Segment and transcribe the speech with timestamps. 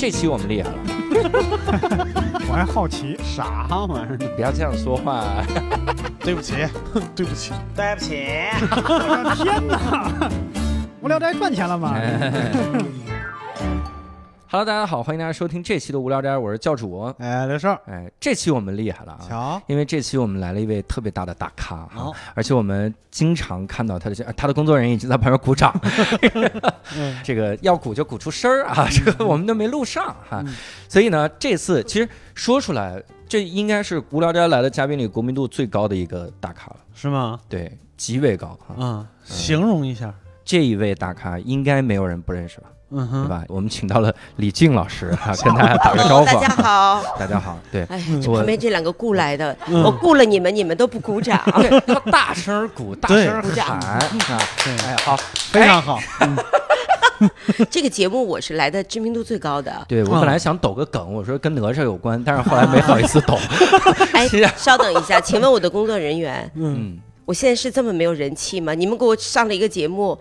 [0.00, 0.78] 这期我们厉害了，
[2.48, 4.16] 我还好奇，啥玩意儿？
[4.34, 5.22] 不要这样说话。
[6.24, 6.54] 对不起，
[7.14, 8.14] 对不起，对不起，
[8.62, 10.30] 我的天哪！
[11.02, 11.94] 无聊斋赚钱了吗？
[14.52, 17.02] Hello，大家好，欢迎大家收听这期的无聊斋，我是教主。
[17.20, 19.22] 哎，刘少，哎，这期我们厉害了啊！
[19.28, 25.72] 瞧，因为这期我们来了一位特别大的大咖啊、哦而且我们经常看到他的他的工作人员已经在旁边鼓掌，
[27.22, 30.44] 这个要鼓就鼓出声儿啊，这个我们都没录上哈、
[30.88, 37.38] 所以呢，这次其实说出来，这应该是无聊斋来的嘉宾里国民度最高的一个大咖了，是吗？
[37.48, 38.74] 对，极为高啊。
[38.76, 40.12] 嗯，形容一下。
[40.42, 43.44] 这一位大咖应该没有人不认识了，嗯哼，对吧？
[43.48, 46.34] 我们请到了李静老师哈、跟大家打个招呼大。
[46.34, 47.02] 家好。
[47.18, 51.40] 大家好，对，哎，旁边这两个雇来的，嗯我雇了你们，你们都不鼓掌。
[51.86, 53.98] 要大声鼓，大声鼓掌喊啊！
[54.64, 55.16] 对哎，好，
[55.50, 55.98] 非常好。
[57.70, 59.72] 这个节目我是来的知名度最高的。
[59.86, 63.38] 对我本来想抖个梗，我说跟哪吒有关，但是后来没好意思抖。
[64.14, 68.72] 哎稍等一下，请问我的工作人员，嗯，我现在是这么没有人气吗？
[68.74, 70.18] 你们给我上了一个节目，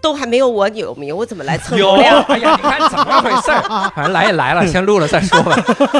[0.00, 2.22] 都还没有我有名，我怎么来蹭 流量？
[2.24, 3.62] 哎呀，你看怎么回事儿？
[3.94, 5.56] 反正来也来了，先录了再说吧，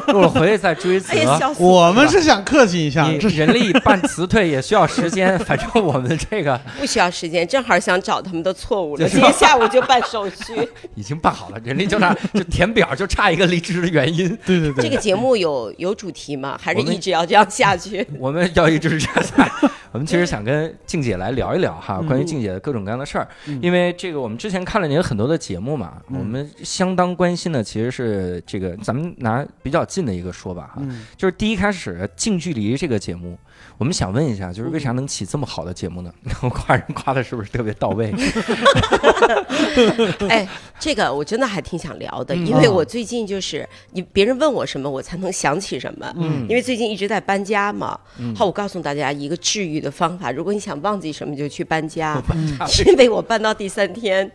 [0.09, 1.17] 录了回去再追责哎。
[1.23, 1.89] 呀，笑死我！
[1.89, 9.09] 我们是想客气一下，你这人力办辞退也需要时间，反正我们这个 不需要时间，正好想找他们的错误了。
[9.09, 10.69] 今天下午就办手续。
[10.95, 14.29] 已经办好了，人力就差就填表，就差一个离职的原因。
[14.47, 16.59] 对对对，这个节目有有主题吗？
[16.61, 18.07] 还是一直要这样下去？
[18.19, 19.51] 我们要一直这样。
[19.99, 23.27] 我们其实想跟静姐来聊一聊哈，关于静姐的各种各样的事儿，
[23.61, 31.05] 因为这个我们之前看了您很多的节目嘛，我们相当关心的其实是这个，咱们拿比较近的一个说吧哈，嗯。
[31.17, 33.37] 就是第一开始近距离这个节目，
[33.79, 36.13] 我们想问一下，就是为啥能起这么好的节目呢？
[36.43, 38.13] 我夸人夸的是不是特别到位？
[40.29, 40.47] 哎，
[40.79, 46.13] 这个我真的还挺想聊的，嗯因为我最近就是你别人问我什么，我才能想起什么。
[46.17, 47.99] 嗯因为最近一直在搬家嘛。
[48.19, 52.21] 嗯好，我告诉大家一个治愈的方法，如果你想忘记什么，就去搬家。
[52.35, 52.57] 嗯
[52.87, 54.31] 因为我搬到第三天，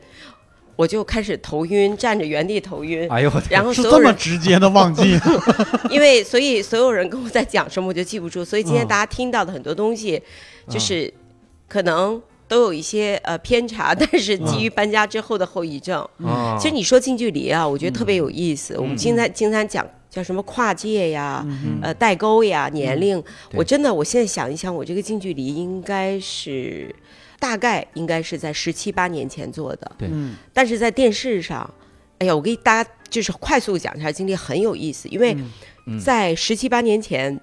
[0.75, 3.07] 我就开始头晕，站着原地头晕。
[3.09, 5.19] 哎呦我，然后是这么所有人，直接的忘记。
[5.91, 8.43] 因为所以所有人跟我在讲什么，我就记不住。
[8.43, 10.21] 所以今天嗯大家听到的很多东西，
[10.67, 11.13] 就是
[11.67, 16.07] 可能都有一些呃偏差，但是基于搬家之后的后遗症。
[16.19, 18.75] 嗯其实你说近距离啊，我觉得特别有意思。
[18.77, 21.45] 我们经常经常讲叫什么跨界呀、
[21.81, 23.21] 呃代沟呀、年龄。
[23.49, 26.93] 对我真的，我现在想一想，我这个近距离应该是
[27.43, 30.07] 大概应该是在十七八年前做的，对。
[30.09, 30.35] 嗯。
[30.53, 31.69] 但是在电视上，
[32.19, 35.35] 哎呀，我给大家就是快速讲一下经历，很有意思，因为
[35.85, 35.99] 嗯。
[35.99, 37.39] 在十七八年前。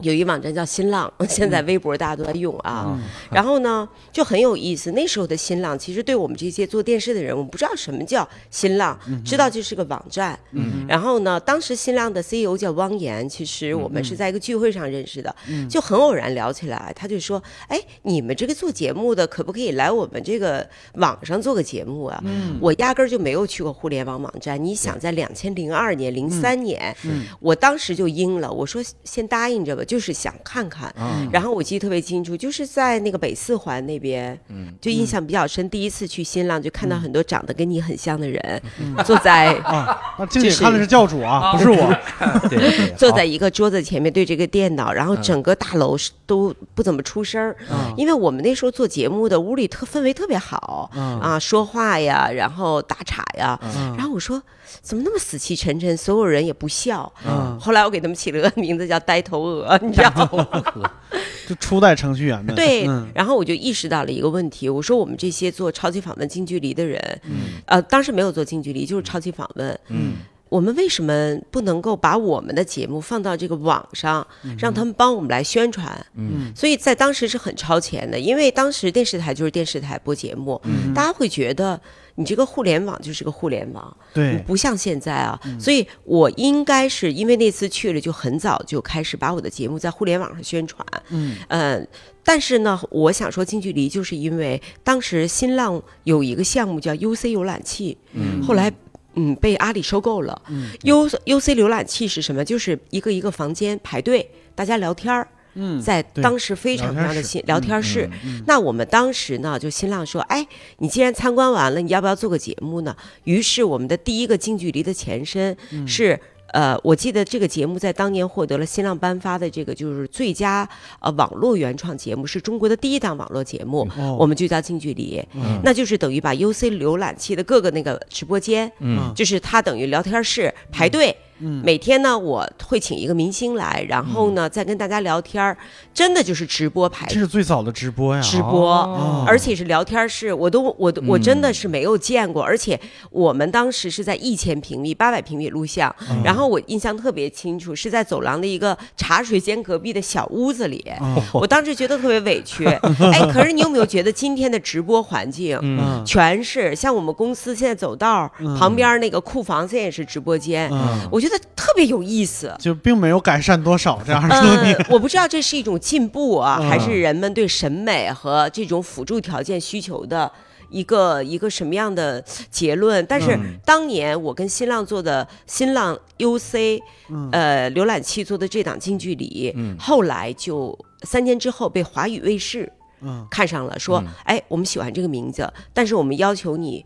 [0.00, 2.84] 有一网站叫新浪， 现在微博大家都在用啊。
[2.86, 4.92] 嗯然后呢，就很有意思。
[4.92, 10.38] 那时候的新浪，其实对我们这些做电视的人，我们不知道什么叫新浪，知道这是个网站。
[10.52, 16.92] 嗯然后呢，当时新浪的 CEO 叫汪岩，其实我们是在一个聚会上认识的，嗯就很偶然聊起来。
[16.94, 24.62] 他就说：“哎，你们这个做节目的，可不可以来我们这个网上做个节目啊？”嗯我压根儿就没有去过互联网网站。
[24.62, 30.92] 你想，在两千零二年、零三年，嗯我当时就应了，我说先答应着吧，就是想看看。
[30.98, 31.28] 嗯。
[31.32, 34.74] 然后我记得特别清楚，就是在那个北四环那边，嗯。
[34.80, 35.70] 就印象比较深。
[35.70, 38.62] 第一次去新浪，就看到很多长得跟你很像的人，
[39.04, 41.76] 坐在啊，那静姐看的是教主啊，不是我。
[42.50, 45.22] 对对对，坐在一个桌子前面对这个电脑，然后嗯。
[45.22, 47.54] 整个大楼是都不怎么出声
[47.96, 51.20] 因为我们那时候做节目的屋里特氛围特别好嗯。
[51.20, 53.94] 啊，说话呀，然后打岔呀，嗯。
[53.96, 54.42] 然后我说
[54.82, 57.12] 怎么那么死气沉沉，所有人也不笑。
[57.26, 60.90] 嗯，后来我给他们起了个名字叫呆头鹅， 你知道吗？
[61.48, 62.54] 就初代程序员们。
[62.54, 70.14] 对嗯，然后我就意识到了一个问题，我说我们这些做超级访问近距离的人，嗯呃，当时没有做近距离，就是超级访问，嗯
[70.48, 74.26] 我们为什么不能够把我们的节目放到这个网上，
[74.58, 76.06] 让他们帮我们来宣传？
[76.14, 81.80] 嗯所以在当时是很超前的，因为当时电视台就是电视台播节目，嗯大家会觉得
[82.14, 85.38] 你这个互联网就是个互联网，对，不像现在啊。
[85.58, 90.86] 所以我应该是因为那次去了，就很早就开始把我的节目在互联网上宣传。
[91.10, 91.88] 嗯嗯，
[92.22, 98.72] 但是呢，我想说近距离，就是因为当时新浪有一个项目叫 UC 浏览器，嗯后来。
[99.16, 100.40] 嗯，被阿里收购了。
[100.48, 102.44] 嗯 U U C 浏览器是什么？
[102.44, 108.10] 就是一个一个房间排队，大家聊天儿，嗯，在当时非常聊天室非常的新聊天室。
[108.24, 110.46] 嗯那我们当时呢，就新浪说，哎，
[110.78, 112.94] 你既然参观完了，你要不要做个节目呢？
[113.24, 116.20] 于是我们的第一个近距离的前身嗯是
[116.52, 120.68] 呃，我记得这个节目在当年获得了新浪颁发的这个就是最佳
[121.00, 124.16] 呃网络原创节目，是中国的第一档网络节目，哦。
[124.18, 125.60] 我们就叫近距离，嗯。
[125.64, 129.12] 那就是等于把 UC 浏览器的各个那个直播间，嗯。
[129.14, 131.10] 就是它等于聊天室排队。
[131.10, 135.56] 嗯每天呢，我会请一个明星来，然后呢，再跟大家聊天儿，
[135.92, 139.24] 真的就是直播排这是最早的直播呀，直播，哦。
[139.26, 142.78] 而且是聊天室，我都我都我真的嗯是没有见过，而且
[143.10, 146.22] 我们当时是在一千平米、八百平米录像，嗯。
[146.24, 151.22] 然后我印象特别清楚，是在走廊的一个茶水间隔壁的小屋子里，哦。
[151.34, 152.64] 我当时觉得特别委屈。
[153.12, 155.58] 哎，可是你有没有觉得今天的直播环境？
[155.62, 156.02] 嗯。
[156.04, 162.54] 全是像我们公司现在走道旁边那个库房，现在也是直播间，嗯，我觉得特别有意思。
[162.58, 166.68] 就并没有改善多少这样的 我不知道这是一种进步啊，嗯。
[166.68, 170.30] 还是人们对审美和这种辅助条件需求的
[170.70, 173.04] 一个一个什么样的结论？
[173.06, 173.58] 但是嗯。
[173.64, 176.80] 当年我跟新浪做的新浪 UC，
[177.10, 177.28] 嗯。
[177.32, 179.76] 呃，浏览器做的这档近距离，嗯。
[179.78, 183.26] 后来就三年之后被华语卫视嗯。
[183.30, 186.84] 看上了，说嗯，哎，我们喜欢这个名字，但是我们要求你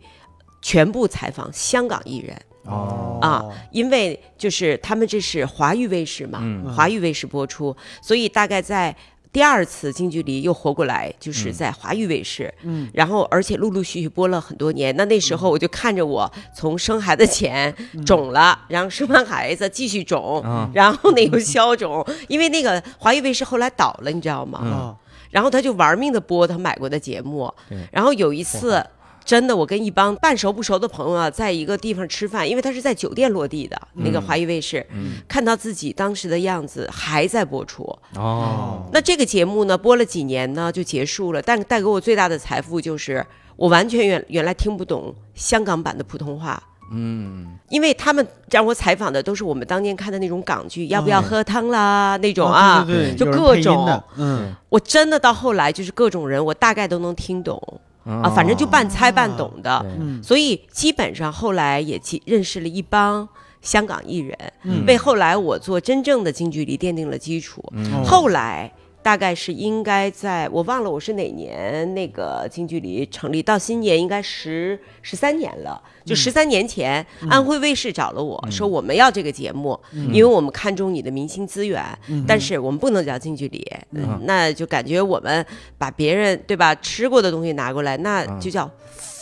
[0.61, 2.39] 全部采访香港艺人。
[2.65, 3.19] 哦。
[3.21, 6.73] 啊，因为就是他们这是华语卫视嘛，嗯。
[6.73, 8.95] 华语卫视播出，所以大概在
[9.31, 14.93] 第二次近距离又活过来，就是在华语卫视，嗯，然后而且陆陆续续播了很多年。
[14.97, 17.73] 那那时候我就看着我从生孩子前
[18.05, 20.69] 肿了，然后生完孩子继续肿，嗯。
[20.73, 24.59] 然后呢又消肿，因为那个华语卫视后来倒了，你知道吗？
[24.59, 24.97] 啊
[25.31, 28.85] 然后他就玩命的播他买过的节目对，然后有一次。
[29.23, 34.85] 真的，我跟一帮半熟不熟的朋友啊，在一个地方吃饭，因为他是在酒店落地的、那个华谊卫视，
[35.27, 37.83] 看到自己当时的样子还在播出。
[38.15, 38.89] 哦。
[38.91, 43.25] 那这个节目呢，播了几年呢就结束了，但带给我最大的财富就是
[43.55, 46.61] 我完全原原来听不懂香港版的普通话。
[46.91, 47.57] 嗯。
[47.69, 54.53] 因为他们让我采访的都是我们当年看的那种港剧，要不要喝汤啦那种啊，对对对，就各种，嗯。
[54.67, 57.61] 我真的到后来就是各种人，我大概都能听懂
[58.05, 59.85] 啊，反正就半猜半懂的。
[59.99, 63.27] 嗯所以基本上后来也其认识了一帮
[63.61, 67.63] 香港艺人，嗯为后来我做真正的近距离奠定了基础。
[67.73, 68.71] 嗯后来
[69.03, 75.81] 大概是应该在我忘了我是哪年那个近距离成立，到今年应该十十三年了。
[76.03, 79.79] 就十三年前，安徽卫视找了我说我们要这个节目，
[80.11, 81.83] 因为我们看中你的明星资源，
[82.27, 84.19] 但是我们不能叫近距离，嗯。
[84.23, 85.45] 那就感觉我们
[85.77, 88.69] 把别人对吧吃过的东西拿过来，那就叫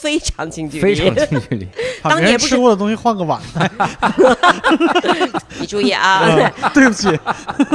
[0.02, 0.82] 非常近距离。
[0.82, 1.68] 非常近距离，
[2.04, 3.40] 当年不是吃过的东西换个碗。
[5.60, 6.22] 你注意啊！
[6.74, 7.08] 对不起，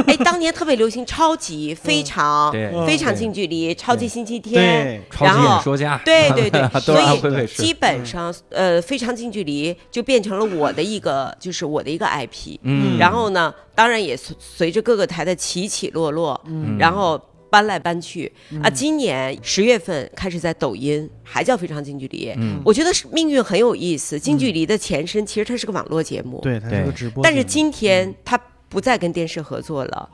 [0.06, 12.58] 哎，当年特别流行超级、非常、嗯非常近距离、超级星期天，对，超级演说家，对对对，所以，基本上呃非常近距离就变成了我的一个就是我的一个 IP。
[12.62, 16.76] 嗯，然后呢，当然也随随着各个台的起起落落，嗯。
[16.78, 17.20] 然后
[17.54, 18.32] 搬来搬去。
[18.60, 18.68] 啊。
[18.68, 22.60] 今年十月份开始在抖音还叫非常近距离，嗯。
[22.64, 24.18] 我觉得是命运很有意思。
[24.18, 26.84] 近距离的前身其实它是个网络节目，对，它是对。
[26.86, 28.36] 个直播，但是今天它
[28.68, 30.10] 不再跟电视合作了。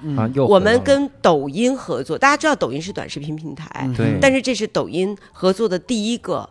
[0.47, 3.95] 我们跟抖音合作，大家知道抖音是短视频平台，嗯。
[3.95, 6.47] 对，但是这是抖音合作的第一个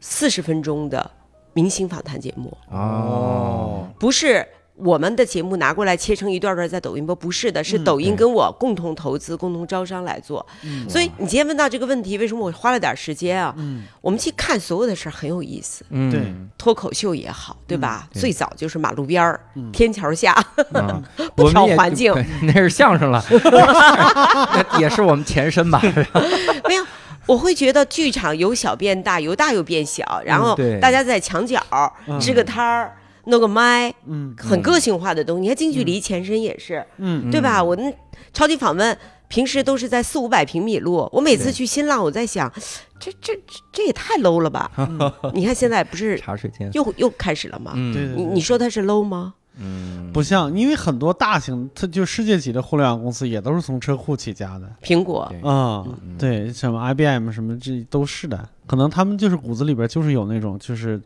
[0.00, 1.10] 四十分钟的
[1.54, 4.46] 明星访谈节目，哦，不是
[4.82, 10.44] 我们的节目拿过来切成一段段在抖音播，不是的，是嗯抖音跟我共同投资、共同招商来做。
[10.88, 13.54] 所以你今天问到这个问题，为什么我花了点时间啊？
[13.58, 13.84] 嗯。
[14.00, 16.10] 我们去看所有的事儿很有意思，嗯。
[16.10, 16.20] 对。
[16.58, 18.08] 脱口秀也好，对吧？
[18.12, 18.20] 对。
[18.20, 19.70] 最早就是马路边儿、嗯。
[19.72, 20.32] 天桥下，
[20.72, 21.02] 啊
[21.34, 25.80] 不挑环境，那是相声了， 那也是我们前身吧？
[26.68, 26.84] 没有。
[27.26, 31.62] 我会觉得剧场由小变大，由大又变小，然后大家在墙角
[32.06, 32.18] 嗯。
[32.18, 32.92] 支个摊儿，
[33.30, 35.40] 弄个麦，嗯很个性化的东西。
[35.42, 37.62] 你看近距离前身也是，嗯对吧？
[37.62, 37.92] 我那
[38.32, 38.96] 超级访问
[39.28, 42.52] 平时都是在四五百平米录，我每次去新浪，我在想，
[42.98, 44.70] 这这这这也太 low 了吧？
[45.32, 47.72] 你看现在不是茶水间，又又开始了吗？
[47.76, 49.34] 嗯对对对你你说它是 low 吗？
[49.62, 54.70] 嗯，不像，因为很多大型，它就世界级的互联网公司也都是从车库起家的。
[54.82, 60.98] 苹果对啊、嗯对，什么 IBM 什么这都是的，可能他们就是骨子里边就是有那种，就是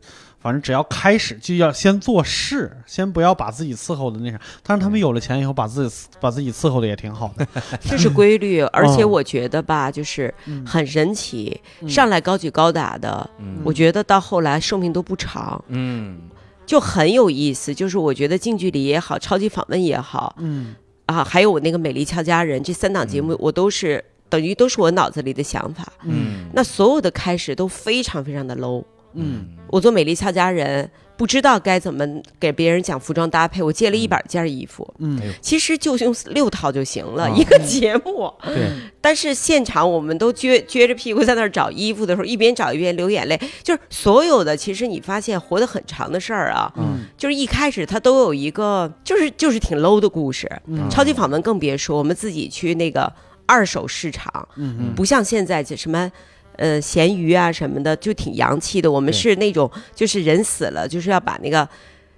[0.45, 4.39] 反正只要开始就要先做事，先不要把自己伺候的那啥。
[4.61, 7.47] 但是他们有了钱以后，把自己把自己伺候的也挺好的。
[7.81, 16.19] 这是规律， 而且嗯我觉得吧，就是嗯很神奇，嗯上来高举高打的，嗯我觉得到后来寿命都不长，嗯
[16.67, 17.73] 就很有意思。
[17.73, 20.75] 就是我觉得近距离也好，超级访问也好嗯
[21.07, 25.91] 啊，还有我那个美丽俏佳人这三档节目，我都是等于都是我脑子里的想法。
[26.03, 28.83] 嗯那所有的开始都非常非常的 low，
[29.15, 29.45] 嗯。
[29.67, 32.07] 我做美丽俏佳人，不知道该怎么
[32.39, 35.19] 给别人讲服装搭配，我借了一百件衣服，嗯。
[35.41, 38.31] 其实就用六套就行了，啊一个节目。
[38.43, 38.69] 对，
[39.01, 43.37] 但是现场我们都撅撅着屁股在那儿找衣服的时候，一边找一边流眼泪。
[43.63, 46.99] 就是所有的，其实你发现活得很长的事儿啊，嗯。
[47.17, 50.49] 就是一开始它都有一个，就是就是挺 low 的故事。
[50.67, 50.87] 嗯。
[50.89, 53.11] 超级访问更别说，我们自己去那个
[53.47, 54.93] 二手市场，嗯。
[54.95, 56.09] 不像现在这什么。
[56.57, 58.91] 呃，咸鱼啊什么的，就挺洋气的。
[58.91, 61.67] 我们是那种，就是人死了，就是要把那个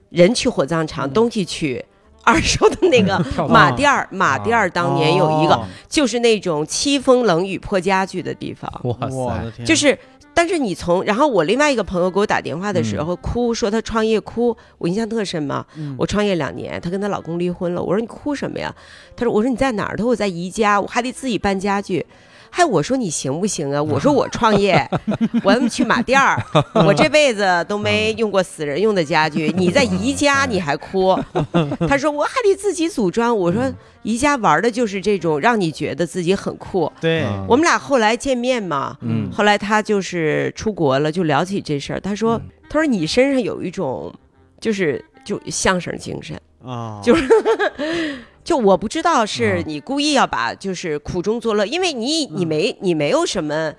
[0.10, 1.84] 人去火葬场，东西去
[2.24, 3.18] 二手的那个
[3.48, 4.08] 马甸儿。
[4.12, 9.98] 马甸儿当年有一个，哦就是那种凄风冷雨破家具的地方，哇塞就是。
[10.40, 15.66] 但是你从，然后我另外一个朋友给我打电话的时候哭，说她创业哭，我印象特深嘛。
[15.76, 17.82] 嗯我创业两年，她跟她老公离婚了。
[17.82, 18.72] 我说你哭什么呀？
[19.16, 19.98] 她说我说你在哪儿？
[19.98, 22.06] 她说我在宜家，我还得自己搬家具。
[22.50, 23.82] 还我说你行不行啊？
[23.82, 24.88] 我说我创业，
[25.44, 26.42] 我要么去马甸儿，
[26.86, 31.18] 我这辈子都没用过死人用的家具，你在宜家你还哭？
[31.88, 33.36] 他说我还得自己组装。
[33.38, 33.72] 我说
[34.04, 36.92] 宜家玩的就是这种让你觉得自己很酷。
[37.00, 42.00] 对，嗯我们俩后来见面嘛，嗯后来他就是出国了，就聊起这事儿。
[42.00, 44.14] 他说，他说你身上有一种，
[44.60, 46.40] 就是就相声精神。
[46.66, 47.16] 啊，就
[48.48, 53.74] 就我不知道是啊你故意要把就是苦中作乐，因为你你没你没有什么，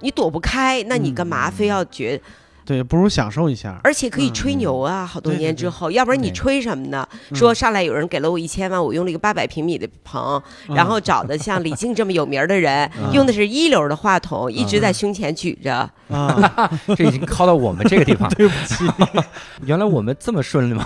[0.00, 2.20] 你躲不开，那你干嘛非要觉？
[2.68, 3.80] 对，不如享受一下。
[3.82, 7.08] 而且可以吹牛啊，好多对对对年之后，要不然你吹什么呢？
[7.30, 15.88] 嗯说上来有人给了我一千万，我用了一个八百平米的棚，然后找的像李静这么有名的人，嗯用的是一流的话筒，一直在胸前举着。
[16.10, 18.28] 啊， 这已经靠到我们这个地方。
[18.36, 18.84] 对不起，
[19.64, 20.84] 原来我们这么顺利吗？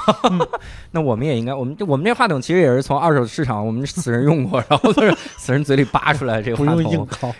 [0.92, 7.08] 那我们也应该，我们我们这话筒其实也是从二手市场我们死人用过，然后就是死人嘴里扒出来这个话不用硬筒。
[7.08, 7.34] 靠。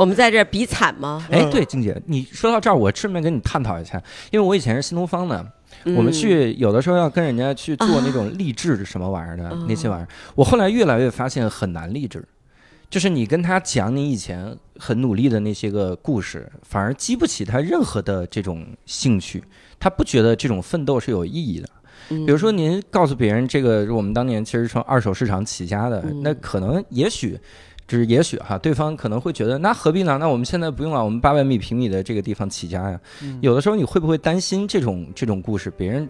[0.00, 1.22] 我们在这儿比惨吗？
[1.30, 5.46] 哎，对，静姐，你说到这儿，我顺便跟你探讨一下，因为我以前是新东方的，
[5.84, 12.24] 我们嗯去有的时候要跟人家去做那种励志什么玩意儿的啊那些玩意儿，我后来越来越发现很难励志，
[12.88, 19.44] 就是你跟他讲你以前很努力的那些个故事，反而激不起他任何的这种兴趣，
[19.78, 21.68] 他不觉得这种奋斗是有意义的。
[22.08, 27.38] 嗯比如说，您告诉别人这个我们当年其实从二手市场起家的，嗯那可能也许。
[27.90, 30.16] 只是也许哈，对方可能会觉得那何必呢？
[30.16, 33.00] 那我们现在不用了，我们八百米平米的这个地方起家呀。
[33.20, 36.08] 嗯有的时候你会不会担心这种这种故事，别人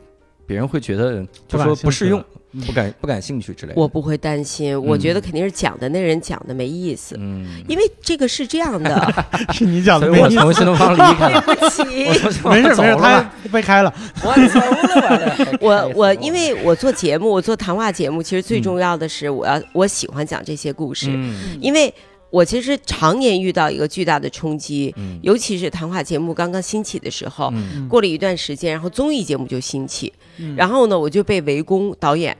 [0.51, 2.21] 别人会觉得就说不适用
[2.53, 3.81] 嗯，不感不感兴趣之类的。
[3.81, 9.15] 我不会担心，我觉得肯定是讲的那人讲的没意思，嗯，因为这个是这样的。
[9.55, 13.95] 是你讲的我的没意思，从新东方离开了， 对不起，没事没事，他吧被开了。
[14.25, 15.59] 我走了。
[15.63, 21.57] 我我因为我做节目，我做谈话节目，其实最重要的是我要我喜欢讲这些故事，嗯。
[21.61, 21.95] 因为
[22.31, 25.19] 我其实常年遇到一个巨大的冲击，嗯。
[25.23, 27.89] 尤其是谈话节目刚刚兴起的时候，嗯。
[27.89, 30.55] 过了一段时间，然后综艺节目就兴起，嗯。
[30.57, 32.37] 然后呢，我就被围攻导演，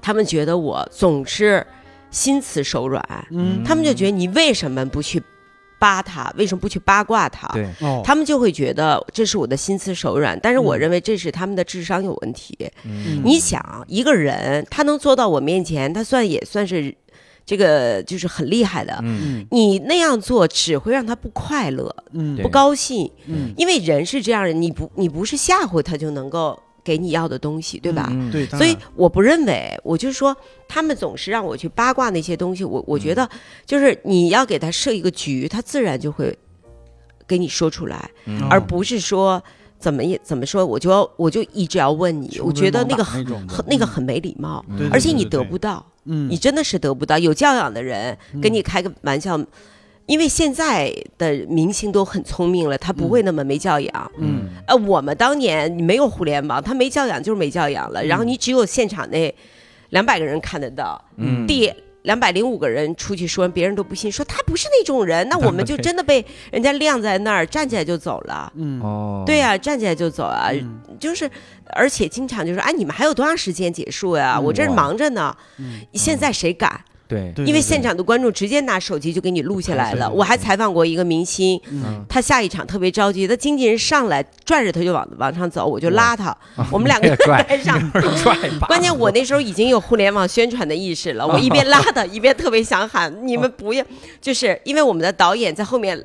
[0.00, 1.66] 他们觉得我总是
[2.10, 3.62] 心慈手软，嗯。
[3.64, 5.22] 他们就觉得你为什么不去
[5.78, 7.46] 扒他，为什么不去八卦他？
[7.48, 10.80] 对，哦，他们就会觉得这是我的心慈手软，但是我嗯。
[10.80, 12.56] 认为这是他们的智商有问题。
[12.84, 13.20] 嗯。
[13.22, 16.94] 你想，一个人他能坐到我面前，他算也算是
[17.46, 18.98] 这个就是很厉害的。
[19.02, 19.38] 嗯。
[19.40, 22.36] 嗯你那样做只会让他不快乐、嗯。
[22.42, 28.08] 不高兴，嗯，因为人是这样的，你不你不是吓唬他就能够给你要的东西，对吧？
[28.10, 30.36] 嗯对，所以我不认为，我就说
[30.68, 33.28] 他们总是让我去八卦那些东西，我我觉得
[33.64, 36.36] 就是你要给他设一个局，他自然就会
[37.26, 38.42] 给你说出来，嗯。
[38.48, 39.42] 而不是说
[39.78, 47.18] 怎么也怎么说，我就要我就一直要问你，我觉得那个很很那个很没礼貌，而且你得不到，嗯，你真的是得不到。
[47.18, 49.40] 有教养的人跟你嗯开个玩笑。
[50.06, 54.12] 因为现在的明星都很聪明了，他不会那么没教养。
[54.18, 58.04] 嗯呃，我们当年没有互联网，他没教养就是没教养了。
[58.04, 59.34] 然后你只有现场那
[59.90, 61.68] 两百个人看得到，嗯第
[62.06, 68.52] 两百零五个人出去说，别人都不信，说他不是那种人，那我们就真的被人家晾在那儿，站起来就走了。
[68.56, 71.28] 嗯哦，对呀、站起来就走啊，嗯就是，
[71.74, 74.36] 而且经常就说，哎，你们还有多长时间结束呀？
[74.38, 75.36] 嗯我这忙着呢。
[75.58, 76.80] 嗯现在谁敢？
[77.08, 80.10] 对，对，因为现场的观众直接拿手机就给你录下来了。
[80.10, 86.36] 我还采访过一个明星，嗯他下一场特别着急，他经纪人上来拽着他就往往上走，我就拉他，
[86.72, 87.78] 我们两个人拽在上。
[87.92, 88.66] 拽吧。
[88.66, 93.84] 关键我那时候已经有互联网宣传的意识了，我一边拉他，一边特别想喊你们不要，
[94.20, 96.02] 就是因为我们的导演在后面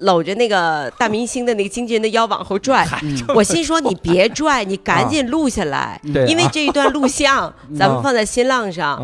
[0.00, 2.86] 搂着那个大明星的那个经纪人的腰往后拽，
[3.34, 8.98] 我心说你别拽，你赶紧录下来， 因为这一段录像 咱们放在新浪上，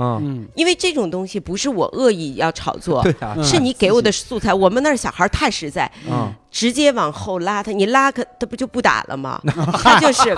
[0.54, 3.04] 因为这种东西不是我恶意要炒作
[3.42, 4.52] 是你给我的素材。
[4.52, 9.40] 我们那儿小孩太实在，嗯，直接往后拉他，你拉他，他不就不打了吗？
[9.82, 10.34] 他就是。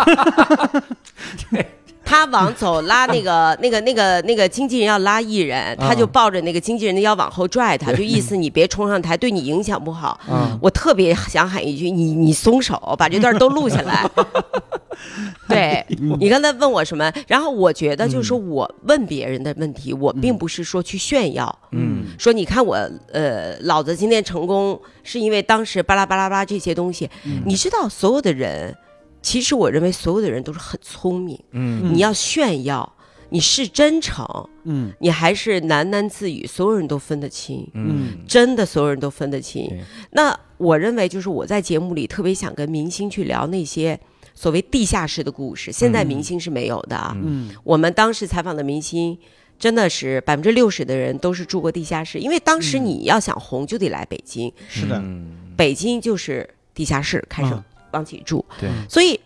[2.09, 10.19] 他往走拉那个 那个那个那个经纪人要拉艺人，他就抱着那个经纪人的腰往后拽他， 就意思你别冲上台，对你影响不好。
[10.31, 14.09] 嗯我特别想喊一句：你你松手，把这段都录下来。
[15.49, 15.85] 对
[16.19, 22.75] 你刚才问我什么，然后我觉得就是说我问别人的问题，我并不是说去炫耀，嗯，说你看我
[23.13, 27.09] 呃老子今天成功是因为当时巴拉巴拉巴拉这些东西，
[27.45, 28.77] 你知道所有的人，
[29.23, 32.95] 其实我认为所有的人都是很聪明，嗯，你要炫耀。
[33.31, 34.25] 你是真诚，
[34.65, 34.91] 嗯。
[35.01, 39.69] 你还是喃喃自语，所有人都分得清，嗯，真的所有人都分得清。
[39.69, 39.81] 对。
[40.13, 44.01] 那我认为就是我在节目里特别想跟明星去聊那些
[44.35, 47.15] 所谓地下室的故事，现在明星是没有的啊。
[47.23, 47.51] 嗯。
[47.65, 49.19] 我们当时采访的明星，
[49.59, 55.53] 真的是百分之六十的人都是住过地下室，因为当时你要想红就得来北京，是的，嗯。
[55.55, 59.19] 北京就是地下室开始嗯往起住，对，所以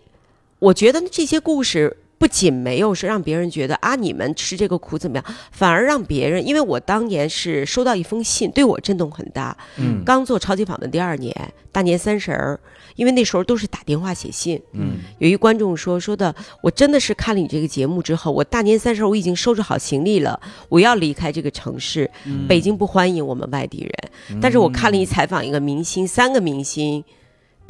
[0.58, 1.96] 我觉得这些故事。
[2.22, 9.56] 不仅没有是让别人觉得啊你们吃这个苦怎么样，反而让别人，因为我当年是收到一封信，对我震动很大。
[9.76, 11.34] 嗯刚做超级访问第二年，
[11.72, 12.60] 大年三十儿，
[12.94, 24.40] 因为那时候都是打电话写信，嗯有一观众说说的，我真的是看了你这个节目之后，我大年三十儿我已经收拾好行李了，我要离开这个城市，嗯北京不欢迎我们外地人。
[24.40, 27.02] 但是我看了一采访一个明星，三个明星。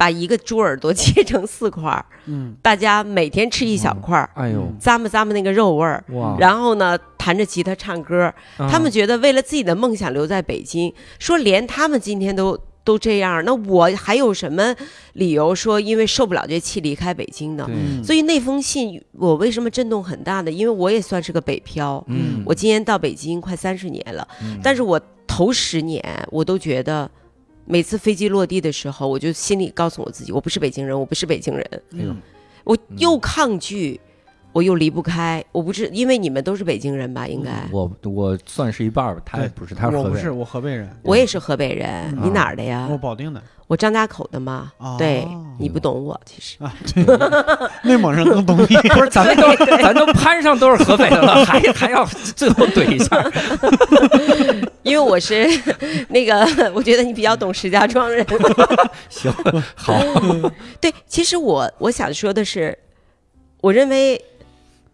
[0.03, 14.75] 把一个猪耳朵 切成四块儿，嗯大家每天吃一小块儿，哎呦，咂摸咂摸那个肉味儿，哇，然后呢弹着吉他唱歌，嗯他们觉得为了自己的梦想留在北京，说连他们今天都都这样，那我还有什么
[15.13, 17.65] 理由说因为受不了这气离开北京呢？
[18.03, 20.51] 所以那封信我为什么震动很大呢？
[20.51, 24.27] 因为我也算是个北漂，嗯，我今年到北京快三十年了，
[24.61, 27.09] 但是我头十年我都觉得。
[27.65, 31.81] 每次飞机落地的时候，我就心里告诉我自己，我不是北京人，我不是北京人。
[31.91, 32.17] 嗯，
[32.63, 33.99] 我又抗拒，
[34.51, 35.43] 我又离不开。
[35.51, 37.27] 我不是因为你们都是北京人吧？
[37.27, 41.89] 应该，我我算是一半儿吧，他也不是，他是河北我不是，我河北人，我也是河北人。
[42.17, 42.97] 嗯你哪儿的呀我？
[42.97, 44.71] 保定的我张家口的嘛。
[44.77, 45.27] 哦对，
[45.59, 46.63] 你不懂我，其实。
[46.63, 47.03] 啊，对，
[47.83, 48.75] 内蒙人更懂你。
[48.89, 53.31] 不是，咱们都咱都攀上都是河北的了，还还要最后怼一下，
[54.83, 55.47] 因为我是
[56.09, 58.25] 那个，我觉得你比较懂石家庄人。
[59.09, 59.33] 行，
[59.75, 59.93] 好，
[60.81, 62.77] 对，其实我我想说的是，
[63.61, 64.21] 我认为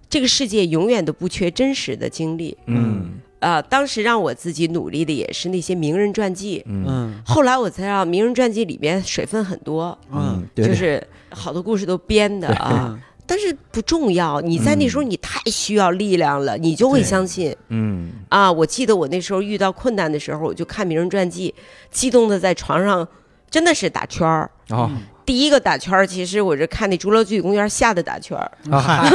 [0.10, 2.58] 这个世界永远都不缺真实的经历。
[2.68, 6.64] 嗯啊、当时让我自己努力的也是那些名人传记。
[6.68, 12.88] 嗯嗯后来我才知道，名人传记里面水分很多，嗯对，对就是好多故事都编的啊。
[12.90, 18.52] 嗯但是不重要，你在那时候你太需要力量了，你就会相信嗯啊。
[18.52, 21.54] 我记得我那时候遇到困难的时候，我就看名人传记，
[21.92, 23.08] 激动的在床上
[23.48, 24.50] 真的是打圈儿。
[24.72, 24.90] 哦
[25.30, 28.52] 第一个打圈儿，其实我是看那《侏罗纪公园》吓的打圈儿。
[28.72, 29.08] 啊，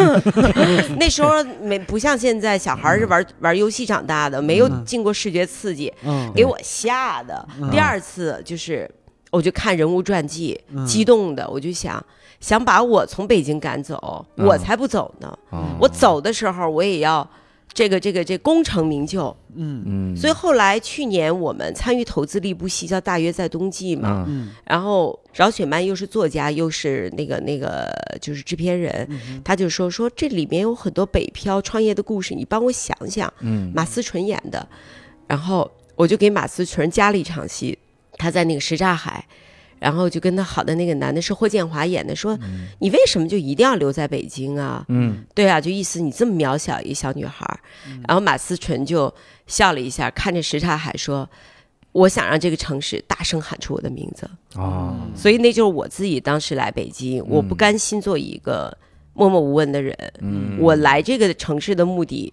[0.96, 6.30] 那时候没不像现在，小孩儿是玩玩游戏长大的，没有嗯经过视觉刺激，嗯。
[6.32, 7.44] 给我吓的。
[7.60, 7.68] 嗯。
[7.68, 8.88] 第二次就是，
[9.32, 10.86] 我就看人物传记，嗯。
[10.86, 12.00] 激动的，我就想
[12.38, 14.46] 想把我从北京赶走，嗯。
[14.46, 15.36] 我才不走呢。
[15.50, 15.64] 哦。
[15.80, 17.28] 我走的时候，我也要
[17.74, 19.36] 这个这个这功成名就。
[19.56, 27.88] 嗯嗯，所以后来去年我们参与投资了一部戏叫《大约在冬季》嘛，嗯嗯然后饶雪漫又是作家，又是那个那个
[28.20, 33.32] 就是制片人，嗯他就说说这里面有很多北漂创业的故事，你帮我想想。
[33.40, 34.66] 嗯马思纯演的，
[35.26, 37.78] 然后我就给马思纯加了一场戏，
[38.18, 39.24] 他在那个什刹海。
[39.78, 42.38] 然后就跟他好的那个男的是霍建华演的，说、
[42.78, 44.84] 你为什么就一定要留在北京啊？
[44.88, 47.60] 嗯对啊，就意思你这么渺小一小女孩儿。
[48.06, 49.12] 然后马思纯就
[49.46, 51.28] 笑了一下，看着什刹海说
[51.92, 58.76] ：“我想让这个城市大声喊出我的名字。”哦所以那就是我自己当时来北京，我不甘心做一个
[59.12, 59.96] 默默无闻的人。
[60.20, 62.32] 嗯我来这个城市的目的，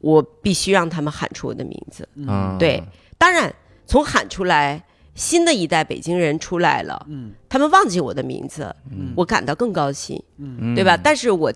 [0.00, 2.08] 我必须让他们喊出我的名字。
[2.16, 2.82] 嗯对，
[3.16, 3.54] 当然
[3.86, 4.82] 从喊出来，
[5.18, 7.32] 新的一代北京人出来了，嗯。
[7.48, 9.12] 他们忘记我的名字，嗯。
[9.16, 10.74] 我感到更高兴，嗯。
[10.76, 10.96] 对吧？
[10.96, 11.52] 但是我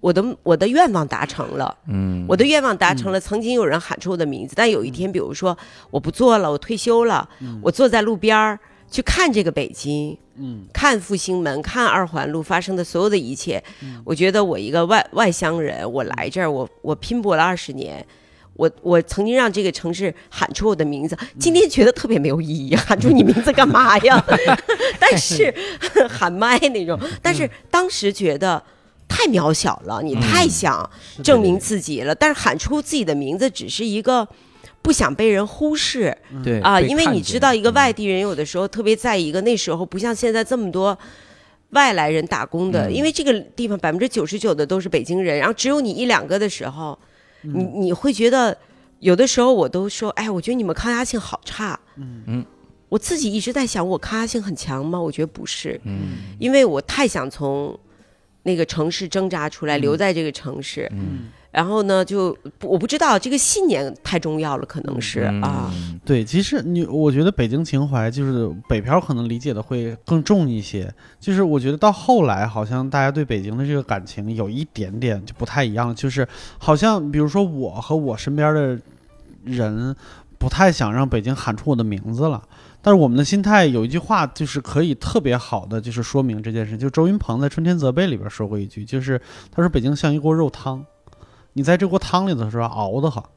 [0.00, 1.76] 我的我的愿望达成了。
[1.88, 2.26] 嗯。
[2.28, 5.56] 我的愿望达成了，曾经有人喊出我的名字，但有一天，比如说
[5.90, 7.26] 我不做了，我退休了，
[7.62, 10.66] 我坐在路边儿去看这个北京，嗯。
[10.74, 13.62] 看复兴门，看二环路发生的所有的一切，
[14.04, 18.06] 我觉得我一个外外乡人，我来这儿，我我拼搏了二十年，
[18.58, 24.22] 我我曾经让这个城市喊出我的名字，今天觉得特别没有意义， 喊出你名字干嘛呀？
[24.98, 25.54] 但是
[26.10, 28.60] 喊麦那种，但是当时觉得
[29.08, 30.90] 太渺小了，你太想
[31.22, 32.12] 证明自己了。
[32.12, 34.26] 但是喊出自己的名字，只是一个
[34.82, 40.98] 不想被人忽视对啊，因为你知道，一个嗯外地人有的时候特别在意一个，那时候不像现在这么多。
[41.72, 46.98] 外来人打工的，嗯因为这个地方百分之九十九的都是北京人，然后只有你一两个的时候，
[47.42, 48.56] 你你会觉得
[49.00, 51.78] 有的时候我都说，哎，我觉得你们抗压性好差。
[51.96, 52.46] 嗯嗯，
[52.88, 55.00] 我自己一直在想，我抗压性很强吗？
[55.00, 57.78] 我觉得不是，嗯因为我太想从
[58.42, 60.88] 那个城市挣扎出来，留在这个城市。
[60.92, 65.68] 嗯然后呢，就不我不知道这个信念太重要了，可能是、啊。
[65.74, 76.24] 嗯对，其实你我觉得北京情怀就是北漂可能理解的会更重一些，就是我觉得到后来好像大家对北京的这个感情有一点点就不太一样，就是
[76.58, 78.78] 好像比如说我和我身边的
[79.42, 79.96] 人
[80.38, 82.40] 不太想让北京喊出我的名字了。
[82.80, 86.78] 但是我们的心态有一句话，就是可以特别好的，就是说明这件事。
[86.78, 90.86] 就周云鹏在《春天责备》里边说过一句，就是他说北京像一锅肉汤，
[91.58, 93.28] 你在这锅汤里头的时候熬得好，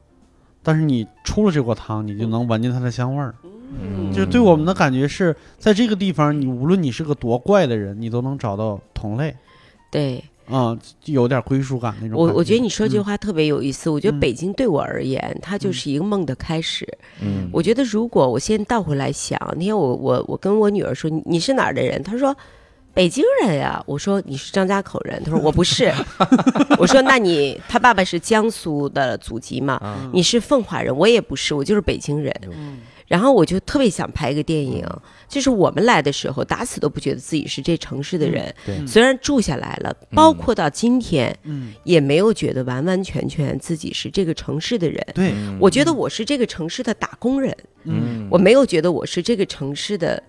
[0.62, 3.34] 但是你出了这锅汤，你就能闻见它的香味儿。
[3.80, 9.34] 嗯就是对我们的感觉是在这个地方，你无论你是个多怪的人，你都能找到同类
[9.90, 13.90] 对啊、有点归属感那种感我，我觉得你说这话特别有意思。
[13.90, 16.86] 我觉得嗯北京对我而言，它就是一个梦的开始。
[17.20, 22.00] 嗯我觉得如果我先倒回来想，那天我我我跟我女儿说你你是哪儿的人？
[22.04, 22.36] 她说
[22.94, 23.82] 北京人呀。
[23.86, 25.22] 我说你是张家口人？
[25.24, 25.92] 他说我不是。
[26.78, 29.74] 我说那你他爸爸是江苏的祖籍嘛？
[29.74, 30.96] 啊你是奉化人？
[30.96, 32.34] 我也不是，我就是北京人。
[33.08, 34.86] 然后我就特别想拍一个电影，
[35.28, 38.54] 就是我们来的时候，打死都不觉得自己是这城市的人。
[38.64, 45.06] 对虽然住下来了，包括到今天，嗯，也没有觉得完完全全自己是这个城市的人。
[45.14, 47.54] 对，我觉得我是这个城市的打工人。
[47.84, 50.22] 嗯我没有觉得我是这个城市的，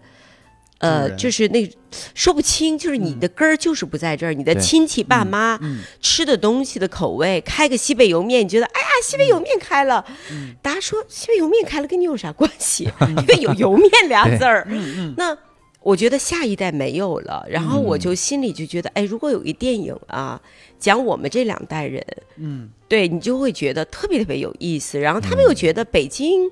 [0.83, 1.69] 呃，就是那
[2.13, 5.79] 说不清，就是你的根儿就是不在这儿，你的亲戚爸妈嗯。
[6.01, 10.53] 吃的东西的口味，开个西北莜面，你觉得哎呀，西北莜面开了，嗯。
[10.61, 12.89] 大家说西北莜面开了跟你有啥关系？
[13.07, 15.37] 因 为有莜面俩字儿，嗯 那。
[15.85, 20.39] 我觉得下一代没有了，然后我就心里就觉得，哎，如果有一电影啊，
[20.79, 22.01] 讲我们这两代人，
[22.37, 22.69] 嗯。
[22.87, 24.97] 对你就会觉得特别特别有意思。
[24.97, 26.49] 然后他们又觉得北京，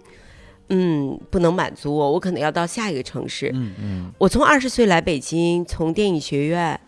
[0.74, 3.52] 嗯，不能满足我，我可能要到下一个城市。
[3.54, 6.80] 嗯嗯我从二十岁来北京，从电影学院，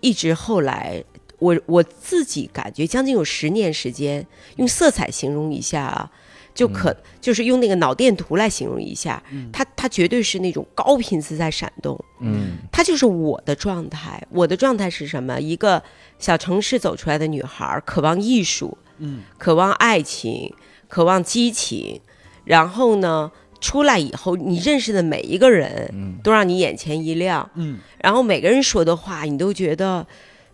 [0.00, 1.02] 一直后来，
[1.38, 6.10] 我我自己感觉将近有十年时间，用色彩形容一下啊。
[6.54, 14.20] 就可、就是用那个脑电图来形容一下，它它绝对是那种高频次在闪动，嗯它就是我的状态。
[14.30, 15.38] 我的状态是什么？
[15.38, 15.80] 一个
[16.18, 20.52] 小城市走出来的女孩，渴望艺术，嗯，渴望爱情，
[20.88, 22.00] 渴望激情。
[22.48, 23.30] 然后呢，
[23.60, 27.48] 出来以后，你认识的每一个人，嗯都让你眼前一亮。
[27.56, 30.06] 嗯然后每个人说的话，你都觉得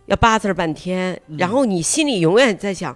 [0.07, 1.17] 要八字儿半天。
[1.37, 2.93] 然后你心里永远在想，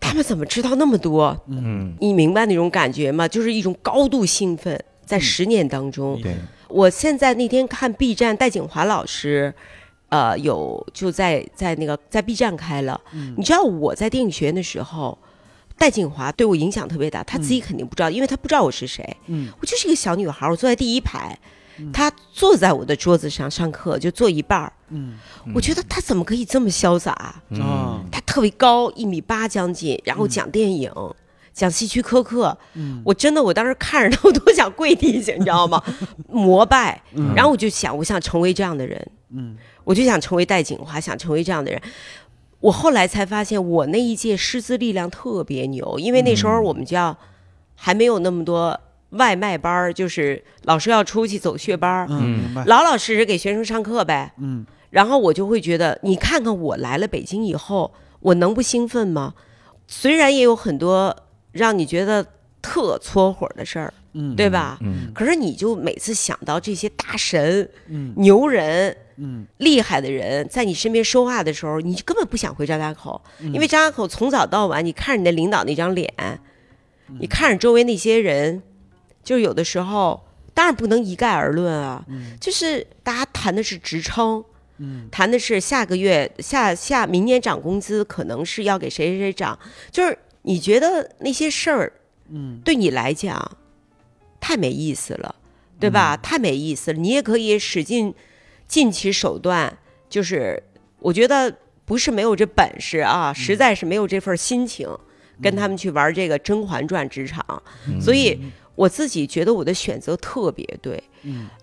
[0.00, 1.38] 他们怎么知道那么多？
[1.48, 3.28] 嗯你明白那种感觉吗？
[3.28, 6.18] 就是一种高度兴奋，在十年当中。
[6.22, 6.34] 对
[6.68, 9.52] 我现在那天看 B 站，戴景华老师，
[10.08, 12.98] 呃，有就在在那个在 B 站开了。
[13.36, 15.18] 你知道我在电影学院的时候，
[15.80, 19.16] 戴锦华对我影响特别大，他自己肯定不知道，因为他不知道我是谁。
[19.28, 21.38] 嗯我就是一个小女孩，我坐在第一排，
[21.90, 24.70] 他坐在我的桌子上上课，就坐一半儿。
[24.90, 25.14] 嗯
[25.54, 27.12] 我觉得他怎么可以这么潇洒？
[27.12, 30.92] 啊他特别高，一米八将近，然后讲电影，
[31.54, 32.54] 讲希区柯克。
[32.74, 35.82] 嗯我真的，我当时看着他，我都想跪地下，你知道吗？
[36.28, 37.00] 膜拜。
[37.14, 41.80] 嗯然后我就想，我想成为这样的人，嗯我就想成为戴景华，想成为这样的人。
[42.60, 47.16] 我后来才发现，我那一届师资力量特别牛，因为那时候我们叫
[47.74, 48.78] 还没有那么多
[49.10, 54.32] 外卖班儿，就是老师要出去走穴班儿，嗯，明白，老老实实给学生上课呗。
[54.38, 59.34] 嗯然后我就会觉得，你看看我来了北京以后，我能不兴奋吗？
[59.86, 61.16] 虽然也有很多
[61.52, 62.26] 让你觉得
[62.60, 64.78] 特搓火的事儿，嗯，对吧？
[64.82, 78.62] 嗯可是你就每次想到这些大神、嗯牛人、嗯厉害的人在你身边说话的时候，你根本不想回张家口，嗯因为张家口从早到晚，你看着你的领导那张脸，嗯你看着周围那些人，
[79.22, 80.22] 就是有的时候，
[80.54, 82.04] 当然不能一概而论啊，
[82.40, 84.44] 就是大家谈的是职称。
[84.82, 89.58] 嗯谈的是下个月下下明年涨工资，可能是要给谁谁谁涨，
[89.90, 91.92] 就是你觉得那些事儿
[92.30, 93.58] 嗯对你来讲
[94.40, 95.34] 太没意思了，
[95.78, 96.16] 对吧？
[96.16, 96.98] 太没意思了。
[96.98, 98.14] 你也可以使尽
[98.70, 99.76] 尽其手段，
[100.08, 100.62] 就是
[101.00, 101.52] 我觉得
[101.84, 104.88] 不是没有这本事啊，实在是没有这份心情，
[105.42, 107.44] 跟他们去玩这个《甄嬛传》职场，
[107.88, 108.00] 嗯。
[108.00, 108.38] 所以
[108.76, 111.02] 我自己觉得我的选择特别对。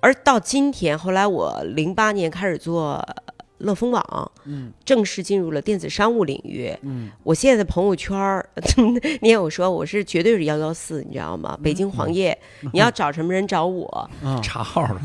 [0.02, 3.02] 而到今天，后来我零八年开始做
[3.60, 4.72] 乐蜂网，嗯。
[4.86, 6.76] 正式进入了电子商务领域。
[6.82, 7.10] 嗯。
[7.24, 8.48] 我现在的朋友圈儿，
[9.22, 11.58] 你也有说我是绝对是幺幺四，你知道吗？
[11.64, 12.38] 北京黄页，
[12.74, 13.88] 你要找什么人找我，
[14.24, 15.02] 啊， 查号了，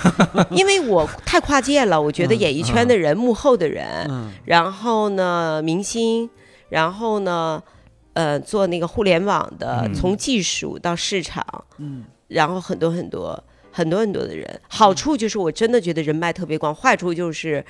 [0.52, 2.00] 因为我太跨界了。
[2.00, 4.30] 我觉得演艺圈的人、幕后的人，嗯。
[4.44, 6.28] 然后呢，明星，
[6.68, 7.62] 然后呢，
[8.12, 9.94] 呃，做那个互联网的，嗯。
[9.94, 11.44] 从技术到市场，
[11.78, 13.42] 嗯，然后很多很多
[13.74, 14.48] 很多很多的人。
[14.68, 17.62] 好处就是我真的觉得人脉特别广，坏处就是。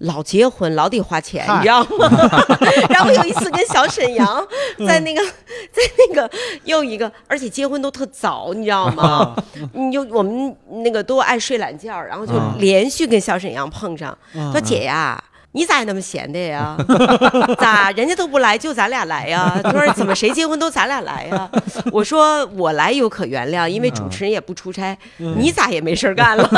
[0.00, 2.08] 老结婚，老得花钱，你知道吗？
[2.88, 4.42] 然后有一次跟小沈阳
[4.88, 5.20] 在那个，
[5.70, 6.30] 在那个
[6.64, 9.36] 又一个，而且结婚都特早，你知道吗？
[9.74, 15.22] 你就我们那个都爱睡懒觉，然后就啊连续跟小沈阳碰上，啊说姐呀。
[15.52, 16.76] 你咋那么闲的呀？
[17.58, 19.60] 咋人家都不来，就咱俩来呀？
[19.62, 21.50] 他说怎么谁结婚都咱俩来呀？
[21.90, 26.48] 我说我来有可原谅，因为主持人也不出差，你咋也没事儿干了？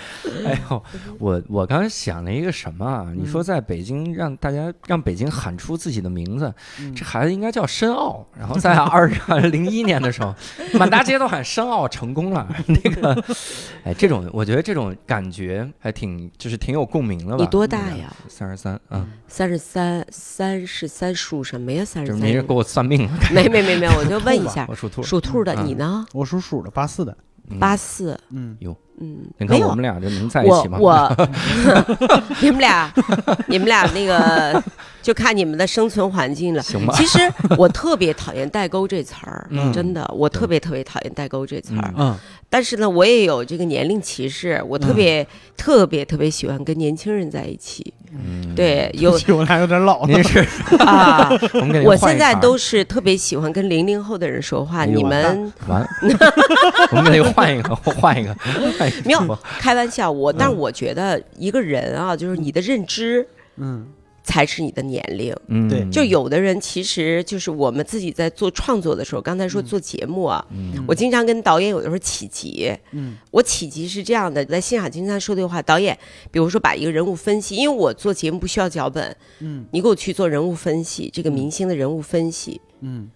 [0.46, 0.82] 哎呦，
[1.18, 3.12] 我我刚才想了一个什么啊？
[3.16, 6.52] 你说在北京让大家让北京喊出自己的名字，
[6.94, 8.26] 这孩子应该叫申奥。
[8.38, 9.06] 然后在二
[9.50, 10.34] 零一年的时候，
[10.78, 12.48] 满大街都喊申奥成功了。
[12.66, 13.24] 那个，
[13.84, 17.42] 哎，这种我觉得这种感觉还挺就是挺有共鸣的吧？
[17.42, 18.12] 你多大呀？
[18.28, 21.84] 三十三，啊，三十三，三十三属什么呀？
[21.84, 23.18] 三十三就是没人给我算命了。
[23.32, 26.04] 没没没没，我就问一下我，属兔，属兔的嗯你呢？
[26.12, 27.16] 我属鼠的，八四的，
[27.48, 30.78] 嗯八四，嗯，嗯，你看我们俩就能在一起吗？
[30.80, 31.16] 我
[32.40, 32.92] 你们俩，
[33.48, 34.62] 你们俩那个
[35.02, 36.62] 就看你们的生存环境了。
[36.62, 36.94] 行吧？
[36.96, 37.18] 其实
[37.58, 39.72] 我特别讨厌代沟这词儿， 嗯。
[39.72, 41.92] 真的，我特别特别讨厌代沟这词儿。
[41.96, 42.16] 嗯，
[42.48, 47.92] 但是呢，我也有这个年龄歧视，我特别、特别特别喜欢跟年轻人在一起。
[48.12, 50.08] 嗯，对，有我俩有点老了。
[50.08, 50.46] 您，是
[50.84, 51.30] 啊，
[51.84, 54.84] 我现在都是特别喜欢跟零零后的人说话。
[54.84, 55.88] 你们完，
[56.92, 58.36] 我们得换一个，换一个，
[58.78, 59.02] 换一个。
[59.06, 63.86] 没有开玩笑，我但是我觉得一个人啊，就是你的认知嗯，
[64.24, 65.34] 才是你的年龄。
[65.48, 65.84] 嗯，对。
[65.90, 70.84] 就有的人其实就是我们自己在做创作的时候，刚才说做节目啊，嗯。
[70.86, 75.96] 我经常跟导演有的时候起急，嗯，我起急是这样的，在现场经常说这话，导演，
[76.30, 83.10] 比如说把一个人物分析，因为我做节目不需要脚本，嗯，你给我去做人物分析，这个明星的人物分析，嗯，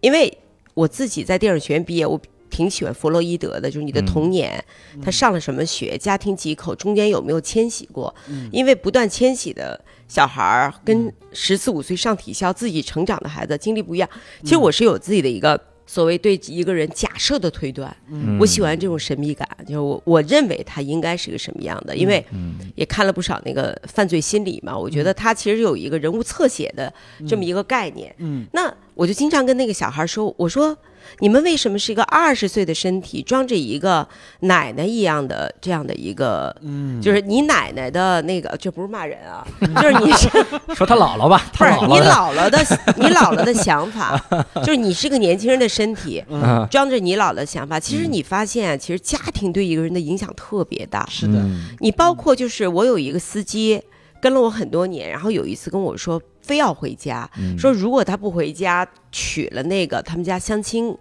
[0.00, 0.38] 因为
[0.74, 2.20] 我自己在电影学院毕业，我。
[2.50, 4.06] 挺喜欢弗洛伊德的，就是你的嗯。
[4.06, 4.62] 童年，
[5.00, 8.12] 他上了什么学，家庭几口，中间有没有迁徙过？
[8.28, 8.50] 嗯。
[8.50, 14.10] 因为不断迁徙的小孩儿跟十四五岁上体校自己成长的孩子经历不一样。
[14.42, 18.36] 其实我是有自己的一个所谓对一个人假设的推断，嗯。
[18.40, 22.56] 我喜欢这种神秘感，就是我我认为他应该是个什么样的，因为嗯。
[22.74, 26.92] 也看了不少那个犯罪心理嘛，我觉得他其实有一个人物侧写的
[27.28, 28.12] 这么一个概念。
[28.18, 30.76] 嗯，那我就经常跟那个小孩说，我说。
[31.20, 34.06] 你们为什么是一个二十岁的身体装着一个
[34.40, 39.44] 奶奶一样的这样的一个，嗯就是你奶奶的那个，这不是骂人啊，
[39.82, 40.28] 就是你是
[40.76, 44.22] 说他姥姥吧， 不是你他姥姥的姥姥的你姥姥的想法，
[44.62, 47.80] 就是你是个年轻人的身体，嗯装着你姥姥的想法。
[47.80, 51.04] 其实你发现，其实家庭对一个人的影响特别大。
[51.10, 53.82] 是的，嗯你包括就是我有一个司机
[54.20, 60.96] 跟了我很多年，然后有一次跟我说非要回家，嗯说如果他不回家娶了那个他们家相亲。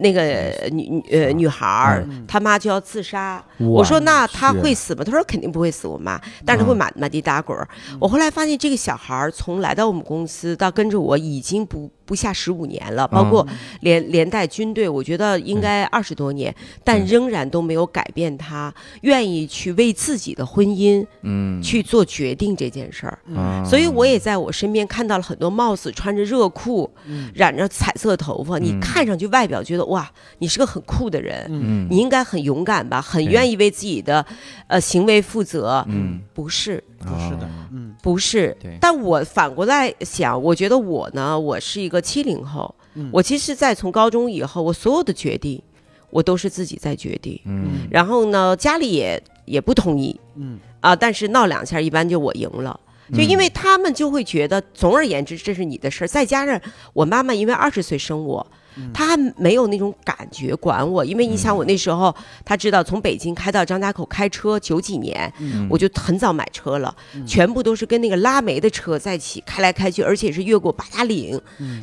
[0.00, 0.22] 那个
[0.70, 3.44] 女女呃女孩儿，他妈就要自杀。
[3.58, 5.02] 我说那他会死吗？
[5.02, 7.66] 他说肯定不会死，我妈，但是他会满满地打滚儿。
[7.98, 13.46] 我后来发现这个小孩儿从来到我们公司到跟着我已经不不下十五年了，包括
[13.82, 21.60] 连连带军队，我觉得应该二十多年，但仍然都没有改变他愿意去为自己的婚姻嗯。
[21.60, 23.18] 去做决定这件事儿。
[23.36, 23.62] 啊。
[23.62, 27.30] 所以我也在我身边看到了很多貌似穿着热裤、嗯。
[27.34, 31.86] 染着彩色头发，你嗯看上去外表觉得哇，你是个很酷的人，嗯。
[31.90, 34.24] 你应该很勇敢吧，很愿意为自己的
[34.66, 35.84] 呃行为负责。
[35.88, 36.20] 嗯。
[36.32, 38.56] 不是，不是的啊，嗯不是。
[38.80, 45.62] 但我反过来想，我觉得我呢，我是一个七零后，嗯我其实，在从高中以后，我所有的决定，
[46.10, 47.40] 我都是自己在决定。
[47.44, 52.78] 嗯然后呢，家里也也不同意嗯啊，但是闹两下，一般就我赢了。
[53.14, 56.06] 就因为他们就会觉得，总而言之，这是你的事儿。
[56.06, 56.60] 再加上
[56.92, 58.46] 我妈妈因为二十岁生我，
[58.92, 62.14] 她还没有那种感觉管我，因为你想我那时候，
[62.44, 65.66] 他知道从北京开到张家口开车九几年，嗯。
[65.70, 66.94] 我就很早买车了，
[67.26, 71.38] 全部都是跟那个拉煤的车在一起开来开去，而且是越过八达岭，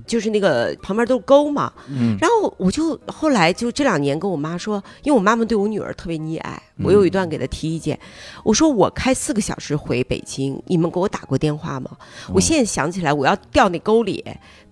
[0.08, 1.72] 就是那个旁边都是沟嘛。
[1.88, 2.18] 嗯。
[2.20, 7.98] 然后我就后来就这两年跟我妈说，因为我妈妈对我女儿特别溺爱，我有一段给他提意见，
[8.44, 11.90] 我说我开四个小时回北京，你们给我打过电话吗？
[12.34, 14.24] 我现在想起来，我要掉那沟里，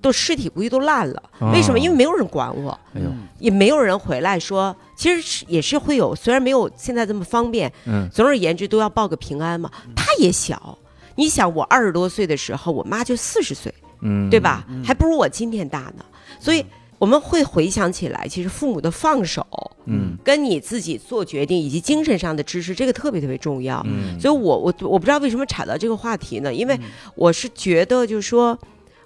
[0.01, 1.23] 都尸体估计都烂了。
[1.53, 1.79] 为什么？
[1.79, 3.01] 因为没有人管我，哎，
[3.39, 9.71] 也没有人回来说，其实是也是会有，虽然没有现在这么方便，嗯总而言之都要报个平安嘛。
[9.95, 10.77] 他也小，
[11.15, 14.39] 你想我二十多岁的时候，我妈就四十岁，嗯，对？
[14.39, 14.65] 吧？
[14.83, 16.03] 还不如我今天大呢。
[16.39, 16.65] 所以
[16.99, 19.45] 我们会回想起来，其实父母的放手，
[19.85, 23.81] 嗯跟你自己做决定以及精神上的支持，这个特别特别重要。
[23.85, 26.53] 嗯，所以我我我不知道为什么岔到这个话题呢？
[26.53, 26.79] 因为
[27.15, 28.57] 我是觉得，就是说，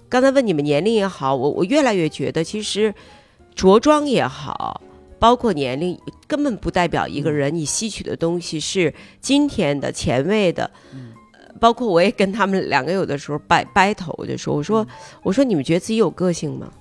[0.08, 2.94] 刚才问你们年龄也好，我我越来越觉得，其实
[3.54, 4.80] 着装也好，
[5.18, 10.70] 包括年龄，根本不代表一个人你吸取的东西是今天的前卫的。
[10.92, 11.12] 嗯
[11.60, 14.86] 包括我也跟他们两个有的时候掰掰头，我就说，我说
[15.24, 16.72] 我说你们觉得自己有个性吗？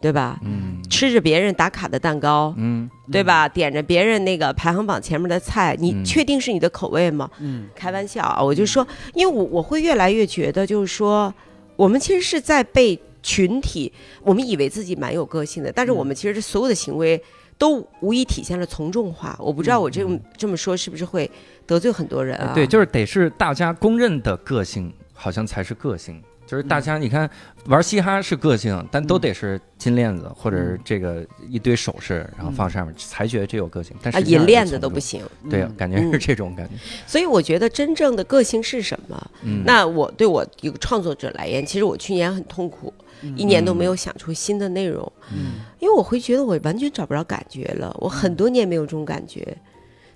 [0.00, 0.38] 对吧？
[0.42, 3.48] 嗯吃着别人打卡的蛋糕，嗯对吧？
[3.48, 7.30] 点着别人那个排行榜前面的菜，你嗯确定是你的口味吗？
[7.38, 11.32] 嗯开玩笑啊，我就说，因为我我会越来越觉得，就是说，
[11.76, 17.22] 我们其实是在被群体，我们以为自己蛮有个性的，但是我们其实所有的行为
[17.56, 19.36] 都无疑体现了从众化。
[19.38, 21.30] 我不知道我这么这么说是不是会
[21.66, 22.52] 得罪很多人啊？
[22.54, 26.20] 对，就是得是大家公认的个性，好像才是个性。
[26.50, 27.30] 就是大家，你看
[27.66, 33.96] 玩嘻哈是个性，但都得是金链子或者是这个一堆首饰，然后放上面才觉得这有个性。
[34.02, 34.76] 但啊，实际上银链子。
[34.76, 35.22] 都不行。
[35.48, 36.74] 对啊，感觉是这种感觉。
[37.06, 39.30] 所以我觉得真正的个性是什么？
[39.44, 42.92] 嗯，那我对我一个创作者来言，其实我去年很痛苦，
[43.36, 47.96] 一年都没有想出新的内容，嗯因为我会觉得我完全找不着感觉了。
[48.00, 49.56] 我很多年没有这种感觉，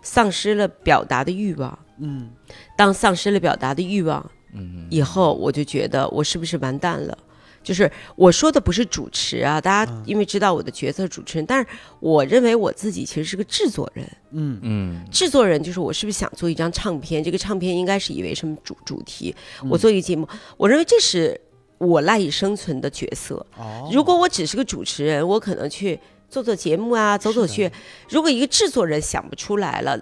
[0.03, 1.79] 丧失了表达的欲望。
[2.01, 2.31] 嗯
[2.77, 7.19] 当丧失了表达的欲望嗯以后，我就觉得我是不是完蛋了？
[7.63, 11.67] 就是我说的不是主持啊，大家因为知道我的角色主持人，但是
[11.99, 14.07] 我认为我自己其实是个制作人。
[14.33, 17.25] 嗯嗯制作人就是我是不是想做一张唱片？
[17.25, 19.35] 这个唱片应该是以为什么主主题？
[19.71, 21.41] 我做一个节目，我认为这是
[21.79, 23.35] 我赖以生存的角色。
[23.57, 27.73] 哦如果我只是个主持人，我可能去做做节目啊，走走去。
[28.11, 29.99] 如果一个制作人想不出来了，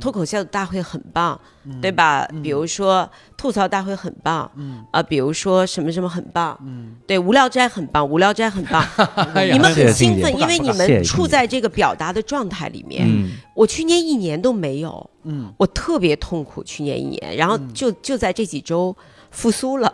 [0.00, 1.38] 脱口秀大会很棒，
[1.80, 2.24] 对吧？
[2.42, 4.48] 比如说吐槽大会很棒，
[4.92, 6.94] 啊，比如说什么什么很棒，嗯。
[7.06, 8.84] 对，无聊斋很棒，无聊斋很棒，
[9.52, 13.04] 你们很兴奋，因为你们处在这个表达的状态里面。
[13.06, 13.30] 嗯。
[13.54, 15.52] 我去年一年都没有，嗯。
[15.56, 18.96] 我特别痛苦，去年一年，然后就就在这几周
[19.30, 19.92] 复苏了，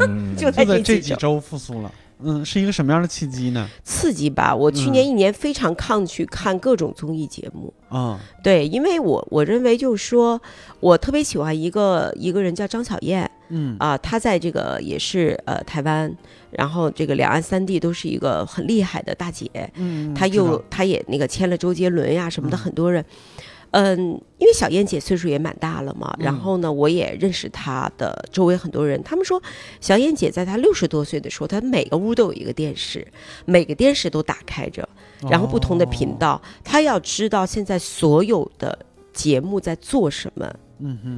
[0.00, 0.64] 嗯， 就在。
[0.64, 1.92] 这几周复苏了。
[2.20, 3.68] 嗯，是一个什么样的契机呢？
[3.84, 4.54] 刺激吧！
[4.54, 10.40] 我去年一年非常抗拒看各种综艺节目，啊对，因为我我认为就是说，
[10.80, 16.12] 我特别喜欢一个一个人叫张小燕嗯啊，她在这个也是呃台湾，
[16.50, 23.02] 然后这个两岸三地都是一个很厉害的大姐，嗯，她又她也那个签了周杰伦呀什么的，很多人。
[23.02, 23.37] 嗯，
[23.72, 29.42] 因为小燕姐岁数也蛮大了嘛，然后呢，我也认识她的周围很多人，他们说
[29.80, 33.06] 小燕姐在她六十多岁的时候，她每个屋都有一个电视，
[33.44, 34.88] 每个电视都打开着，
[35.30, 38.78] 然后不同的频道，她要知道现在所有的
[39.12, 40.50] 节目在做什么，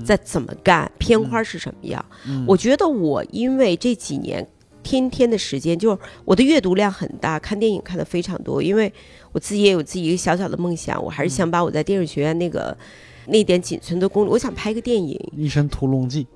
[0.04, 2.04] 在怎么干，片花是什么样。
[2.26, 2.44] 嗯。
[2.48, 4.46] 我觉得我因为这几年
[4.82, 8.92] 天天的时间，就是我的阅读量很大，看电影看的非常多，因为
[9.32, 12.76] 我自己也有自己一个小小的梦想，我还是想把我在电影学院那个。
[13.26, 16.26] 那点仅存的功力，我想拍个电影，一身屠龙记，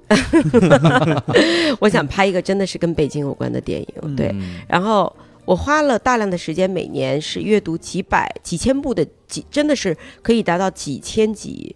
[1.80, 4.28] 我想拍一个真的是跟北京有关的电影，对。
[4.34, 5.12] 嗯然后
[5.44, 11.74] 我花了大量的时间，每年是阅读几百、几千部的几，真的是可以达到几千集，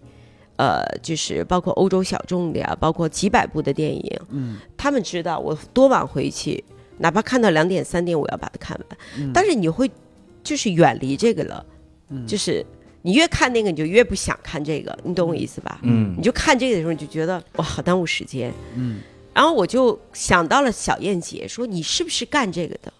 [0.59, 4.19] 呃，就是包括欧洲小众的呀，包括几百部的电影。
[4.29, 6.61] 嗯他们知道我多晚回去，
[6.97, 8.97] 哪怕看到两点三点，我要把它看完。
[9.17, 9.89] 嗯但是你会
[10.43, 11.65] 就是远离这个了，
[12.09, 12.65] 嗯就是
[13.03, 15.79] 你越看那个，你就越不想看这个，你懂我意思吧？
[15.83, 18.51] 嗯你就看这个的时候，你就觉得哇，好耽误时间。
[18.75, 18.99] 嗯
[19.33, 22.91] 然后我就想到了小燕姐，说你是不是干这个的？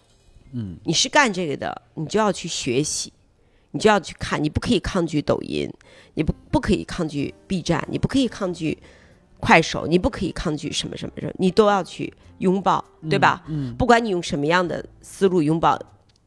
[0.53, 3.11] 嗯你是干这个的，你就要去学习，
[3.71, 5.71] 你就要去看，你不可以抗拒抖音，
[6.15, 8.77] 你不不可以抗拒 B 站，你不可以抗拒
[9.39, 13.43] 快手，你不可以抗拒什么什么什么，你都要去拥抱，对吧？
[13.47, 15.79] 嗯不管你用什么样的思路拥抱，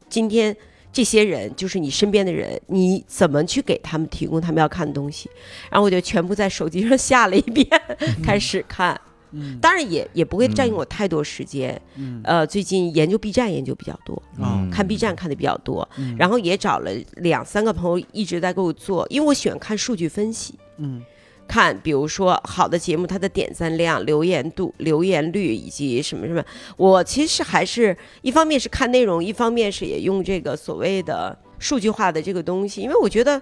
[0.09, 0.55] 今天
[0.91, 5.29] 这些人就是你身边的人，你怎么去给他们提供他们要看的东西？
[5.69, 7.67] 然后我就全部在手机上下了一遍，
[8.23, 8.99] 开始看。
[9.33, 9.59] 嗯。
[9.59, 11.79] 当然也也不会占用我太多时间。
[11.95, 12.21] 嗯。
[12.23, 16.15] 呃，最近研究 B 站研究比较多，啊看 B 站看的比较多，嗯。
[16.17, 20.57] 然后也找了两三个朋友一直在给我做，因为我喜欢看数据分析。
[20.77, 21.03] 嗯。
[21.45, 26.41] 看，比如说好的节目，它的点赞量、留言度、留言率以及什么什么，
[26.77, 33.39] 我其实还是一方面是看内容，一方面是也用这个所谓的数据化的这个东西，因为我觉得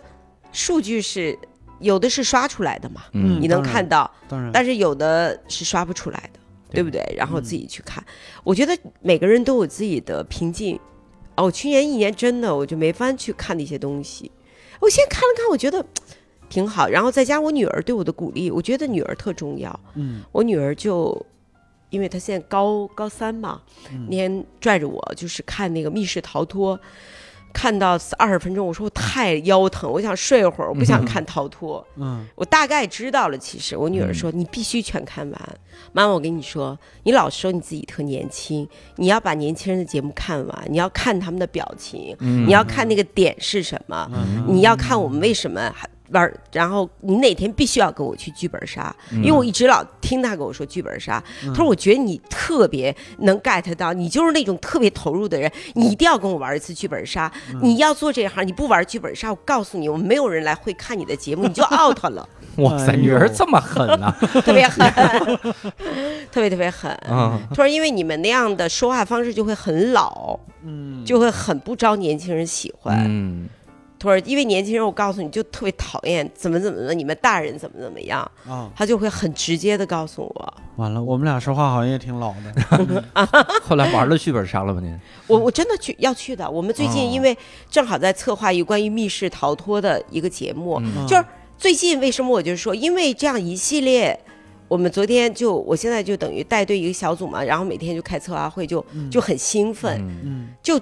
[0.51, 1.37] 数据是
[1.81, 7.03] 有的是刷出来的嘛，嗯你能看到，当然，但是有的是刷不出来的，对对不对？
[7.17, 8.03] 然后自己去看，
[8.43, 10.79] 我觉得每个人都有自己的瓶颈。
[11.35, 14.29] 哦，我去年一年真的我就没法去看那些东西，
[14.79, 15.83] 我现在看了看，我觉得
[16.49, 16.87] 挺好。
[16.89, 19.77] 然后再加上我女儿对我的鼓励，我觉得女儿特重要。
[19.95, 21.25] 嗯我女儿就，
[21.89, 23.61] 因为她现在高高三嘛，
[23.93, 26.77] 嗯那天拽着我就是看那个密室逃脱，
[27.53, 31.85] 看到二十分钟，我说我太腰疼，我想睡会儿，我不想看逃脱。
[31.95, 32.25] 嗯。
[32.35, 35.41] 我大概知道了，其实我女儿说、你必须全看完。
[35.93, 42.45] 妈妈，我跟你说，你老说你自己特年轻，你要把年轻人的节目看完，你要看他们的表情，嗯。
[42.47, 44.45] 你要看那个点是什么，嗯。
[44.47, 57.31] 你要看我们为什么还玩，然后你哪天必须要跟我去剧本杀，因为我一直老听他跟我说剧本杀，他说我觉得你特别能 get 到，你就是那种特别投入的人，你一定要跟我玩一次剧本杀，
[57.61, 64.13] 你要做这行，你不玩剧本杀，我告诉你，我们没有人来会看你的节目，你就 out 了， 哇塞，女儿这么狠呐！
[64.41, 64.85] 特别狠，
[66.31, 66.91] 特别特别狠。
[67.07, 73.05] 啊，他说：“因为你们那样的说话方式就会很老，嗯，就会很不招年轻人喜欢。
[73.07, 73.47] 嗯
[74.01, 80.53] 他说：“因为年轻人，我告诉你就特别讨厌怎么怎么的，你们大人怎么怎么样，啊，他就会很直接的告诉我。
[80.77, 83.03] 完了，我们俩说话好像也挺老的。
[83.63, 84.99] 后来玩了剧本杀了吧您？
[85.27, 86.49] 我我真的去要去的。
[86.49, 87.37] 我们最哦近因为
[87.69, 91.23] 正好在策划一个关于密室逃脱的一个节目，嗯就是
[91.57, 94.19] 最近为什么我就说，因为这样一系列。”
[94.67, 98.81] 我们昨天就，我现在就等于带队一个小组嘛，然后每天就开策划会，就
[99.11, 100.79] 就很兴奋，嗯嗯就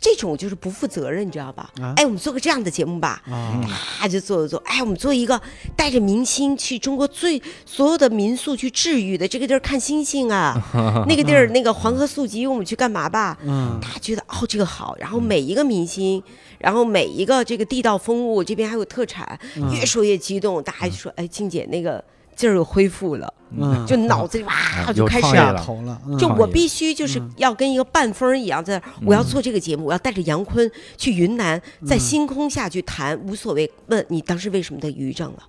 [0.00, 1.70] 这种就是不负责任，你知道吧？
[1.80, 1.92] 啊？
[1.96, 3.60] 哎，我们做个这样的节目吧，啊。
[4.00, 5.40] 啊，就做做做，哎，我们做一个
[5.76, 10.54] 带着明星去中国最所有的民宿去治愈的这个地儿看星星啊，
[11.08, 13.36] 那个地儿那个黄河宿集我们去干嘛吧？
[13.44, 13.78] 嗯。
[13.82, 16.22] 大家觉得哦这个好，然后每一个明星，
[16.58, 19.74] 然后每一个这个地道风物，这边还有特产，嗯。
[19.74, 22.02] 越说越激动，大家就说哎，静姐那个
[22.38, 24.54] 劲儿又恢复了，嗯，就脑子里哇
[24.86, 25.26] 有就开始
[25.60, 33.68] 头了，嗯就我必须就是嗯要跟一个半疯儿一样，在我要做这个节目，我要带着杨坤去云南，在嗯星空下去谈，无所谓。
[33.88, 35.42] 问你当时为什么得抑郁症了？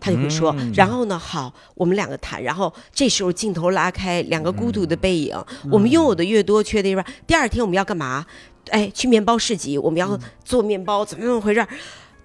[0.00, 7.04] 他就会说，嗯然后呢，好，我们两个谈，然后这时候镜头拉开，两个孤独的背影，嗯我们拥有的越多，缺的越少。
[7.24, 8.26] 第二天我们要干嘛？
[8.70, 11.68] 哎，去面包市集，我们嗯要做面包，怎么怎么回事儿？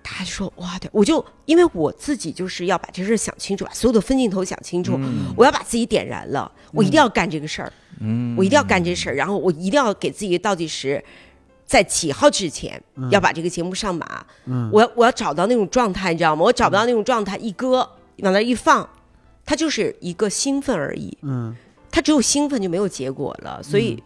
[0.10, 5.00] 他就说哇，对，我就因为我自己就是要把这事儿想清楚，把所有的分镜头想清楚，
[5.36, 7.72] 我要把自己点燃了，我一定要干这个事儿。
[8.00, 11.04] 嗯我一定要干这事儿，然后我一定要给自己倒计时，
[11.66, 12.82] 在几号之前
[13.12, 14.26] 要把这个节目上马。
[14.46, 16.44] 嗯我要我要找到那种状态，你知道吗？
[16.44, 17.78] 我找不到那种状态，一搁
[18.20, 18.88] 往那儿一放，
[19.46, 21.18] 它就是一个兴奋而已。
[21.24, 21.56] 嗯
[21.90, 24.02] 它只有兴奋就没有结果了，所以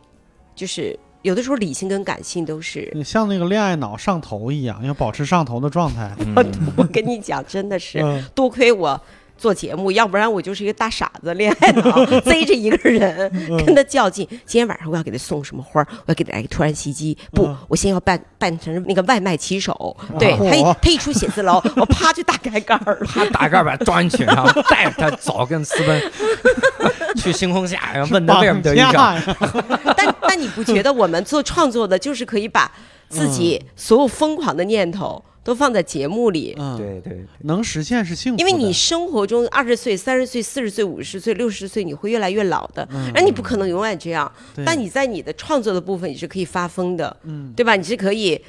[0.55, 2.91] 就是有的时候理性跟感性都是。
[2.93, 6.11] 你像那个恋爱脑上头一样，要保持上头的状态。
[6.35, 6.45] 我
[6.77, 8.99] 我跟你讲，真的是嗯多亏我。
[9.41, 13.27] 做节目，要不然我就是一个大傻子，恋爱脑， 贼着一个人
[13.65, 14.25] 跟他较劲。
[14.45, 17.17] 今天晚上我要给他送什么花，我要给他来个突然袭击。
[17.31, 19.97] 不嗯，我先要扮扮成那个外卖骑手。
[20.19, 23.07] 对他一他一出写字楼， 我啪就打开盖儿了。
[23.07, 26.11] 他大盖把他装进去，然后带着他走，跟私奔
[27.17, 28.93] 去星空下，然后问他为什么得抑郁症。
[28.93, 32.71] 绑架呀但但你不觉得我们做创作的，就是可以把
[33.11, 36.55] 自己所有疯狂的念头都放在节目里？
[36.57, 38.41] 嗯，对对，能实现是幸福的。
[38.41, 44.31] 因为你生活中二十岁、三十岁、四十岁、五十岁、六十岁，你会越来越老的，嗯而你不可能永远这样。
[44.65, 47.75] 但你在你的创作的部分，你是可以发疯的，嗯对吧？
[47.75, 48.39] 你是可以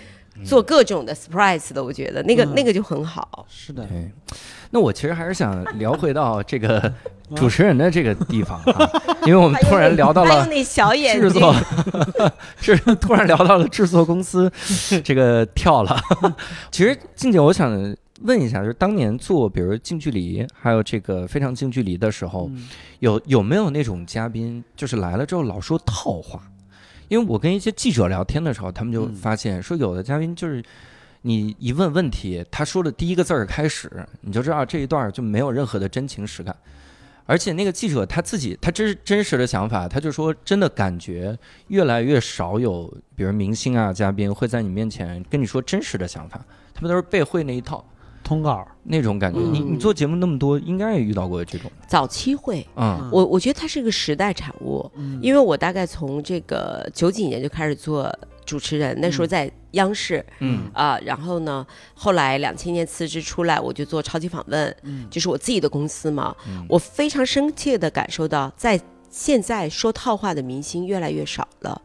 [0.45, 3.47] 做各种的 surprise 的，我觉得那个、嗯那个就很好。
[3.49, 3.87] 是的，
[4.71, 6.93] 那我其实还是想聊回到这个
[7.37, 8.91] 主持人的这个地方啊，
[9.27, 11.55] 因为我们突然聊到了还有那小眼睛，制作，
[12.61, 14.51] 是突然聊到了制作公司，
[15.05, 15.97] 这个跳了。
[16.71, 17.71] 其实静姐，我想
[18.23, 22.69] 问一下，就是当年做比如近距离，还有这个非常近距离的时候，嗯
[23.01, 26.41] 有有没有那种嘉宾，就是来了之后老说套话？
[27.09, 30.63] 因为我跟一些记者聊天的时候，他们就嗯发现说，有的嘉宾就是
[31.23, 36.55] 你一问问题，他说的第一个字儿开始，你就知道这一段就没有任何的真情实感。
[37.33, 41.35] 而且那个记者他自己，他真真实的想法，他就说，真的感觉
[41.69, 47.83] 越来越少有，比如明星啊、嘉宾会在你面前跟你说真实的想法，他们都是背会那一套
[48.23, 49.41] 通稿，那种感觉。
[49.41, 52.67] 你你做节目那么多，应该也遇到过这种，早期会。
[52.77, 58.15] 嗯我我觉得它是一个时代产物，嗯因为我大概从这个九几年就开始做
[58.53, 60.71] 主持人，那时候在央视，嗯。
[60.75, 65.09] 啊，然后呢，后来两千年辞职出来，我就做超级访问，嗯。
[65.11, 66.37] 就是我自己的公司嘛。
[66.47, 66.67] 嗯。
[66.69, 68.79] 我非常深切的感受到，在
[69.09, 71.81] 现在说套话的明星越来越少了，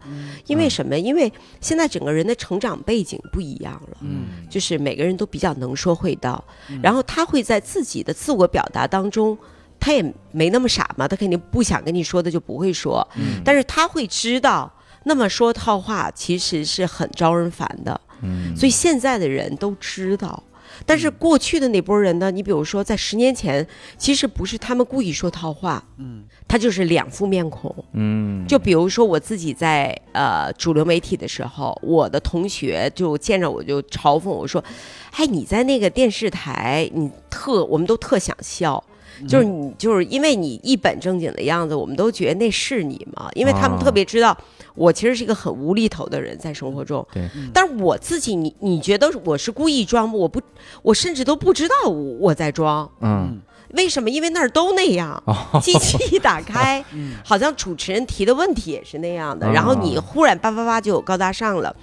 [0.47, 0.99] 因为什么？
[0.99, 4.45] 因为现在整个人的成长背景不一样了，嗯。
[4.49, 6.43] 就是每个人都比较能说会道，
[6.83, 9.37] 然后他会在自己的自我表达当中。
[9.79, 13.39] 他也没那么傻嘛，他肯定不想跟你说的就不会说，嗯。
[13.45, 14.73] 但是他会知道，
[15.07, 20.43] 那么说套话其实是很招人烦的，嗯，所以现在的人都知道。
[20.85, 22.29] 但是过去的那波人呢？
[22.29, 23.65] 你比如说，在十年前，
[23.97, 27.73] 其实不是他们故意说套话，嗯，他就是两副面孔。
[27.93, 34.63] 嗯就比如说我自己在呃主流媒体的时候，我的同学就见着我就嘲讽我说
[35.17, 38.83] ：“哎，你在那个电视台，你特我们都特想笑。”
[39.27, 44.37] 就是你，就是因为你一本正经的样子，我们都觉得那是你嘛，因为他们哦特别知道
[44.77, 47.05] 我其实是一个很无厘头的人，在生活中。
[47.11, 50.13] 对，但是我自己，你你觉得我是故意装吗？
[50.15, 50.39] 我不，
[50.83, 52.89] 我甚至都不知道我我在装。
[53.01, 53.41] 嗯
[53.73, 54.09] 为什么？
[54.09, 56.81] 因为那儿都那样，哦机器一打开，
[57.21, 61.75] 好像主持人提的问题也是那样的，然后你忽然叭叭叭就有高大上了。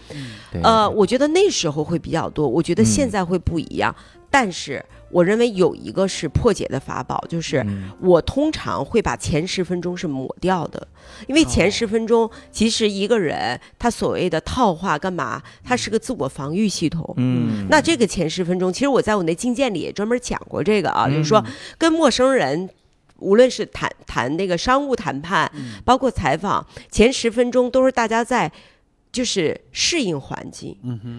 [0.62, 3.94] 呃，我觉得那时候会比较多，我觉得现嗯在会不一样。
[4.30, 4.82] 但是
[5.14, 7.92] 我认为有一个是破解的法宝，就是嗯。
[8.00, 10.86] 我通常会把前十分钟是抹掉的，
[11.28, 17.14] 因为哦前十分钟其实一个人他所谓的套话干嘛，他是个自我防御系统。
[17.16, 17.66] 嗯。
[17.70, 21.44] 那这个前十分钟，其实我在我那经鉴里也专门讲过这个啊，就是说
[21.78, 22.68] 跟陌生人。
[23.20, 25.50] 无论是谈谈那个商务谈判，
[25.84, 28.50] 包括采访，前十分钟都是大家在
[29.12, 30.76] 就是适应环境，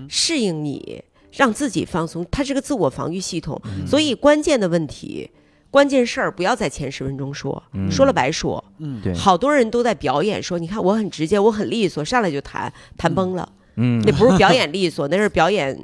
[0.10, 1.02] 适应你，
[1.36, 2.26] 让自己放松。
[2.32, 5.30] 它是个自我防御系统，所以关键的问题、
[5.70, 7.62] 关键事儿不要在前十分钟说，
[7.92, 8.64] 说了白说。
[9.04, 13.48] 对好多人都在表演说，你看我很直接，我很利索，上来就谈，谈崩了。
[13.78, 15.78] 嗯那不是表演利索， 那是表演，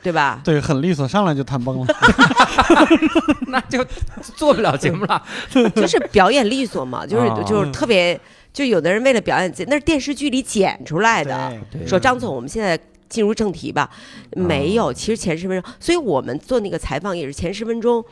[0.00, 0.40] 对吧？
[0.44, 1.86] 对，很利索，上来就谈崩了。
[3.48, 3.84] 那就
[4.36, 5.20] 做不了节目了。
[5.74, 8.18] 就是表演利索嘛，就是哦就是特别，
[8.52, 11.52] 就有的人为了表演自己，那是电视剧里剪出来的。
[11.84, 12.78] 说张总，我们现在
[13.12, 13.90] 进入正题吧，
[14.34, 18.02] 没有，其实前十分钟，所以我们做那个采访也是前十分钟，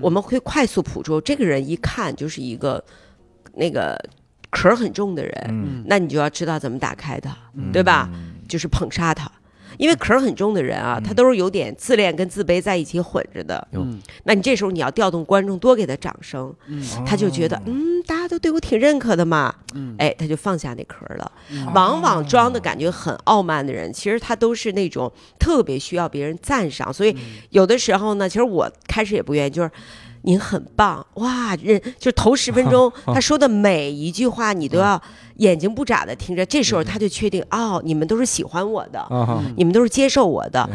[0.00, 2.84] 我们会快速捕捉这个人，一看就是一个
[3.54, 3.98] 那个
[4.50, 5.82] 壳儿很重的人，嗯。
[5.86, 7.34] 那你就要知道怎么打开他，
[7.72, 8.10] 对吧？
[8.46, 9.30] 就是捧杀他。
[9.80, 13.66] 因为壳很重的人啊，他都是有点自恋跟自卑在一起混着的。
[13.72, 16.54] 嗯那你这时候你要调动观众多给他掌声，
[17.06, 19.54] 他就觉得嗯，大家都对我挺认可的嘛，
[19.96, 21.32] 哎，他就放下那壳了。
[21.74, 27.16] 往往装的感觉很傲慢的人，其实他都是那种特别需要别人赞赏，所以
[27.48, 29.70] 有的时候呢，其实我开始也不愿意，就是。
[30.22, 31.54] 您很棒哇！
[31.56, 35.00] 人就头十分钟， 他说的每一句话，你都要
[35.36, 36.44] 眼睛不眨的听着。
[36.44, 40.68] 这时候他就确定，哦，你们都是喜欢我的，啊你们都是接受我的。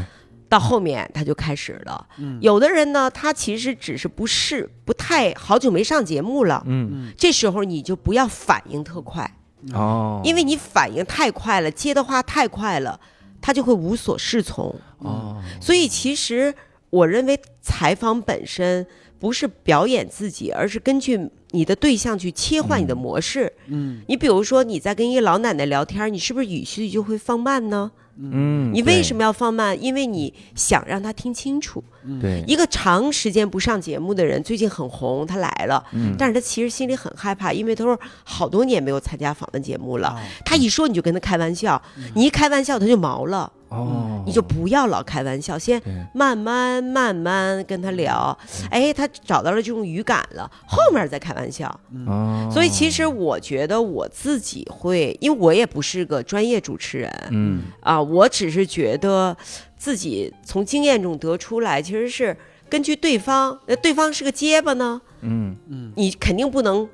[0.47, 2.07] 到后面他就开始了。
[2.39, 9.29] 有的人呢，他其实只是不是不太好久没上节目了，嗯这时候你就不要反应特快，
[9.73, 12.99] 哦，因为你反应太快了，接的话太快了，
[13.41, 14.73] 他就会无所适从。
[14.99, 16.53] 哦所以其实
[16.91, 18.85] 我认为采访本身
[19.25, 21.19] 不是表演自己，而是根据
[21.49, 23.51] 你的对象去切换你的模式。
[23.65, 27.91] 嗯，你比如说你在跟一个老奶奶聊天，你是不是语序就会放慢呢？
[28.17, 29.75] 嗯，你为什么么要放慢？
[29.83, 31.83] 因为你想让他听清楚。
[32.21, 40.09] 对一个长时间不上节目的人，最近很红，他来了，嗯但是他其实心里很害怕，因为他说好多年没有参加访问节目了。
[40.09, 40.15] 哦
[40.45, 41.81] 他一说你就跟他开玩笑，
[42.13, 45.81] 你一开玩笑他就毛了，哦，你就不要老开玩笑，先
[46.13, 48.37] 慢慢慢慢跟他聊。
[48.71, 51.67] 哎，他找到了这种语感了，后面再开玩笑。
[52.07, 59.35] 哦，所以其实我觉得我自己会，因为我也不是个专业主持人，嗯啊，我只是觉得
[59.77, 62.35] 自己从经验中得出来，其实是
[62.69, 65.55] 根据对方，那，对方是个结巴呢，嗯
[65.95, 66.87] 你肯定不能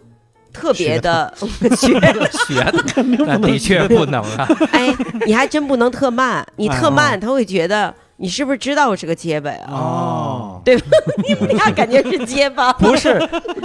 [0.53, 1.33] 特别的
[1.75, 1.99] 学，
[2.47, 4.93] 学的那的确不能啊， 哎，
[5.25, 9.59] 你还真不能特慢，你特哎慢，他会觉得你是不是知道我是个结巴呀？
[9.69, 10.85] 哦，对吧？
[11.27, 13.17] 你们俩感觉是结巴，不是，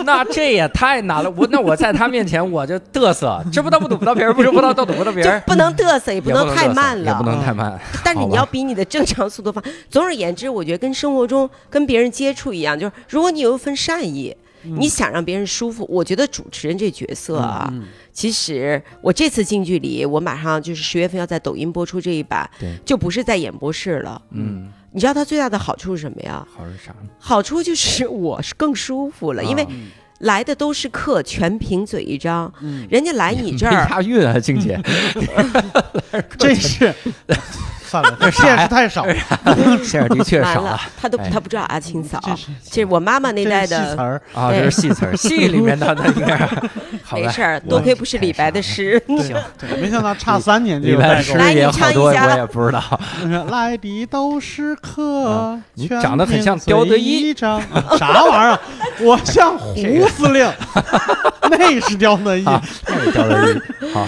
[0.04, 1.30] 那这也太难了。
[1.36, 7.24] 我那我在他面前我就嘚瑟，知不道不堵不到别人，不知不道道堵不到别人，就不能嘚瑟，也不能太慢了也不。
[7.24, 7.78] 能太慢。
[8.04, 9.62] 但是你要比你的正常速度放。
[9.90, 14.34] 总而言之，我觉得跟生活中跟别人接触一样，就是如果你有一份善意，
[14.78, 17.72] 你想让别人舒服，我觉得主持人这角色啊，
[18.12, 24.20] 其实我这次近距离，我马上就是十月份要在抖音播出这一版对，就不是在演播室了。
[24.30, 26.46] 嗯，你知道它最大的好处是什么呀？
[26.56, 26.94] 好是啥？
[27.18, 29.68] 好处就是我是更舒服了，因为啊
[30.20, 32.50] 来的都是客，全凭嘴一张，
[32.88, 33.86] 人家来你这没儿。
[33.90, 34.80] 押韵啊，静姐。
[36.38, 36.94] 真是
[37.86, 39.06] 算了，这见识太少，
[39.84, 42.20] 现在的确少了，他都哎他不知道阿青嫂，
[42.70, 43.76] 这是我妈妈那代的。
[43.76, 44.20] 戏词儿。
[44.34, 46.36] 啊，对这是戏词儿，戏里面的那应该
[47.12, 49.00] 没事儿，多亏不是李白的诗。
[49.06, 51.38] 对对，没想到差三年就里边有代沟。
[51.38, 52.82] 来诗也你唱一好多，下我也不知道。
[53.48, 57.56] 来的都是客啊，你长得很像凭刁德嘴一啥
[58.24, 58.58] 玩意儿？
[59.00, 60.50] 我像胡司令，
[61.50, 62.44] 那是刁德一。
[62.44, 63.88] 啊，那是刁德一。
[63.92, 64.06] 好，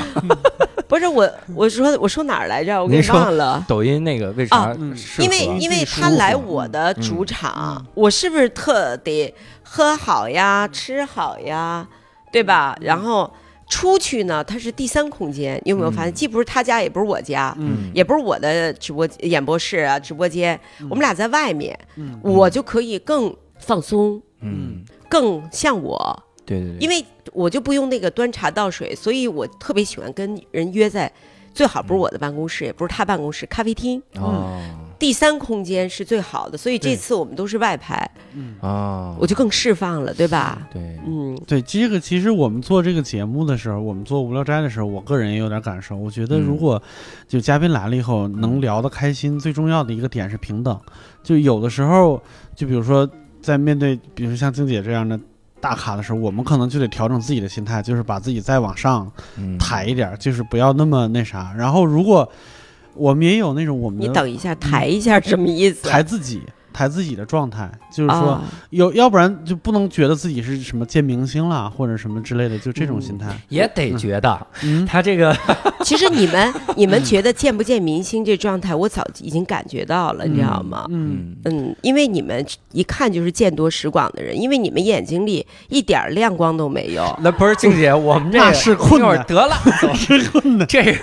[0.89, 2.83] 不是我，我说我说哪儿来着？
[2.83, 3.63] 我给忘了。
[3.69, 5.25] 抖音那个为啥啊嗯适合？
[5.25, 11.87] 因为因为他来我的主场，我是不是特得喝好呀、吃好呀，
[12.33, 12.77] 对吧？
[12.81, 13.33] 然后
[13.69, 16.13] 出去呢，它是第三空间，你有没有发现？
[16.13, 16.15] 嗯。
[16.15, 17.91] 既不是他家，也不是我家，嗯。
[17.95, 20.59] 也不是我的直播演播室啊、直播间，
[20.89, 22.19] 我们俩在外面，嗯。
[22.23, 31.13] 我就可以更放松，嗯，更像我，对对对，因为我就不用那个端茶倒水，所以我特别喜欢跟人约在。
[31.55, 34.61] 最好不是我的办公室，也不是他办公室，咖啡厅，哦。
[34.99, 36.59] 第三空间是最好的。
[36.59, 38.57] 所以这次我们都是外拍，嗯。
[38.61, 40.67] 啊，我就更释放了，对吧？
[40.73, 45.97] 对，嗯，对，这个其实我们做这个节目的时候，我们做无聊斋的时候，我个人也有点感受。
[45.97, 46.43] 我觉得嗯。
[46.43, 46.83] 如果
[47.29, 50.77] 就嘉宾来了以后能聊得开心，最重要的一个点是平等。
[51.23, 52.21] 就有的时候，
[52.57, 53.09] 就比如说
[53.41, 55.19] 在面对，比如像静姐这样的
[55.61, 61.53] 大咖的时候，我们可能就得调整自己的心态，就是把自己再往上嗯抬一点儿，就是不要那么那啥。
[61.57, 62.31] 然后如果
[62.95, 65.89] 我们也有那种我们你等一下，抬一下什么意思？
[65.89, 66.43] 抬自己。
[66.73, 73.29] 抬自己的状态，就是说啊，有，要不然就不能觉得自己是什么见明星啦，或者什么之类的，就这种心态。
[73.49, 75.37] 也得觉得嗯，他这个
[75.85, 80.87] 其实你们你们觉得见不见明星这状态，我早已经感觉到了，你知道吗？
[80.91, 81.59] 嗯，嗯。
[81.59, 87.17] 嗯，因为你们一看就是见多识广的人，因为你们眼睛里一点亮光都没有。
[87.23, 89.57] 那不是静姐，我们这个那是困一会儿难得了，
[89.95, 90.67] 是困难。
[90.67, 91.01] 这是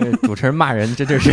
[0.00, 1.32] 这主持人骂人，这就是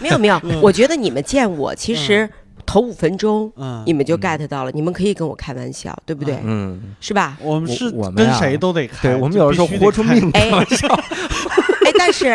[0.00, 2.28] 没有没有，我觉得你们见我其实
[2.66, 3.50] 头五分钟。
[3.56, 6.38] 嗯，你们就 get 到了，你们可以跟我开玩笑，对不对？
[6.44, 7.38] 嗯，是吧？
[7.40, 10.88] 我们是跟谁都得开，对我们有的时候豁出命哎开玩笑。
[11.86, 12.34] 哎，但是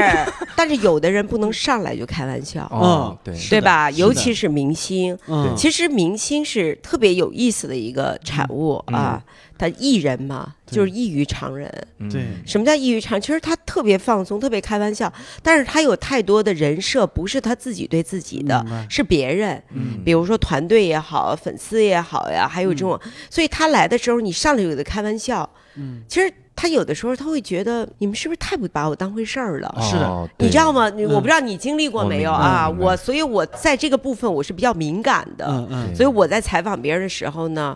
[0.55, 3.91] 但是有的人不能上来就开玩笑，哦，对，对吧？
[3.91, 9.23] 尤其是明星，嗯，其实明星是特别有意思的一个产物嗯啊。
[9.57, 11.71] 他艺人嘛，就是异于常人。
[11.99, 13.21] 嗯对，什么叫异于常人？
[13.21, 15.11] 其实他特别放松，特别开玩笑，
[15.43, 19.61] 但是他有太多的人设不是他自己对自己的，是别人。
[19.75, 22.99] 嗯比如说团队也好，粉丝也好呀，还有这种，
[23.29, 29.75] 所以他来的时候，你上来有的开玩笑，嗯，其实他有的时候他会觉得你们是不是太不把我当回事儿了？
[29.81, 30.71] 是的哦你知道？
[30.71, 30.91] 吗？
[31.09, 32.69] 我不知道你经历过没有啊？
[32.79, 37.75] 我所以，我在这个部分我是比较敏感的，嗯嗯，所以我在采访别人的时候呢，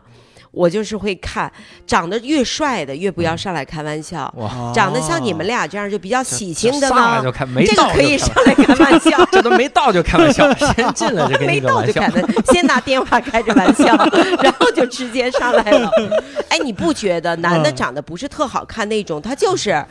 [0.56, 1.52] 我就是会看
[1.86, 4.34] 长得越帅的越不要上来开玩笑，
[4.74, 9.26] 长得像你们俩这样就比较喜庆的上来呢就，开，没这到就个可以开上来开玩笑。
[9.32, 12.22] 这都没到就开玩笑，先进来就给没你个玩笑到就开。
[12.24, 13.86] 玩笑，先拿电话开着玩笑，
[14.42, 15.92] 然后就直接上来了。
[16.48, 19.86] 哎，你不觉得男的嗯长得不是特好看那种，他就是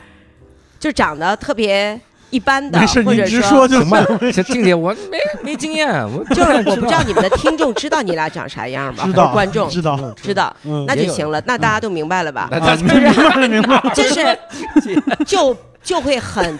[0.80, 2.00] 就长得特别
[2.34, 5.18] 一般的没事，，或者直说就行吧行。，这静姐，我没
[5.52, 9.04] 没经验，我就是我不知道你们的听众知道你俩长啥样吗？
[9.06, 12.48] 知道观众知道，知道，嗯那就行了，那大家都明白了吧？
[12.50, 13.00] 明白
[13.36, 13.82] 了，明白了。
[13.94, 14.38] 就是
[15.24, 16.58] 就就会很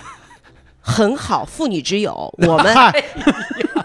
[0.80, 2.76] 很好，妇女之友，我们，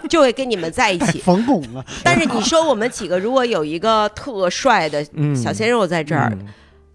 [0.08, 1.18] 就会跟你们在一起。
[1.18, 6.46] 冯巩了，但是你说我们几个如果有一个特帅的嗯小鲜肉在这儿，嗯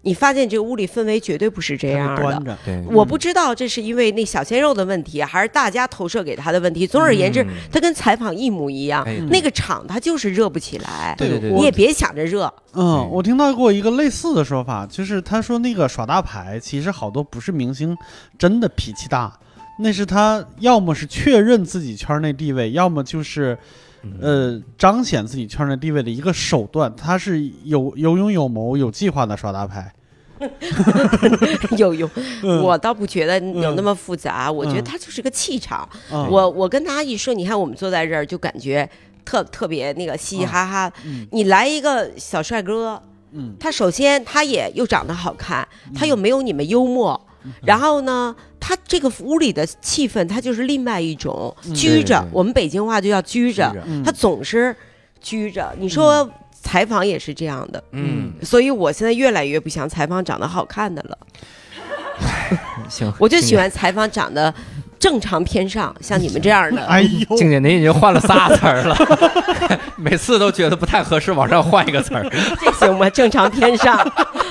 [0.06, 2.22] 你发现这个屋里氛围绝对不是这样的。
[2.22, 6.86] 端着，对，我不知道这是因为那小鲜肉的问题，还是大家投射给他的问题。
[6.86, 11.14] 总而言之嗯，他跟采访一模一样，哎那个场他就是热不起来。
[11.18, 17.96] 对对对，你也别想着热，嗯，我听到过一个类似的说法，就是他说那个耍大牌，其实好多不是明星
[18.38, 19.36] 真的脾气大，
[19.80, 23.58] 那是他要么是确认自己圈内地位，要么就是嗯
[24.20, 29.92] 呃彰显自己圈内地位的一个手段，他是有有勇有谋、有计划的耍大牌。
[31.78, 32.08] 有有，
[32.42, 32.62] 嗯。
[32.62, 35.88] 我倒不觉得有那么复杂，我觉得他就是个气场。
[36.12, 36.28] 嗯。
[36.30, 38.86] 我我跟他一说，你看我们坐在这儿，就感觉
[39.24, 40.92] 特特别那个嘻嘻哈哈。
[41.06, 41.26] 嗯。
[41.32, 43.02] 你来一个小帅哥，
[43.32, 43.54] 嗯。
[43.58, 47.52] 他首先他也又长得好看，他又没有你们幽默，嗯。
[47.64, 48.36] 然后呢，
[48.66, 51.72] 他这个屋里的气氛，他就是另外一种嗯。
[51.72, 52.26] 拘着。
[52.32, 53.72] 我们北京话就叫拘着
[54.04, 54.74] 他总是
[55.20, 55.72] 拘着。
[55.78, 61.18] 你说采访也是这样的，嗯，所以我现在越来越不想采访长得好看的了，
[62.90, 64.52] 行，我就喜欢采访长得
[64.98, 66.84] 正常偏上，像你们这样的。
[66.86, 68.96] 哎呦，静姐，您已经换了仨词儿了，
[69.96, 72.26] 每次都觉得不太合适，往上换一个词儿。
[72.60, 73.08] 这行吗？
[73.10, 73.98] 正常偏上，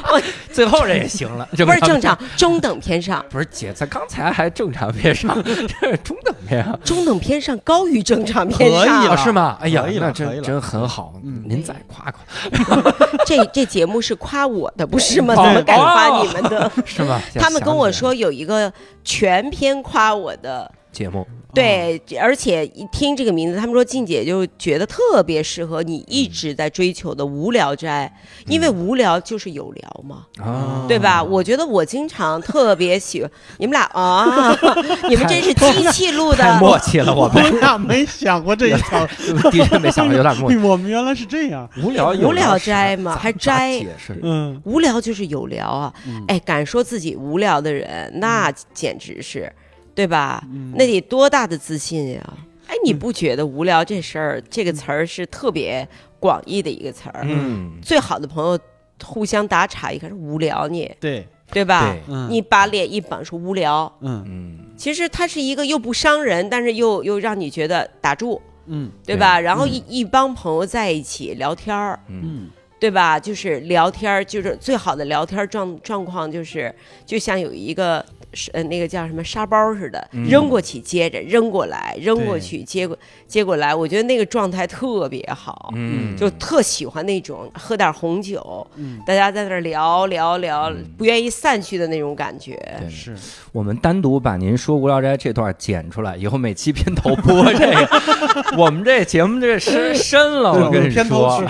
[0.52, 6.80] 最后这也行了，这不是正常，中等偏上，不是姐，咱刚才还正常偏上，这是中等偏上。
[6.84, 9.04] 中等偏上高于正常偏上可以上。
[9.06, 9.58] 了啊，是吗？
[9.60, 12.93] 哎呀那真真很好，嗯您再夸夸，
[13.26, 15.34] 这这节目是夸我的，不是吗？
[15.36, 16.72] 哦怎么敢夸你们的？
[16.86, 17.20] 是吗？
[17.36, 18.72] 他们跟我说有一个
[19.04, 20.71] 全篇夸我的。
[20.91, 28.09] 节目，对，而且一听这个名字，他们说静姐就觉得特别适合你一直在追求的无聊斋，
[28.47, 31.21] 因为无聊就是有聊嘛，啊，对吧？
[31.21, 33.29] 我觉得我经常特别喜欢
[33.59, 34.57] 你们俩啊，
[35.09, 37.43] 你们真是机器录太的，默契了，我我们。
[37.43, 39.05] 们俩没想过这一条，
[39.51, 40.57] 的确没想过有点默契。
[40.59, 41.69] 我们原来是这样。
[41.83, 43.77] 无聊有无聊斋嘛还斋。
[43.79, 44.17] 解释？
[44.23, 45.93] 嗯，无聊就是有聊啊，
[46.29, 49.51] 哎，敢说自己无聊的人，那简直是，
[49.96, 50.43] 对吧？
[50.76, 52.34] 那得多大的自信呀！
[52.68, 55.88] 哎，你不觉得无聊这事儿这个词儿是特别
[56.20, 57.22] 广义的一个词儿？
[57.24, 58.60] 嗯，最好的朋友
[59.04, 61.91] 互相打岔，一看是无聊你，对，对吧？
[61.91, 64.24] 对，嗯，你把脸一绑说无聊，嗯。
[64.28, 64.60] 嗯。
[64.76, 68.91] 其实它是一个又不伤人，但是又又让你觉得打住，嗯。
[69.06, 69.39] 对吧？
[69.39, 72.22] 然后一一帮朋友在一起聊天儿，嗯。
[72.24, 72.50] 嗯。
[72.78, 73.20] 对吧？
[73.20, 76.74] 就是聊天儿，就是最好的聊天儿状状况，就是
[77.06, 85.71] 就像有一个是呃那个叫什么沙包似的，嗯扔过去接着，扔过来，扔过去接过接过来，我觉得那个状态特别好。
[85.75, 92.57] 嗯，就特喜欢那种喝点红酒，嗯大家在那儿聊聊聊，嗯不愿意散去的那种感觉。
[92.79, 93.15] 对是，
[93.51, 98.55] 我们单独把您说无聊斋这段剪出来，以后每期片头播这个。
[98.57, 101.47] 我们这节目这深深了，我跟你片头说，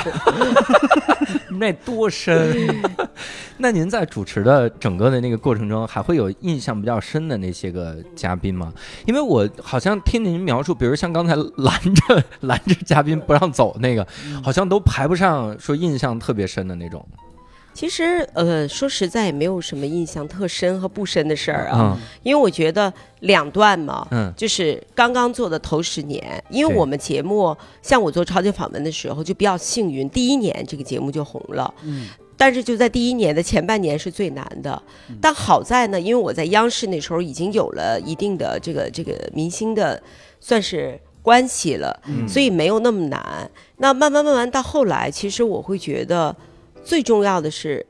[1.56, 2.56] 那多深。
[3.58, 8.74] 那您在主持的整个的那个过程中，还会有印象比较深的那些个嘉宾吗？
[9.06, 14.06] 因为我好像听您描述，比如像刚才拦着 拦着嘉宾不让走那个，
[14.44, 17.08] 好像都排不上说印象特别深的那种。
[17.76, 22.02] 其实，呃，说实在也没有什么印象特深和不深的事儿啊，嗯。
[22.24, 24.34] 因为我觉得两段嘛，嗯。
[24.38, 31.72] 就是刚刚做的头十年，因为我们节目像我做超级访问的时候就比较幸运，第一年这个节目就红了。
[31.84, 32.08] 嗯。
[32.38, 34.82] 但是就在第一年的前半年是最难的，
[35.22, 40.02] 但好在呢，因为我在央视那时候已经有了一定的这个这个明星的
[40.40, 42.26] 算是关系了，嗯。
[42.26, 43.52] 所以没有那么难。
[43.78, 46.34] 那慢慢慢慢到后来，其实我会觉得
[46.86, 47.86] 最重要的是，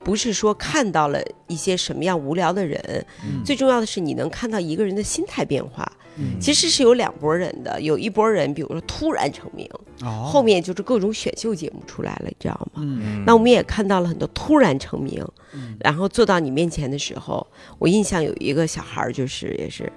[0.00, 5.90] 不是说看到了一些什么样无聊的人，嗯最重要的是你能看到一个人的心态变化。
[6.18, 9.66] 嗯其实是有两拨人的，有一拨人，比如说突然成名，
[10.02, 12.82] 哦后面就是各种选秀节目出来了，你知道吗？
[12.84, 15.24] 嗯那我们也看到了很多突然成名，
[15.54, 17.46] 嗯然后坐到你面前的时候，
[17.78, 19.90] 我印象有一个小孩儿，就是也是。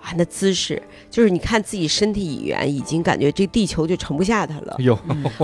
[0.00, 0.80] 啊，那姿势
[1.10, 4.76] 就是你看自己身体语言，已经感觉这地球就盛不下他了。
[4.78, 4.98] 有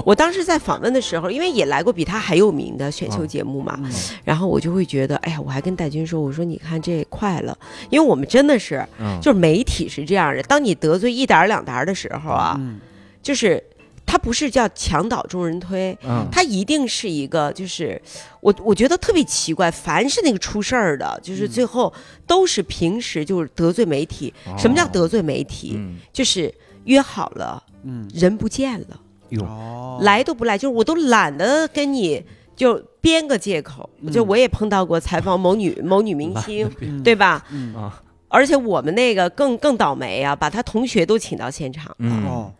[0.05, 3.91] 我当时在访问的时候，因为也来过比他还有名的选秀节目嘛，嗯
[4.25, 7.57] 然后我就会觉得，哎呀，我还跟戴军说，我说你看这快了，
[7.91, 12.79] 因为我们真的是，嗯就是媒体是这样的，当你得罪一点儿两点儿的时候啊，嗯
[13.23, 13.63] 就是
[14.07, 16.27] 他不是叫墙倒众人推，嗯。
[16.31, 18.01] 他一定是一个，就是
[18.41, 21.93] 我我觉得特别奇怪，凡是那个出事儿的，就是最后
[22.27, 24.33] 都是平时就是得罪媒体。
[24.59, 25.75] 什么叫得罪媒体？
[25.77, 25.97] 嗯。
[26.13, 26.53] 就是
[26.85, 28.09] 约好了，嗯。
[28.15, 32.23] 人不见了，来都不来，就是我都懒得跟你
[32.55, 33.89] 就编个借口。
[34.01, 34.13] 嗯。
[34.13, 37.45] 就我也碰到过采访某女某女明星，嗯对吧？
[37.51, 37.75] 嗯。
[37.75, 41.87] 啊而且我们那个更更倒霉啊，把他同学都请到现场。
[41.91, 42.25] 了，嗯。
[42.27, 42.53] 哦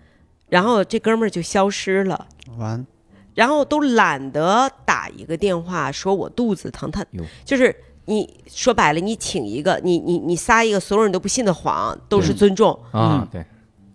[0.55, 2.29] 然后这哥们儿就消失了。
[2.59, 2.87] 完。
[3.35, 7.25] 然后都懒得打一个电话说我肚子疼，他哟。
[7.45, 7.75] 就是
[8.05, 13.45] 你说白了，你请一个你你你撒一个所有人都不信的谎，都是尊重，啊对，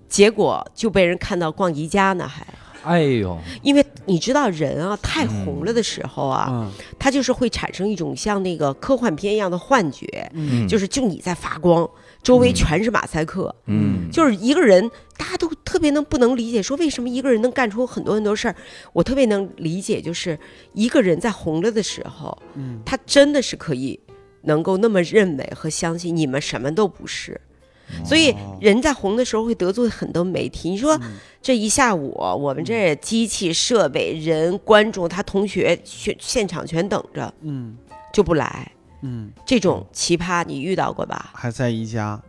[0.09, 2.45] 结果就被人看到逛宜家呢，还。
[2.83, 3.37] 哎呦。
[3.61, 6.69] 因为你知道人啊太红了的时候啊，嗯。
[6.99, 10.67] 他就是会产生一种像那个科幻片一样的幻觉，嗯。
[10.67, 11.89] 就是就你在发光，
[12.21, 14.09] 周围全是马赛克，嗯。
[14.11, 18.55] 就是一个人，大家都特别能不能理解，说为什么一个人能干出很多很多事儿。
[18.93, 20.37] 我特别能理解，就是
[20.73, 22.81] 一个人在红了的时候，嗯。
[22.85, 23.99] 他真的是可以
[24.43, 27.39] 能够那么认为和相信你们什么都不是。
[28.05, 30.69] 所以人在红的时候会得罪很多媒体。
[30.69, 30.99] 你说
[31.41, 37.75] 这一下午，我们这机器设备、人、观众、他同学全现场全等着嗯。
[38.13, 41.29] 就不来，嗯，这种奇葩你遇到过吧？
[41.33, 42.19] 还在宜家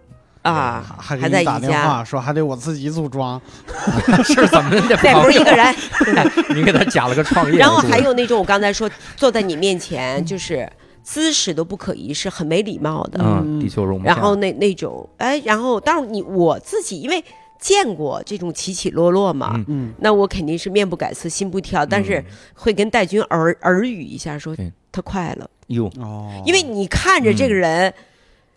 [0.42, 3.40] 啊，还在宜你打电家，话说还得我自己组装，
[4.24, 4.96] 是怎么的？
[4.98, 5.74] 再不是一个人。
[6.54, 10.70] 你给他假了个创业，然后还有那种我刚才说坐在你面前，就是
[11.02, 13.20] 姿势都不可一世很没礼貌的。
[13.22, 14.14] 嗯，地球容不下。
[14.14, 17.22] 然后那那种，哎，然后当然你我自己，因为
[17.60, 19.52] 见过这种起起落落嘛。
[19.54, 19.64] 嗯。
[19.68, 19.94] 嗯。
[19.98, 24.72] 那我肯定是面不改色心不跳，但是会跟戴军耳耳语一下说对。
[24.92, 27.92] 他快了，哟，哦，因为你看着这个人。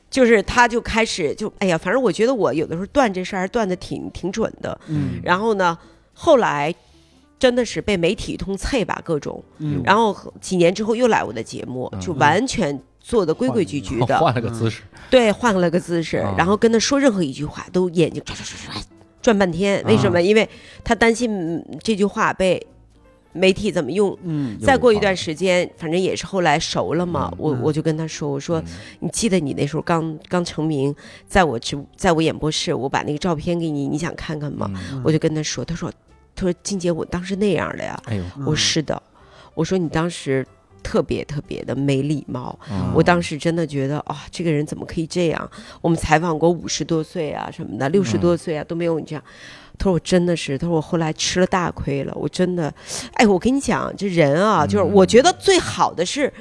[0.09, 4.79] 就是他，就开始就哎呀，反正我觉得我有的时候断这事儿断的挺挺准的。
[4.85, 5.19] 嗯。
[5.23, 5.75] 然后呢，
[6.13, 6.71] 后来
[7.39, 9.43] 真的是被媒体一通啐吧，各种。
[9.57, 9.81] 嗯。
[9.83, 11.99] 然后几年之后又来我的节目，嗯。
[11.99, 18.83] 就完全做的规规矩矩的，换了个姿势，对，换了个姿势啊，然后跟他说任何一句话都眼睛唰唰唰唰
[19.23, 19.83] 转半天。
[19.85, 20.21] 为什么？
[20.21, 20.47] 因为
[20.83, 22.63] 他担心嗯这句话被
[23.31, 24.15] 媒体怎么用。
[24.23, 28.61] 嗯再过一段时间，反正也是后来熟了嘛，嗯我我就跟他说，我说
[28.99, 30.93] 你记得你那时候刚刚成名，
[31.27, 34.69] 在我直在我演播室，我把那个照片给你，你想看看吗？
[34.91, 35.91] 嗯我就跟他说，他说
[36.35, 37.99] 他说静姐，我当时那样的呀。
[38.05, 39.01] 哎呦，我说是的，
[39.55, 40.45] 我说你当时
[40.83, 45.49] 特别特别的没礼貌，嗯我当时真的觉得啊、这个人怎么可以这样？
[45.81, 49.23] 我们采访过五十多岁啊什么的，六十多岁啊都没有你这样。
[49.79, 52.71] 他说我真的是，他说我后来吃了大亏了，我真的，
[53.13, 56.31] 哎，我跟你讲，这人啊，就是我觉得最好的是。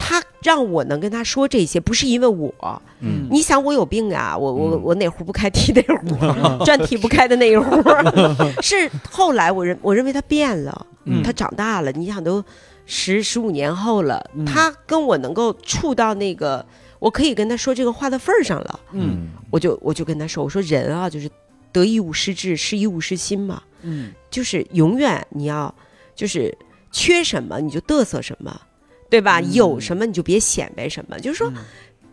[0.00, 2.80] 他让我能跟他说这些，不是因为我。
[3.00, 4.38] 嗯你想我有病啊？
[4.38, 6.14] 我我嗯我哪壶不开提哪壶，
[6.64, 7.82] 专提不开的那一壶。
[8.62, 11.90] 是后来我认我认为他变了，嗯他长大了。
[11.90, 12.42] 你想都
[12.88, 16.66] 十十五年后了，嗯他跟我能够触到那个，
[16.98, 18.80] 我可以跟他说这个话的份儿上了。
[18.92, 21.30] 嗯我就我就跟他说，我说人啊，就是
[21.70, 25.72] 得一无失志，失一无失心嘛，嗯就是永远你要
[26.16, 26.56] 就是
[26.90, 28.60] 缺什么你就嘚瑟什么，
[29.08, 29.40] 对吧？
[29.42, 31.52] 有什么你就别显摆什么，就是说。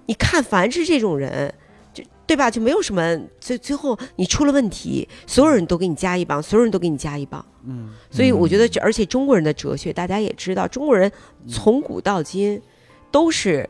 [0.08, 1.52] 你看，凡是这种人，
[1.96, 2.52] 就对吧？
[2.52, 7.44] 就没有什么最最后你出了问题，所有人都给你加一棒，所有人都给你加一棒。
[7.68, 11.12] 嗯所以我觉得这，而且中国人的哲学大家也知道，中国人
[11.48, 12.62] 从古到今
[13.10, 13.68] 都是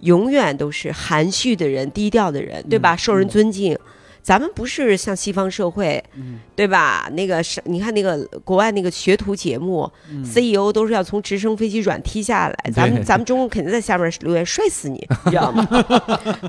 [0.00, 2.96] 永远都是含蓄的人、低调的人，对吧？
[2.96, 3.78] 受人尊敬。
[4.26, 7.08] 咱们不是像西方社会，嗯对吧？
[7.12, 9.88] 那个是，你看那个国外那个学徒节目、
[10.24, 14.96] c e o 都是要从直升飞机软踢下来，咱们咱们中国肯定在下面留言摔死你，
[15.26, 15.64] 你知道吗？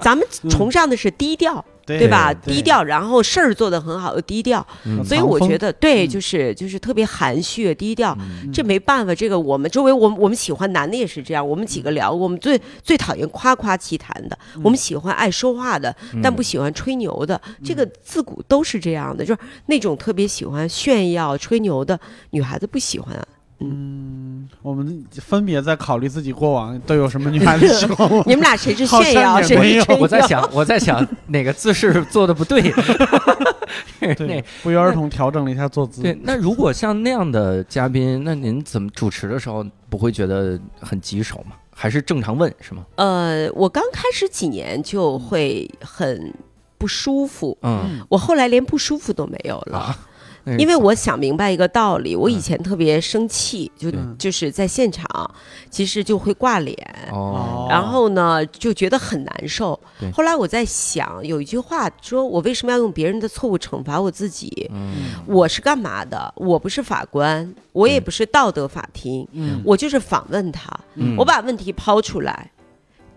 [0.02, 2.34] 咱们崇尚的是低调，对对吧？
[2.34, 5.04] 对低调，然后事儿做得很好又低调，嗯。
[5.04, 6.10] 所以我觉得对，嗯。
[6.10, 8.16] 就是就是特别含蓄低调。
[8.20, 8.52] 嗯。
[8.52, 21.98] 这没办法，这个我们周围我们我们喜欢男的也是这样，我们几个聊，我们最最讨厌夸夸其谈的，我们喜欢爱说话的，但不喜欢吹牛的，这个自古都是这样的，就是那种特别喜欢炫耀吹牛的
[22.32, 23.26] 女孩子不喜欢啊。
[24.62, 28.24] 我们分别在考虑自己过往都有什么女孩子喜欢我。
[28.28, 30.02] 你们俩谁是炫耀，谁是吹牛？
[30.02, 32.62] 我在想，我在想 哪个姿势做的不对。
[34.16, 36.02] 对，不约而同调整了一下坐姿。
[36.02, 41.56] 对，那如果像那样的嘉宾，那您怎么主持的时候不会觉得很棘手吗？
[41.74, 42.86] 还是正常问是吗？
[42.96, 46.34] 呃，我刚开始几年就会很
[46.78, 49.96] 不舒服，嗯我后来连不舒服都没有了。
[50.58, 55.06] 因为我想明白一个道理，我以前特别生气，就嗯就是在现场，
[55.70, 56.78] 其实就会挂脸，
[57.12, 59.78] 哦，然后呢就觉得很难受。
[60.14, 64.70] 后来我在想，有一句话说，我为什么要用别人的错误惩罚我自己？
[64.74, 66.32] 嗯我是干嘛的？
[66.38, 72.52] 我不是法官，我也不是道德法庭，嗯我就是访问他，嗯我把问题抛出来，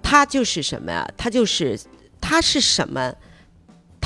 [0.03, 1.09] 他就是什么呀？
[1.17, 1.79] 他就是
[2.21, 3.15] 他是什么？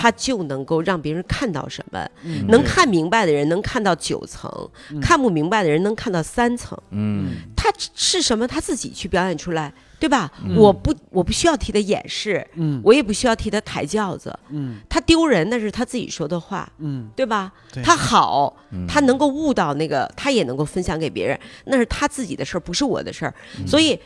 [0.05, 4.51] 他就能够让别人看到什么，嗯能看明白的人能看到九层，
[4.91, 6.79] 嗯看不明白的人能看到三层。
[6.91, 10.31] 嗯他是什么，他自己去表演出来，对吧？
[10.45, 14.39] 嗯我不，我不需要替他掩饰，嗯我也不需要替他抬轿子。
[14.51, 17.51] 嗯他丢人那是他自己说的话，嗯，对吧？
[17.73, 23.35] 对他好，嗯他能够悟到那个，他也能够分享给别人，那是他自己的事儿，不是我的事儿。
[23.59, 23.99] 嗯所以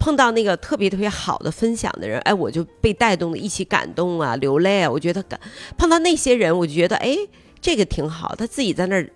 [0.00, 4.90] 碰到那个特别特别好的分享的人，哎，我就被带动的一起感动啊，流泪啊。
[4.90, 5.38] 我觉得感
[5.76, 7.16] 碰到那些人，我就觉得哎，
[7.60, 9.08] 这个挺好，他自己在那儿。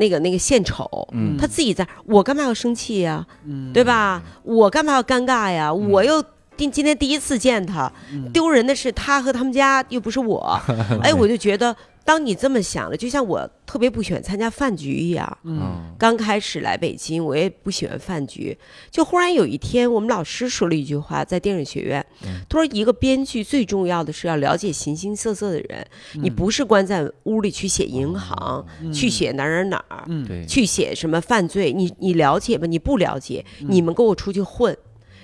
[0.00, 4.22] 那个那个献丑，嗯他自己在，我干嘛要生气呀、嗯对吧？
[4.44, 5.74] 我干嘛要尴尬呀？
[5.74, 6.22] 我又
[6.56, 10.56] 今今天第一次见他，嗯丢人的是他和他们家，又不是我。
[11.02, 11.74] 哎，我就觉得，
[12.08, 15.38] 当你这么想了，就像我特别不喜欢参加饭局一样。
[15.44, 18.56] 嗯刚开始来北京，我也不喜欢饭局。
[18.90, 22.02] 就忽然有一天，我们老师说了一句话，在电影学院，
[22.48, 32.66] 他说：“一个编剧最重要的是要了解形形色色的人，你不是关在屋里去写银行，去写哪儿哪儿哪儿，嗯对，去写什么犯罪，你你了解吗？
[32.66, 34.74] 你不了解，你们跟我出去混。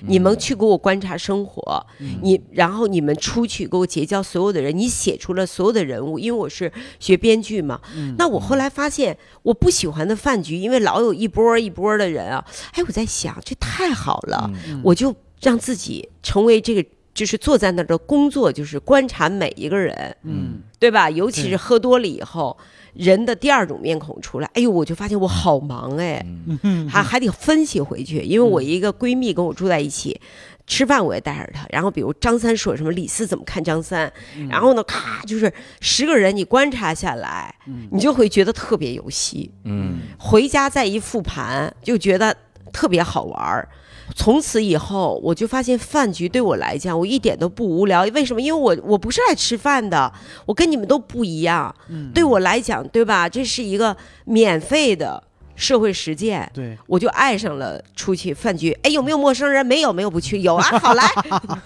[0.07, 1.87] 你们去给我观察生活，
[2.23, 7.81] 你然后你们出去给我结交所有的人，你写出了所有的人物，因为我是学编剧嘛。
[8.19, 14.51] 那我后来发现，我不喜欢的饭局，因为老有一波一波的人啊，哎，我在想这太好了，
[14.83, 20.63] 我就让自己成为这个就是坐在那儿的工作就是观察每一个人，嗯。
[20.77, 21.09] 对吧？
[21.09, 22.55] 尤其是喝多了以后，
[22.95, 30.21] 人的第二种面孔出来，哎呦，我就发现我好忙哎，嗯嗯还还得分析回去，因为我一个闺蜜跟我住在一起。
[30.67, 34.11] 吃饭我也带着她，然后比如张三说什么，李四怎么看张三，
[34.49, 37.55] 然后呢，咔就是十个人你观察下来，
[37.91, 39.53] 你就会觉得特别有戏。
[39.65, 42.35] 嗯回家再一复盘，就觉得
[42.73, 43.69] 特别好玩儿。
[44.15, 48.03] 从此以后，我就发现饭局对我来讲，我一点都不无聊。
[48.13, 48.41] 为什么？
[48.41, 50.13] 因为我我不是来吃饭的，
[50.47, 51.75] 我跟你们都不一样。
[52.13, 53.29] 对我来讲，对吧？
[53.29, 55.23] 这是一个免费的
[55.57, 56.51] 社会实践。
[56.53, 58.71] 对，我就爱上了出去饭局。
[58.83, 59.65] 哎，有没有陌生人？
[59.65, 60.41] 没有，没有不去。
[60.41, 61.05] 有啊，好来。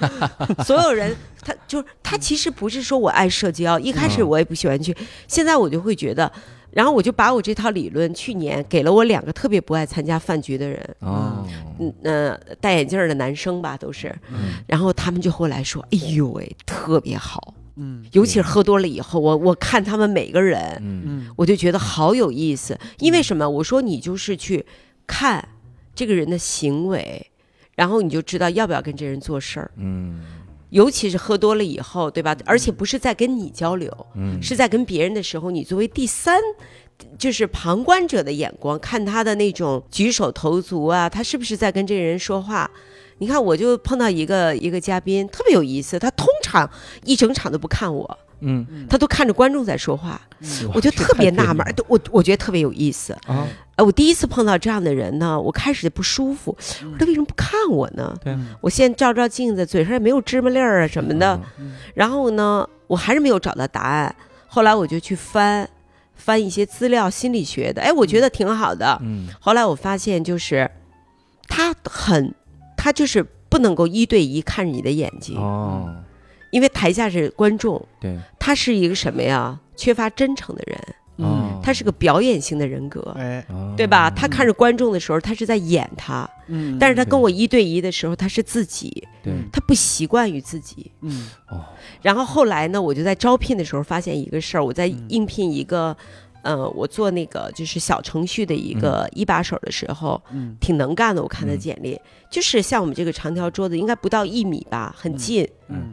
[0.64, 6.30] 所有人，他就是他，其实不是说我爱社交，一开始我也不喜欢去，现在我就会觉得。
[6.70, 11.44] 然后我就把我这套理论，去年给了我两个特别不爱参加饭局的人，哦，
[11.78, 14.14] 嗯呃，戴眼镜的男生吧，都是，
[14.66, 18.04] 然后他们就后来说，哎呦喂，特别好，嗯。
[18.12, 21.02] 尤其是喝多了以后，我我看他们每个人，嗯。
[21.04, 22.78] 嗯我就觉得好有意思。
[22.98, 23.48] 因为什么？
[23.48, 24.64] 我说你就是去
[25.06, 25.48] 看
[25.94, 27.30] 这个人的行为，
[27.74, 29.70] 然后你就知道要不要跟这人做事儿。
[29.76, 30.20] 嗯
[30.70, 32.36] 尤其是喝多了以后，对吧？
[32.44, 36.40] 而且不是在跟你交流，嗯是在跟别人的时候，你作为第三。
[37.16, 42.68] 就是旁观者的眼光，看他的那种举手投足啊，他是不是在跟这个人说话？
[43.18, 45.96] 你看，我就碰到一个一个嘉宾，特别有意思。
[45.96, 46.68] 他通常
[47.04, 50.20] 一整场都不看我，嗯，他都看着观众在说话，
[50.74, 53.12] 我就特别纳闷儿，我我觉得特别有意思。
[53.28, 53.46] 啊，
[53.78, 56.50] 呃，我第一次碰到这样的人呢，我开始不舒服，
[56.82, 58.12] 嗯我说他为什么不看我呢？
[58.22, 61.40] 对，我现在照照镜子，嘴上也没有芝麻粒儿啊什么的。
[61.60, 64.12] 嗯然后呢，我还是没有找到答案。
[64.48, 65.68] 后来我就去翻
[66.16, 68.98] 翻一些资料，心理学的，哎，我觉得挺好的。
[69.00, 70.68] 嗯后来我发现，就是
[71.46, 72.34] 他很，
[72.76, 75.88] 他就是不能够一对一看着你的眼睛，哦，
[76.50, 79.60] 因为台下是观众，对，他是一个什么呀？
[79.76, 80.76] 缺乏真诚的人，
[81.18, 83.00] 哦，他是个表演型的人格。
[83.18, 84.08] 哎，哦对吧？
[84.10, 90.90] 他看着观众的时候，他是在演他，嗯但是他跟我一对一的时候，他是自己，对，他不习惯于自己。
[91.02, 91.64] 嗯哦，
[92.02, 95.96] 然后后来呢，我就在招聘的时候发现一个事儿，我在嗯应聘一个，
[96.42, 101.20] 呃，我做那个就是小程序的一个一把手的时候，嗯挺能干的。
[101.22, 102.00] 我看他嗯简历，
[102.30, 105.48] 就是像我们这个长条桌子，应该不到一米吧，很近。
[105.68, 105.92] 嗯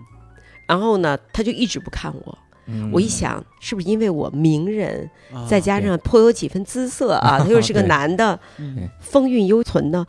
[0.68, 2.38] 然后呢，他就一直不看我。
[2.68, 2.90] 嗯。
[2.92, 8.90] 我一想，是不是因为我名人，啊再加上颇有几分姿色啊， 他又是个男的，嗯。
[9.00, 10.06] 风韵犹存呢。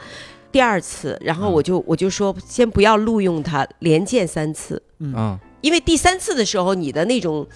[0.53, 7.47] 第二次，然后我就我就说，先不要录用他，连见三次，嗯，因为第三次的时候，你的那种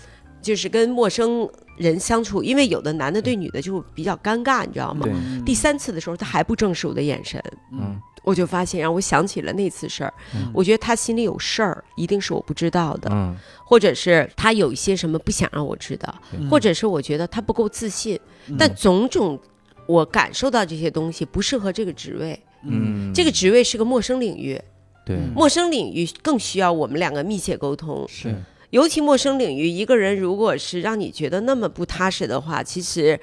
[0.42, 1.48] 就是跟陌生
[1.80, 3.34] 人相处，因为有的男的对。
[3.40, 5.06] 女的就比较尴尬，你知道吗？
[5.46, 7.98] 第三次的时候，他还不正视我的眼神，嗯。
[8.22, 10.12] 我就发现，让我想起了那次事儿。
[10.34, 10.50] 嗯。
[10.52, 13.34] 我觉得他心里有事儿，一定是我不知道的，嗯。
[13.64, 18.20] 或者是他有一些什么不想让我知道，嗯或者是我觉得他不够自信。
[18.58, 19.40] 但种种，
[19.86, 22.38] 我感受到这些东西不适合这个职位。
[22.64, 24.60] 嗯，这个职位是个陌生领域，
[25.06, 25.16] 对。
[25.34, 28.06] 陌生领域更需要我们两个密切沟通。
[28.06, 28.34] 是
[28.70, 33.18] 尤其陌生领域，一个人如果是让你觉得那么不踏实的话，其实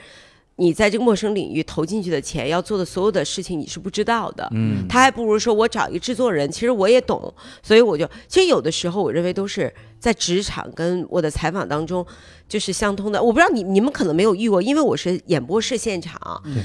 [0.58, 4.48] 你在这个陌生领域投进去的钱，要做的所有的事情，你是不知道的。
[4.54, 12.06] 嗯他还不如说我找一个制作人，其实我也懂，所以我就其实有的时候我认为都是在职场跟我的采访当中
[12.50, 13.22] 就是相通的。
[13.22, 16.42] 我不知道你你们可能没有遇过，因为我是演播室现场。
[16.44, 16.62] 对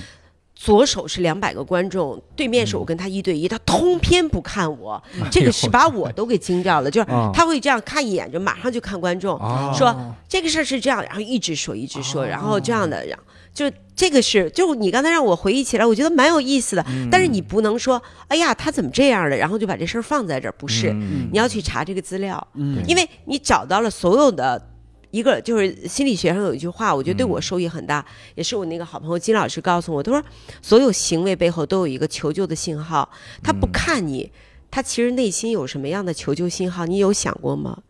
[0.64, 6.88] 左手是两百个观众，对面是我跟他一对一，他通篇不看我，这个是把我都给惊掉了。
[6.88, 9.92] 就是啊他会这样看一眼，就马上就看观众，哦说
[10.28, 16.86] 这个事儿是这样，然后一直说一直说，然后这样的，然后就这个是，就你刚才让我回忆起来，我觉得蛮有意思的。
[17.10, 24.68] 但是你不能说，哎呀，他怎么这样的，然后就把这事儿放在这儿，不是，嗯你要去查这个资料，嗯因为你找到了所有的。
[25.12, 28.04] 一个就是心理学上有一句话，我觉得对我受益很大，
[28.34, 30.20] 也是我那个好朋友金老师告诉我，他说
[30.60, 33.08] 所有行为背后都有一个求救的信号，
[33.42, 34.32] 他不看你，
[34.70, 37.82] 他其实内心有什么样的求救信号，你有想过吗？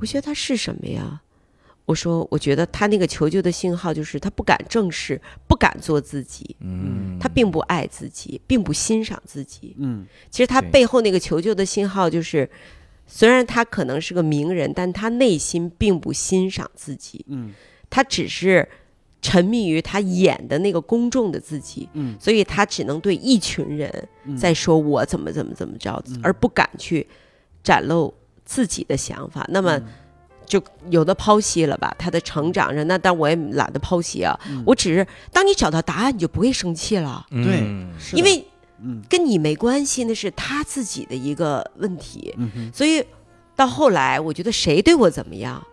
[0.00, 1.22] 我觉得他是什么呀？
[1.84, 9.76] 我说，我觉得他那个求救的信号就是他不敢正视，不敢做自己，嗯他并不爱自己，并不欣赏自己。
[9.78, 12.50] 嗯其实他背后那个求救的信号就是，
[13.06, 17.52] 虽然他可能是个名人，但他内心并不欣赏自己，嗯。
[17.88, 18.68] 他只是
[19.22, 22.16] 沉迷于他演的那个公众的自己，嗯。
[22.20, 27.06] 所以他只能对一群人在说我怎么怎么怎么着，而不敢去
[27.62, 28.12] 展露
[28.44, 29.46] 自己的想法。
[29.50, 29.80] 那么。
[30.48, 34.38] 就有的剖析了吧，他的成长上，那但我也懒得剖析啊。
[34.64, 37.92] 我只是当你找到答案，你就不会生气了，对嗯。
[38.12, 38.46] 因为
[38.82, 42.34] 嗯跟你没关系，那是他自己的一个问题。
[42.72, 43.04] 所以
[43.54, 45.64] 到后来，我觉得谁对我怎么样，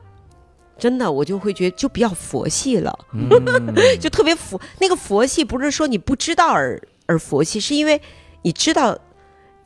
[0.77, 3.29] 真的我就会觉得就比较佛系了，嗯
[3.99, 4.59] 就特别佛。
[4.79, 8.01] 那个佛系不是说你不知道而而佛系，是因为
[8.41, 8.97] 你知道。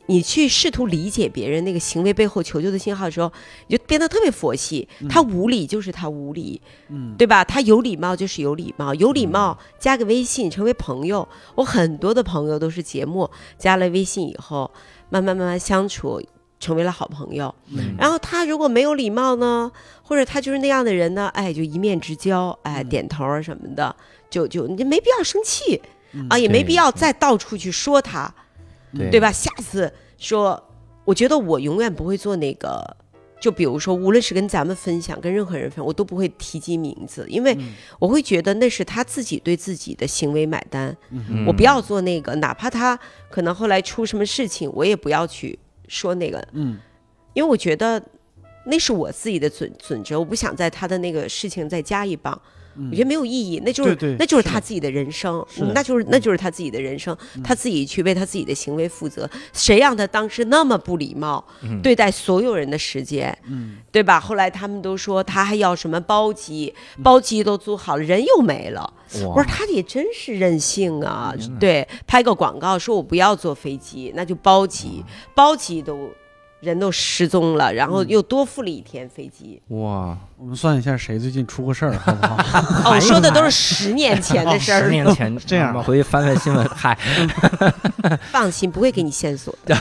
[0.08, 3.32] 你去试图理解别人那个行为背后求救的信号的时候，
[3.68, 4.88] 你就变得特别佛系。
[5.10, 7.44] 他无理就是他无理，嗯对吧？
[7.44, 11.28] 他有礼貌就是有礼貌，有礼貌加个微信成为朋友。
[11.56, 14.72] 我很多的朋友都是节目加了微信以后，
[15.10, 16.22] 慢慢慢慢相处，
[16.60, 17.54] 成为了好朋友。
[17.72, 19.70] 嗯然后他如果没有礼貌呢，
[20.02, 23.94] 或者他就是那样的人呢，哎，就一面之交，哎，点头啊什么的，
[24.30, 25.82] 就就你就没必要生气
[26.30, 28.34] 啊，也没必要再到处去说他。
[28.96, 29.10] 对。
[29.10, 29.32] 对吧？
[29.32, 30.62] 下次说，
[31.06, 32.98] 我觉得我永远不会做那个，
[33.40, 37.58] 就比如说，无论是跟咱们分享，跟任何人分享，我都不会提及名字，因为
[38.00, 41.46] 我会觉得那是他自己对自己的行为买单，嗯。
[41.46, 45.58] 我不要做那个，哪怕他可能后来出什么事情，我也不要去
[45.88, 46.78] 说那个，嗯。
[47.34, 48.02] 因为我觉得
[48.66, 52.42] 那是我自己的准准则，我不想在他的那个事情再加一棒。
[52.92, 59.30] 我觉得没有意义，那就是那就是他自己的人生，那就是那就是他自己的人生，他自己去为他自己的行为负责。
[59.54, 61.44] 谁让他当时那么不礼貌，
[61.82, 63.36] 对待所有人的时间，
[63.92, 64.20] 对吧？
[64.20, 66.74] 后来他们都说他还要什么包机，
[67.04, 68.94] 包机都租好了，人又没了。
[69.24, 71.34] 我说他也真是任性啊！
[71.60, 75.04] 对，拍个广告说我不要坐飞机，那就包机，
[75.34, 76.10] 包机都
[76.60, 79.62] 人都失踪了，然后又多付了一天飞机。
[79.68, 82.36] 哇，我们算一下谁最近出过事儿，好不好？
[82.90, 86.98] 哦，我说的都是十年前的事儿 十，年前 这样我们回去翻翻新闻，嗨，
[88.32, 89.76] 放心，不会给你线索的。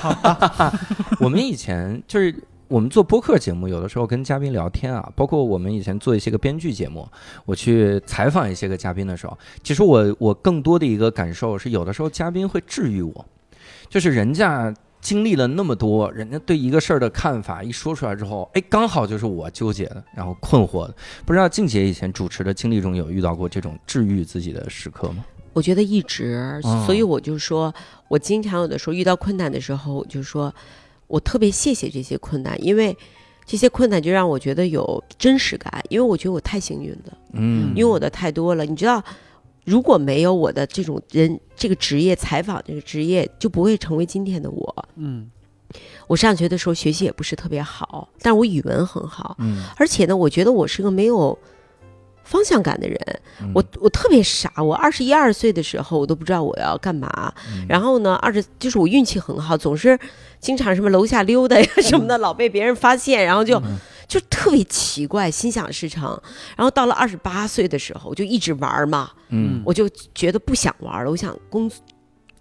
[1.19, 2.35] 我们以前就是
[2.69, 7.09] 我们做播客节目，有的时候跟嘉宾聊天啊，包括我们以前做一些个编剧节目，
[7.47, 13.25] 我去采访一些个嘉宾的时候，其实我我更多的一个感受是，有的时候嘉宾会治愈我，
[13.89, 14.75] 就是人家。
[15.07, 20.95] 经历了那么多，人家对一个事儿的看法一说出来之后，哎，刚好就是我纠结的，然后困惑的。
[21.25, 25.25] 不知道静姐以前主持的经历中有遇到过这种治愈自己的时刻吗？
[25.53, 27.73] 我觉得一直哦，所以我就说，
[28.09, 30.53] 我经常有的时候遇到困难的时候，我就说，
[31.07, 32.97] 我特别谢谢这些困难，因为
[33.45, 38.65] 这些困难就让我觉得有真实感，因为我觉得我太幸运了，嗯，因为我的太多了。
[38.65, 39.01] 你知道，
[39.67, 44.89] 如果没有我的这种人这个职业采访这个职业，就不会成为今天的我。
[44.95, 45.29] 嗯。
[46.07, 49.65] 我上学的时候学习也不是特别好，但是我语文很好，嗯。
[49.77, 51.37] 而且呢，我觉得我是个没有
[52.23, 52.99] 方向感的人。
[53.43, 53.51] 嗯。
[53.53, 57.35] 我我特别傻，我二十一二岁的时候，我都不知道我要干嘛。
[57.53, 57.67] 嗯。
[57.69, 59.99] 然后呢，二十就是我运气很好，总是
[60.39, 63.77] 经常什么楼下溜达呀什么的，老被别人发现，然后就、嗯
[64.09, 66.21] 就特别奇怪，心想事成。
[66.57, 69.63] 然后到了二十八岁的时候，我就一直玩儿嘛，嗯。
[69.65, 71.71] 我就觉得不想玩了，我想工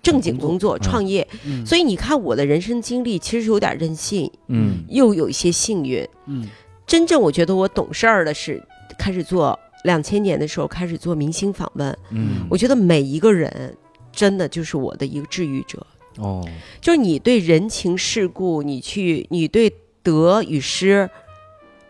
[0.02, 0.82] 正经工作、嗯。
[0.82, 1.28] 创业。
[1.46, 1.66] 嗯。
[1.66, 4.84] 所以你看我的人生经历，其实是有点任性，嗯。
[4.90, 6.08] 又有一些幸运。
[6.28, 6.48] 嗯。
[6.88, 8.62] 真正我觉得我懂事儿的是
[9.00, 13.76] 开始做两千年的时候开始做明星访问，嗯，我觉得每一个人
[14.12, 15.86] 真的就是我的一个治愈者，
[16.18, 16.48] 哦，
[16.80, 19.72] 就是你对人情世故，你去你对
[20.04, 21.10] 得与失，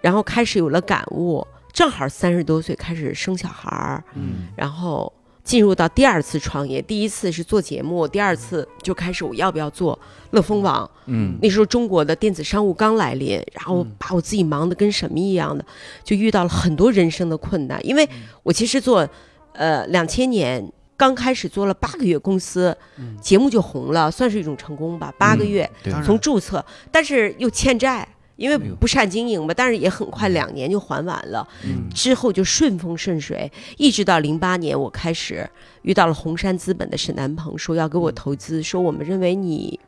[0.05, 1.43] 然后开始有了感悟，
[1.73, 5.11] 正好三十多岁开始生小孩儿，嗯然后
[5.43, 9.97] 进入到第二次创业，第一次是做节目，第二次就开始我要不要做
[10.29, 10.87] 乐蜂网。
[11.07, 15.65] 嗯那时候中国的电子商务刚来临，然后把我自己忙得跟什么一样的，
[16.03, 17.83] 就遇到了很多人生的困难。
[17.83, 18.07] 因为
[18.43, 19.09] 我其实做，
[19.53, 22.77] 呃，两千年刚开始做了八个月公司，
[23.19, 25.11] 节目就红了，算是一种成功吧。
[25.17, 25.67] 八个月
[26.05, 28.07] 从注册，但是又欠债。
[28.35, 31.89] 因为不善经营嘛，但是也很快两年就还完了，嗯。
[31.93, 35.49] 之后就顺风顺水，一直到零八年，我开始
[35.83, 39.79] 遇到了红杉资本的沈南鹏，说要给我投资，说我们认为你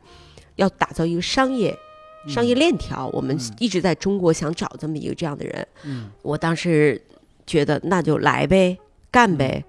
[0.56, 1.76] 要打造一个商业
[2.26, 3.54] 商业链条，我们嗯。
[3.58, 5.68] 一直在中国想找这么一个这样的人。
[5.84, 6.10] 嗯。
[6.22, 7.00] 我当时
[7.46, 8.78] 觉得那就来呗，
[9.10, 9.62] 干呗。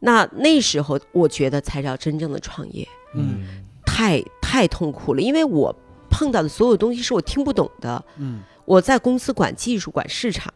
[0.00, 3.62] 那那时候我觉得才叫真正的创业，嗯。
[3.84, 5.74] 太太痛苦了，因为我
[6.12, 8.04] 碰到的所有东西是我听不懂的。
[8.18, 8.42] 嗯。
[8.64, 10.54] 我在公司管技术、管市场，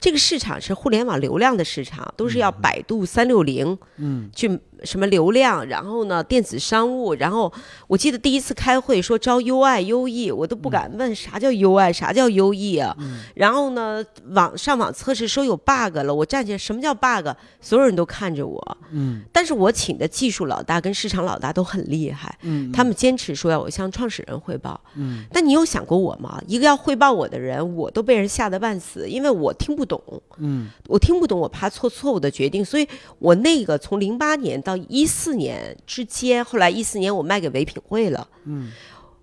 [0.00, 4.30] 这个市场是互联网流量的市场，都是要百度、三六零嗯。
[4.34, 4.48] 去
[4.84, 7.52] 什么流量，然后呢电子商务，然后
[7.86, 12.96] 我记得第一次开会说招 UI、UE，我都不敢问啥叫 UI，啥叫 UE 啊。
[13.34, 17.28] 然后呢网上网测试说有 bug 了，我站起来什么叫 bug？
[17.60, 24.80] 所有人都看着我，嗯但是我请的技术老大跟市场老大都很厉害，嗯，他们坚持说要我向创始人汇报。
[24.94, 26.40] 嗯但你有想过我吗？
[26.46, 30.02] 一个要汇报我的人，我都被人吓得半死，因为我听不懂，
[30.38, 32.86] 嗯我听不懂，我怕做错误的决定，所以
[33.18, 38.72] 我那个从零八年到一四年之间，后来一四年我卖给唯品会了，嗯。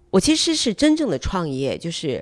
[0.10, 2.22] 我其实是真正的创业，就是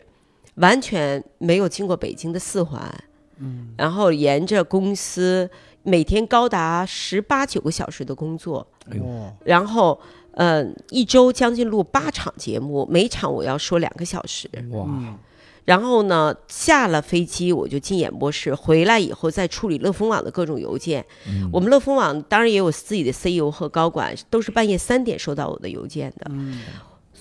[0.58, 3.04] 完全没有经过北京的四环，
[3.40, 5.50] 嗯，然后沿着公司
[5.82, 10.00] 每天高达十八九个小时的工作，哎呦，然后
[10.34, 15.18] 呃一周将近录八场节目，每场我要说两个小时，哇，嗯
[15.66, 21.06] 然后呢下了飞机我就进演播室，回来以后再处理乐蜂网的各种邮件。
[21.28, 26.28] 嗯我们乐蜂网当然也有自己的 CEO 和高管，都是半夜三点收到我的邮件的。
[26.30, 26.62] 嗯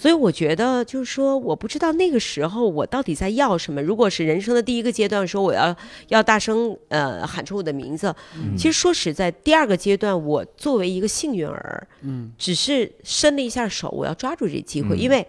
[0.01, 3.83] 所以我觉得，就是说，我不知道那个时候我到底在要什么。
[3.83, 8.15] 如果是人生的第一个阶段，说我要要大声呃喊出我的名字，
[8.57, 15.27] 其实说实在，第二个阶段，我作为一个幸运儿，嗯只是伸了一下手，我要抓住这机会，嗯因为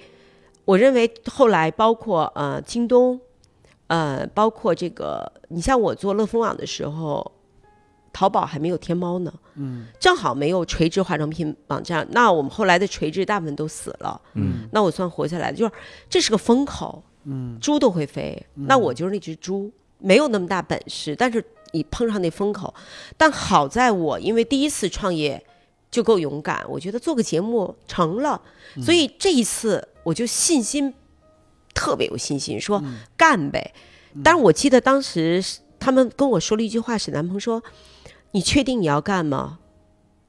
[0.70, 3.20] 我认为后来包括呃京东，
[3.88, 7.32] 呃包括这个，你像我做乐蜂网的时候，
[8.14, 9.88] 淘宝还没有天猫呢，嗯。
[10.00, 15.72] 正好没有垂直化妆品网站，那我们后来的垂直大部分都死了，嗯那我算活下来的，就是
[16.08, 22.72] 这是个风口，嗯猪都会飞，那我就是那只猪，没有那么大本事，但是你碰上那风口，
[23.18, 25.44] 但好在我因为第一次创业
[25.90, 28.40] 就够勇敢，我觉得做个节目成了，
[28.86, 30.94] 所以这一次我就信心
[31.74, 32.84] 特别有信心，说
[33.18, 33.74] 干呗。
[34.24, 35.44] 但是我记得当时
[35.80, 37.64] 他们跟我说了一句话，沈南鹏说
[38.32, 39.60] ：“你确定你要干吗？”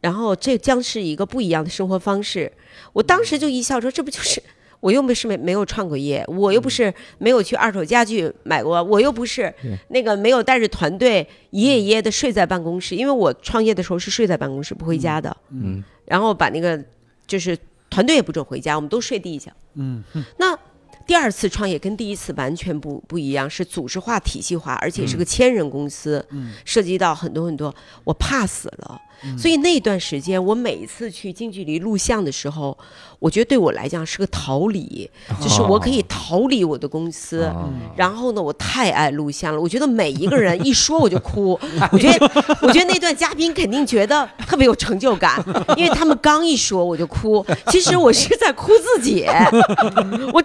[0.01, 2.53] 然后这将是一个不一样的生活方式。
[2.93, 4.43] 我当时就一笑说：“这不就是
[4.81, 9.53] 我又不是没没有创过业，我又不是没有去二手家具买过，我又不是
[9.89, 15.85] 那个没有带着团队一夜一夜的睡在办公室，因为我创业的时候是睡在办公室不回家的，嗯。
[16.07, 16.83] 然后把那个
[17.27, 17.57] 就是
[17.91, 19.55] 团队也不准回家，我们都睡地下。
[19.75, 20.03] 嗯
[20.39, 20.57] 那
[21.11, 26.25] 第二次创业跟第一次完全不不一样，是组织化、体系化，而且是个千人公司，
[26.65, 27.75] 涉及到很多很多，
[28.05, 29.01] 我怕死了。
[29.37, 32.79] 所以那段时间，我每一次去近距离录像的时候，
[33.19, 35.11] 我觉得对我来讲是个逃离，
[35.43, 37.43] 就是我可以逃离我的公司。
[37.43, 41.59] 啊然后呢，我太爱录像了，我觉得每一个人一说我就哭。
[41.91, 42.25] 我觉得，
[42.63, 45.45] 我觉得那段嘉宾肯定觉得特别有成就感，
[45.77, 47.45] 因为他们刚一说我就哭。
[47.67, 49.27] 其实我是在哭自己，
[50.33, 50.41] 我。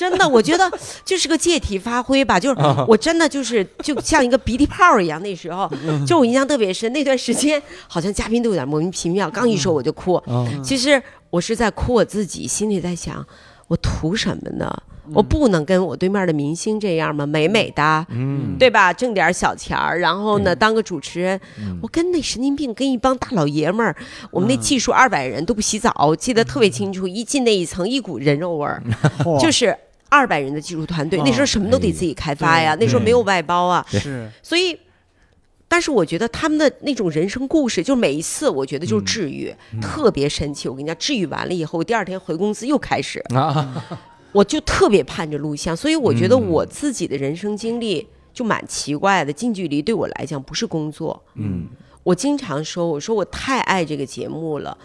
[0.00, 0.70] 真的，我觉得
[1.04, 5.20] 就是个借题发挥吧，就是我真的就是就像一个鼻涕泡一样。
[5.22, 5.70] 那时候，
[6.06, 10.22] 就我印象特别深，那段时间好像嘉宾都有点莫名其妙，刚一说我就哭。
[10.64, 13.22] 其实我是在哭我自己，心里在想，
[13.68, 14.74] 我图什么呢？
[15.12, 17.26] 我不能跟我对面的明星这样吗？
[17.26, 18.92] 美美的，嗯对吧？
[18.92, 21.40] 挣点小钱儿，然后呢，当个主持人。
[21.82, 23.96] 我跟那神经病，跟一帮大老爷们儿，
[24.30, 27.08] 我们那技术二百人都不洗澡，记得特别清楚。
[27.08, 28.80] 一进那一层，一股人肉味儿，
[29.24, 29.76] 嚯就是
[30.10, 31.22] 二百人的技术团队，哦。
[31.24, 34.30] 那时候什么都得自己开发呀，那时候没有外包啊，是。
[34.42, 34.78] 所以。
[35.72, 40.68] 但是我觉得他们的那种人生故事，就每一次我觉得嗯就是治愈，特别神奇。
[40.68, 43.86] 我跟你讲，治愈完了以后，我第二天回公司又开始， 啊，
[44.32, 46.48] 我就特别盼着录像，所以我觉得嗯。
[46.48, 48.04] 我自己的人生经历
[48.34, 49.32] 就蛮奇怪的。
[49.32, 51.68] 近距离对我来讲不是工作，嗯。
[52.02, 54.76] 我经常说，我说我太爱这个节目了，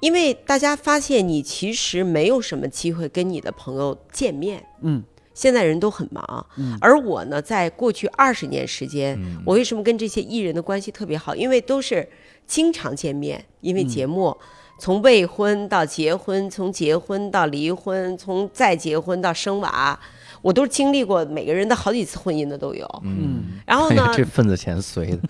[0.00, 4.64] 因为大家发现你其实没有什么机会跟你的朋友见面。
[4.82, 5.02] 嗯
[5.34, 6.46] 现在人都很忙，
[6.80, 11.36] 而我呢，在过去二十年时间，我为什么跟这些艺人的关系特别好？
[11.36, 12.08] 因为都是
[12.46, 14.34] 经常见面，因为节目。
[14.78, 19.98] 从未婚到结婚，从结婚到离婚，从再结婚到生娃，
[20.42, 22.86] 我都经历过每个人的好几次婚姻的都有。
[23.02, 25.20] 嗯然后呢， 哎这份子钱随的，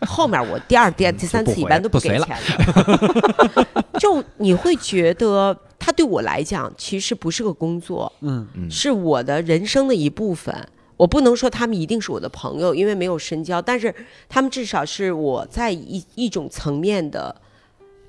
[0.06, 3.66] 后面我第二、第第三次一般都不给钱的，
[3.98, 10.54] 就你会觉得他对我来讲其实不是个工作，嗯是我的人生的一部分。
[10.96, 13.92] 我不能说他们一定是我的朋友，因为没有深交，但是
[14.28, 17.34] 他们至少是我在一一种层面的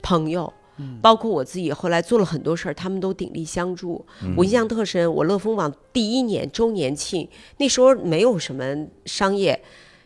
[0.01, 0.53] 朋友。
[1.01, 4.05] 包括我自己后来做了很多事儿，他们都鼎力相助。
[4.35, 7.25] 我印象特深，我乐蜂网第一年周年庆，
[7.59, 8.61] 那时候没有什么
[9.05, 9.57] 商业。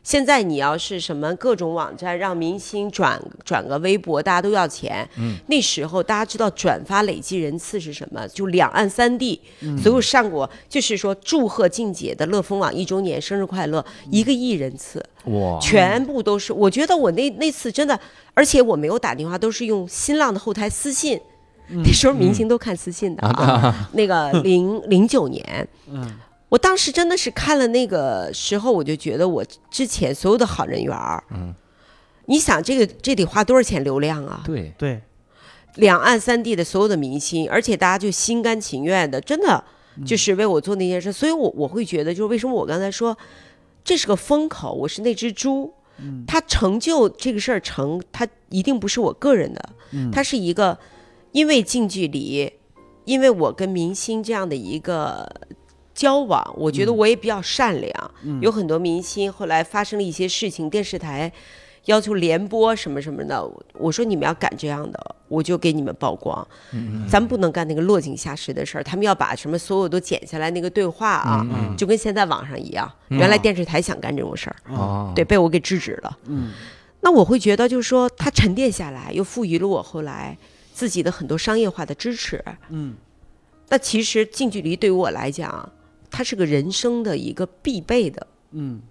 [0.04, 5.08] 现在你要是什么各种网站让明星转转个微博，大家都要钱。
[5.48, 8.28] 那时候大家知道转发累计人次是什么？
[8.30, 9.40] 就两岸三地
[9.82, 15.04] 所有上过，就是说祝贺静姐的乐蜂网一周年生日快乐，一个亿人次。
[15.26, 16.54] 哇，全部都是。
[16.54, 18.00] 我觉得我那那次真的，
[18.34, 21.20] 而且我没有打电话，都是用新浪的后台私信。
[21.72, 26.18] 那时候明星都看私信的啊，那个零零九年，嗯
[26.50, 31.54] 我当时真的是看了那个时候，我就觉得我之前所有的好人缘儿，嗯，
[32.26, 34.42] 你想这个这得花多少钱流量啊？
[34.46, 35.02] 对，对。
[35.76, 39.64] 两岸三地的所有的明星，而且大家就心甘情愿的，真的
[40.06, 43.16] 就是为我做那件事，所以我我会觉得，就是为什么我刚才说
[43.84, 45.72] 这是个风口，我是那只猪，
[46.28, 49.70] 它成就这个事儿成，它一定不是我个人的，
[50.12, 50.78] 它是一个
[51.32, 52.52] 因为近距离，
[53.06, 55.32] 因为我跟明星这样的一个
[56.00, 58.12] 交往，我觉得嗯我也比较善良。
[58.40, 61.30] 有很多明星后来发生了一些事情，电视台
[61.86, 66.48] 要求联播什么什么的，我说你们要敢这样的，我就给你们曝光。
[67.10, 72.90] 咱们不能干那个落井下石的事儿，他们要把什么所有都剪下来那个对话啊，嗯就跟现在网上一样。
[73.10, 76.18] 原来电视台想干这种事儿，哦，对，被我给制止了。
[76.28, 76.52] 嗯，
[77.02, 80.38] 那我会觉得，就是说，他沉淀下来，又赋予了我后来
[80.72, 82.42] 自己的很多商业化的支持。
[82.70, 82.96] 嗯，
[83.68, 85.70] 那其实近距离对于我来讲，
[86.10, 88.28] 它是个人生的一个必备的。
[88.52, 88.82] 嗯，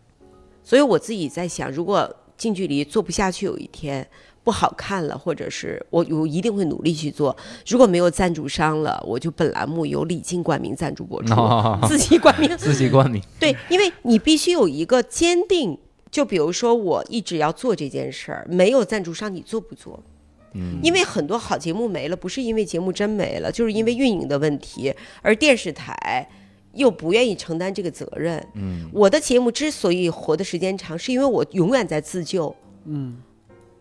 [0.62, 4.08] 所以我自己在想，如果近距离做不下去，有一天
[4.44, 7.36] 不好看了，或者是我我一定会努力去做。
[7.66, 12.56] 如果没有赞助商了，我就本栏目由李静冠名赞助播出，哦自己冠名。
[12.56, 15.78] 自己冠名， 对，因为你必须有一个坚定。
[16.10, 20.02] 就比如说，我一直要做这件事儿，没有赞助商，你做不做？
[20.54, 26.26] 嗯，因为很多好节目没了，不是因为节目真没了，就是因为运营的问题，而电视台
[26.78, 28.42] 又不愿意承担这个责任。
[28.54, 32.54] 嗯，我的节目之所以活的时间长，是因为我永远在自救。
[32.86, 33.20] 嗯，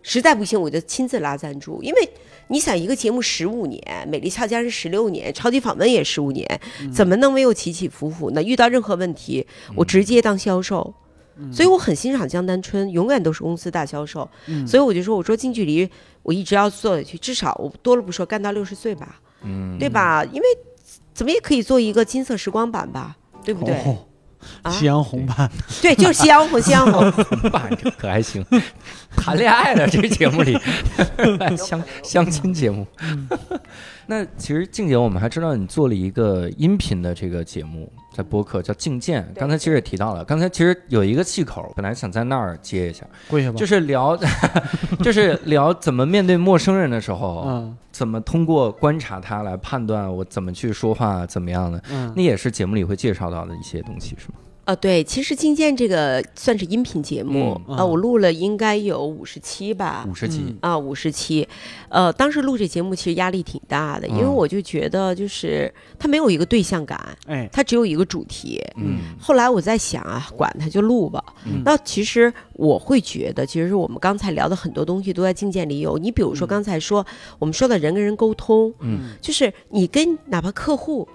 [0.01, 2.09] 实在不行我就亲自拉赞助，因为
[2.49, 6.45] 你想一个节目十五年，《美丽俏佳人》十六年，《超级访问》也十五年，
[6.93, 8.43] 怎么能没有起起伏伏呢？
[8.43, 9.45] 遇到任何问题，
[9.75, 10.93] 我直接当销售。
[11.53, 14.27] 所以我很欣赏江丹春，永远都是公司大销售。
[14.65, 15.87] 所以我就说，我说近距离
[16.23, 20.25] 我一直要做下去，至少我多了不说，干到六十岁吧，嗯，对吧？
[20.25, 20.47] 因为
[21.17, 23.73] 怎么也可以做一个金色时光版吧，对不对？
[23.83, 23.97] 哦，
[24.61, 25.49] 啊夕阳红版，
[25.81, 27.11] 对，就是夕阳红，夕阳红。
[27.49, 28.45] 版这可还行，
[29.15, 30.55] 谈恋爱的这个节目里，
[31.57, 32.85] 相相亲节目。
[34.05, 43.57] 那其实静姐，我们还知道你做了一个音频的这个节目，在播客叫《静见》，刚才其实也提到了，刚才其实有一个气口，本来想在那儿接一下，跪下吧。
[43.57, 44.15] 就是聊，
[45.03, 54.37] 就是聊怎么面对陌生人的时候，嗯怎么通过观察他来判断我怎么去说话，怎么样的，嗯那也是节目里会介绍到的一些东西，是吗？
[54.67, 61.47] 啊，对，其实《进见》这个算是音频节目嗯啊，我录了应该有五十期吧五，十集，嗯啊，五十期，
[61.87, 68.61] 呃，当时录这节目其实压力挺大的，因为嗯我就觉得就是它没有一个对象感，哎，它只有一个主题。
[68.75, 71.23] 嗯后来我在想啊，管它就录吧。
[71.45, 75.97] 嗯那其实我会觉得，其实我们刚才聊的很多东西都在境界里有。
[75.97, 77.05] 你比如说刚才说，
[77.39, 81.07] 我们说的人跟人沟通，嗯，就是你跟哪怕客户，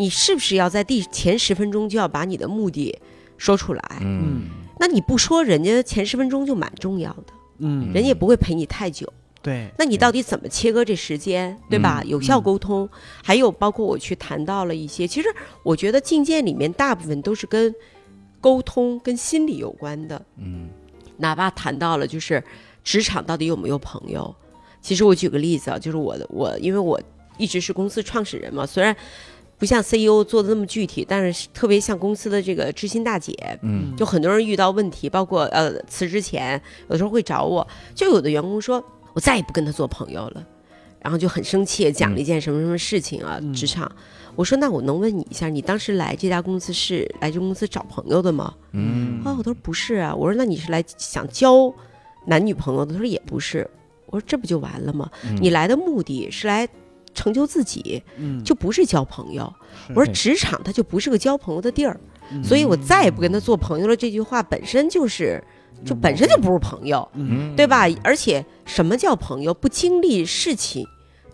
[0.00, 2.98] 你是不是要在第前十分钟就要把你的目的
[3.36, 3.98] 说出来？
[4.00, 4.48] 嗯
[4.78, 7.26] 那你不说，人家前十分钟就蛮重要的，
[7.58, 9.06] 嗯，人家也不会陪你太久。
[9.42, 12.02] 对，那你到底怎么切割这时间，对吧？
[12.06, 12.88] 有效沟通，
[13.22, 15.28] 还有包括我去谈到了一些，其实
[15.62, 17.74] 我觉得境界里面大部分都是跟
[18.40, 20.24] 沟通、跟心理有关的。
[20.38, 20.70] 嗯
[21.18, 22.42] 哪怕谈到了就是
[22.82, 24.34] 职场到底有没有朋友，
[24.80, 26.98] 其实我举个例子啊，就是我的我因为我
[27.36, 28.96] 一直是公司创始人嘛，虽然
[29.60, 37.64] 不像 CEO 做的那么具体，但是特别像公司的这个知心大姐，嗯就很多人遇到问题，包括呃辞职前，有的时候会找我，
[37.94, 38.82] 就有的员工说
[39.12, 40.42] 我再也不跟他做朋友了，
[41.00, 43.90] 然后就很生气，讲了一件什么什么事情啊，嗯职场。
[44.34, 48.54] 我说那我能问你一下，你当时来这家公司是来这公司找朋友的吗？
[48.72, 51.70] 嗯啊，我说不是啊，我说那你是来想交
[52.26, 52.92] 男女朋友的？
[52.94, 53.68] 他说也不是。
[54.06, 55.10] 我说这不就完了吗？
[55.24, 56.66] 嗯你来的目的是来
[57.14, 59.52] 成就自己，嗯，就不是交朋友。
[59.94, 61.98] 我说职场它就不是个交朋友的地儿，
[62.32, 63.96] 嗯所以我再也不跟他做朋友了。
[63.96, 65.42] 这句话本身就是，
[65.84, 67.86] 就本身就不是朋友，嗯对吧？
[68.02, 69.52] 而且什么叫朋友？
[69.52, 70.86] 不经历事情，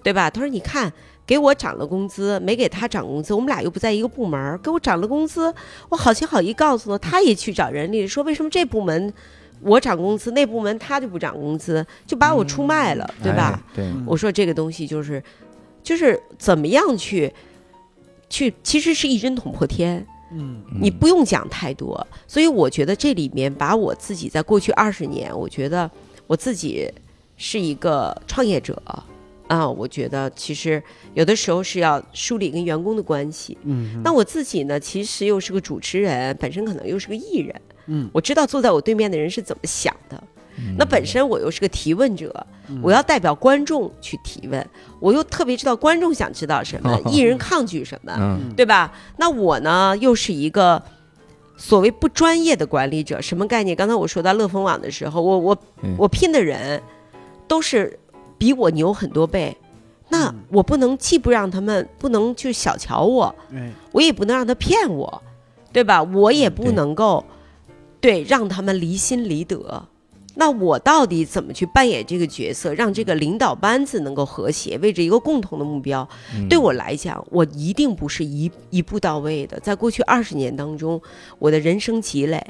[0.03, 0.31] 对吧？
[0.31, 0.93] 他说你看。
[1.27, 4.57] 给我涨了工资，没给他涨工资，我们俩又不在一个部门儿。
[4.59, 5.53] 给我涨了工资，
[5.89, 9.12] 我好心好意告诉他，他也去找人力，说为什么这部门
[9.61, 13.61] 我涨工资，那部门他就不涨工资，就把我出卖了，对吧？
[13.70, 15.20] 哎对，我说这个东西就是，
[15.86, 17.32] 就是怎么样去，
[18.28, 22.04] 去其实是一针捅破天，嗯你不用讲太多。
[22.26, 25.88] 所以我觉得这里面把我自己在过去二十年，我觉得
[26.26, 26.90] 我自己
[27.36, 28.82] 是一个创业者
[29.46, 30.82] 啊，我觉得其实
[31.14, 33.56] 有的时候是要梳理跟员工的关系。
[33.62, 40.20] 嗯，那我自己呢，其实又是个主持人，本身可能又是个艺人，嗯，我知道坐在我对面的人是怎么想的。
[40.78, 42.46] 那本身我又是个提问者，
[42.82, 44.66] 我要代表观众去提问，
[45.00, 48.92] 我又特别知道观众想知道什么， 艺人抗拒什么，嗯对吧？
[49.18, 50.82] 那我呢，又是一个
[51.56, 53.76] 所谓不专业的管理者，什么概念？
[53.76, 56.82] 刚才我说到乐蜂网的时候，我我嗯我聘的人
[57.46, 57.98] 都是
[58.38, 59.56] 比我牛很多倍，
[60.08, 65.22] 那嗯我不能既不让他们不能去小瞧我，哎，我也不能让他骗我，
[65.72, 66.02] 对吧？
[66.02, 67.24] 我也不能够
[68.00, 69.82] 对让他们离心离德。
[70.38, 76.06] 那我到底怎么去扮演这个角色，让这个领导班子能够和谐，为着一个共同的目标？
[76.34, 79.58] 嗯对我来讲，我一定不是一一步到位的。
[79.60, 81.00] 在过去二十年当中，
[81.38, 82.44] 我的人生积累，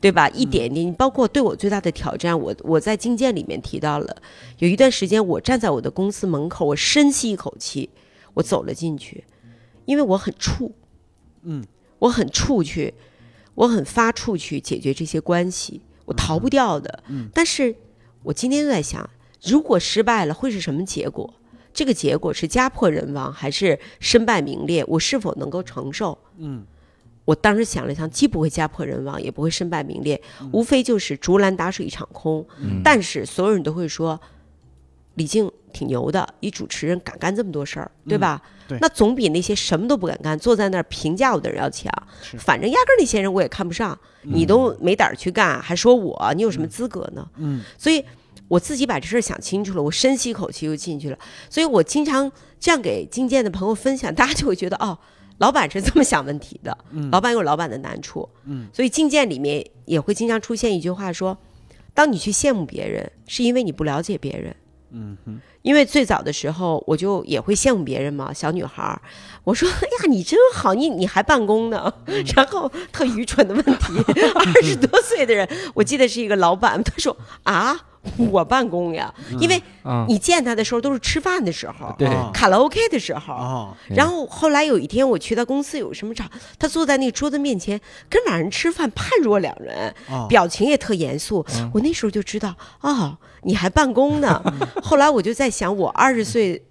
[0.00, 0.28] 对吧？
[0.28, 4.16] 一点点，包括对我最大的挑战，我我在经鉴里面提到了，
[4.58, 7.90] 有一段时间我站在我的公司门口，我深吸一口气，
[8.34, 9.24] 我走了进去，
[9.86, 10.70] 因为我很怵，
[11.42, 11.64] 嗯，
[11.98, 12.94] 我很怵去，
[13.56, 17.02] 我很发怵去解决这些关系，我逃不掉的。
[17.08, 17.74] 嗯但是
[18.22, 19.08] 我今天就在想，
[19.42, 21.34] 如果失败了会是什么结果？
[21.72, 24.84] 这个结果是家破人亡，还是身败名裂？
[24.86, 26.16] 我是否能够承受？
[26.38, 26.64] 嗯，
[27.24, 30.22] 我当时想了想，既不会家破人亡，也不会身败名裂，
[30.52, 32.46] 无非就是竹篮打水一场空。
[32.60, 34.20] 嗯但是所有人都会说，
[35.14, 38.42] 李静挺牛的，一主持人敢干这么多事儿，对吧？
[38.66, 41.92] 对那总比那些什么都不敢干，坐在那儿评价我的人要强。
[42.22, 47.28] 是反正压根儿那些人我也看不上，你都没胆儿去干，还说我，你有什么资格呢？
[47.36, 48.02] 嗯，所以
[48.48, 51.18] 我自己把这事儿想清楚了，我深吸一口气又进去了。
[51.50, 54.98] 所以我经常这样给进见的朋友分享，大家就会觉得哦，
[55.38, 56.76] 老板是这么想问题的，
[57.12, 61.36] 老板有老板的难处，嗯，所以进见里面也会经常出现一句话说，
[61.92, 64.56] 当你去羡慕别人，是因为你不了解别人。
[64.94, 69.00] 嗯哼，因为最早的时候，我就也会羡慕别人嘛，小女孩儿，
[69.44, 71.90] 我说：“哎呀，你真好，你你还办公呢。
[72.36, 73.94] ”然后特愚蠢的问题，
[74.36, 77.74] 二十多岁的人，我记得是一个老板，他说：“啊，
[78.30, 81.96] 我办公呀，因为啊，你见他的时候都是吃饭的时候，
[82.34, 87.80] 卡拉 OK 的时候。”哦，然后后来有一天我去他公司有什么场，他坐在那桌子面前
[88.10, 91.42] 跟俩人吃饭，判若两人，哦表情也特严肃。
[91.72, 94.42] 我那时候就知道，哦，你还办公呢。
[94.82, 96.64] 后来我就在想，我二十岁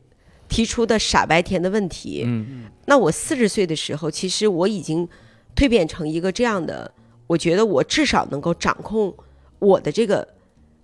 [0.49, 5.07] 提出的傻白甜的问题，嗯那我四十岁的时候，其实我已经
[5.55, 6.93] 蜕变成一个这样的，
[7.27, 9.15] 我觉得我至少能够掌控
[9.59, 10.27] 我的这个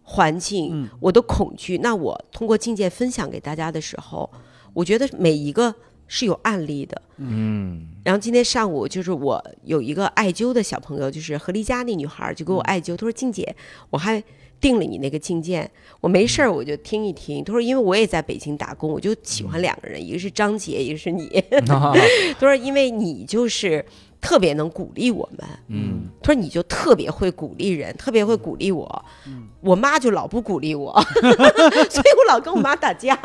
[0.01, 0.89] 环境，嗯。
[1.01, 1.77] 我的恐惧。
[1.79, 4.31] 那我通过境界分享给大家的时候，
[4.73, 5.75] 我觉得每一个
[6.07, 7.01] 是有案例的。
[7.17, 7.89] 嗯。
[8.05, 13.55] 然后今天上午就是我有一个艾灸的小朋友，就是何丽佳那女孩儿就给我艾灸，她说静姐，
[13.89, 14.23] 我还
[14.61, 15.69] 订了你那个静见，
[16.01, 17.43] 我没事儿我就听一听。
[17.43, 21.29] 他说因为我也在北京打工，我就喜欢两个人，一个是张杰，一个是你。
[21.65, 23.85] 他说因为你就是
[24.19, 29.05] 特别能鼓励我们，嗯他说你就特别会鼓励人，特别会鼓励我。
[29.61, 30.93] 我妈就老不鼓励我，
[31.89, 33.17] 所以我老跟我妈打架，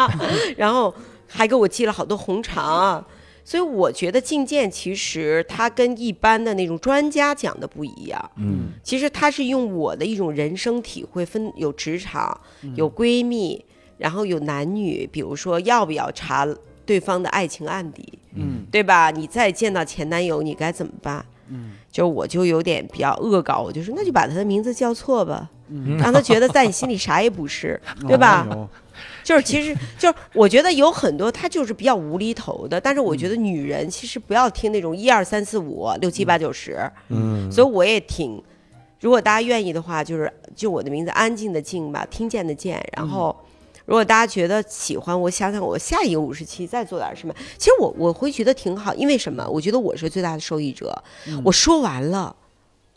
[0.56, 0.92] 然后
[1.26, 3.04] 还给我寄了好多红肠。
[3.44, 12.40] 所以我觉得觐见其实它跟一般的那种专家讲的不一样，嗯其实它是用我的一种人生体会，分有职场，
[12.74, 13.62] 有闺蜜，
[13.98, 16.48] 然后有男女，比如说要不要查
[16.86, 19.10] 对方的爱情案底，嗯对吧？
[19.10, 21.24] 你再见到前男友，你该怎么办？
[21.50, 28.48] 嗯，就我就有点比较恶搞，我就说那就把他的名字叫错吧，嗯让他觉得在你心里啥也不是， 对吧？
[29.24, 36.78] 哦就是其实就是我觉得有很多他就是比较无厘头的，但是我觉得女人其实不要听那种一二三四五六七八九十，
[37.08, 38.42] 嗯，所以我也挺，
[39.00, 43.34] 如果大家愿意的话，就是就我的名字安静的静吧，听见的见，然后。
[43.86, 47.34] 如果大家觉得喜欢，我想想，我下一个五十期再做点什么。
[47.58, 49.46] 其实我我会觉得挺好，因为什么？
[49.46, 51.04] 我觉得我是最大的受益者。
[51.44, 52.34] 我说完了，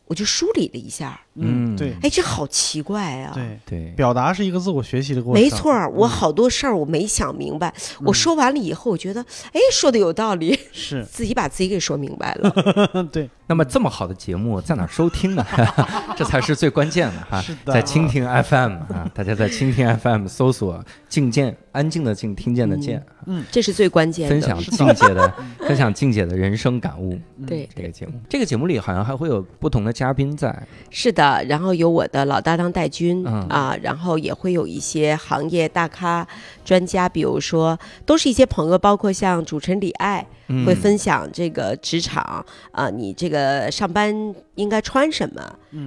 [0.05, 1.93] 我就梳理了一下，嗯对。
[2.01, 3.31] 哎，这好奇怪啊！
[3.33, 7.73] 对，对，表达是一个自我学习的过程，没错儿，我好多事儿我没想明白，
[8.03, 9.21] 我说完了以后，我觉得，
[9.53, 12.51] 哎，说的有道理，是， 自己把自己给说明白了。
[13.11, 15.45] 对，那么这么好的节目在哪儿收听呢？
[16.15, 17.73] 这才是最关键的哈是，的。
[17.73, 23.43] 在蜻蜓 FM 啊，大家在蜻蜓 FM 搜索“静见”，安静的静，听见的见，嗯。
[23.51, 24.29] 这是最关键的。
[24.29, 27.17] 分享静姐的分享静姐的人生感悟。
[27.45, 33.47] 对这个节目，这个节目里好像还会有不同的嘉宾在，是的，然后有我的老搭档戴军、嗯。
[33.49, 36.27] 啊，然后也会有一些行业大咖、
[36.67, 44.13] 专家，比如说都是一些朋友，包括像主持人李艾嗯会分享这个职场啊、你这个上班
[44.55, 45.41] 应该穿什么，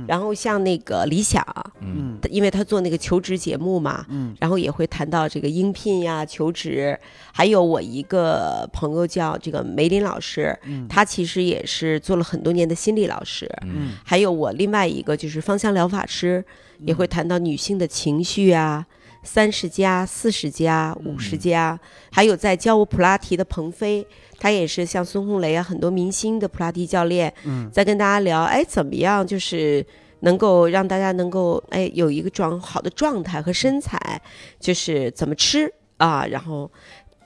[0.08, 1.44] 然后像那个李想，
[1.80, 2.18] 嗯。
[2.30, 4.34] 因为他做那个求职节目嘛，嗯。
[4.40, 6.98] 然后也会谈到这个应聘呀、求职，
[7.30, 10.88] 还有我一个朋友叫这个梅林老师，嗯。
[10.88, 13.92] 他其实也是做了很多年的心理老师，嗯。
[14.02, 16.42] 还有我另外一个就是芳香疗法师，
[16.86, 18.86] 也会谈到女性的情绪啊。
[19.22, 21.78] 三十加、四十加、五十加，
[22.10, 24.06] 还有在教我普拉提的鹏飞，
[24.38, 29.84] 他也是像孙红雷啊，很多明星的普拉提教练，嗯在跟大家聊，哎，怎么样，就是
[30.20, 34.20] 能够让大家能够哎有一个状好的状态和身材，
[34.58, 36.26] 就是怎么吃啊。
[36.26, 36.70] 然后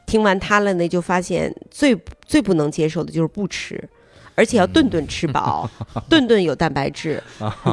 [0.07, 1.97] 听完他了呢，就发现最
[2.27, 3.89] 最不能接受的就是不吃。
[4.35, 5.69] 而且要顿顿吃饱，
[6.09, 7.23] 顿顿有蛋白质，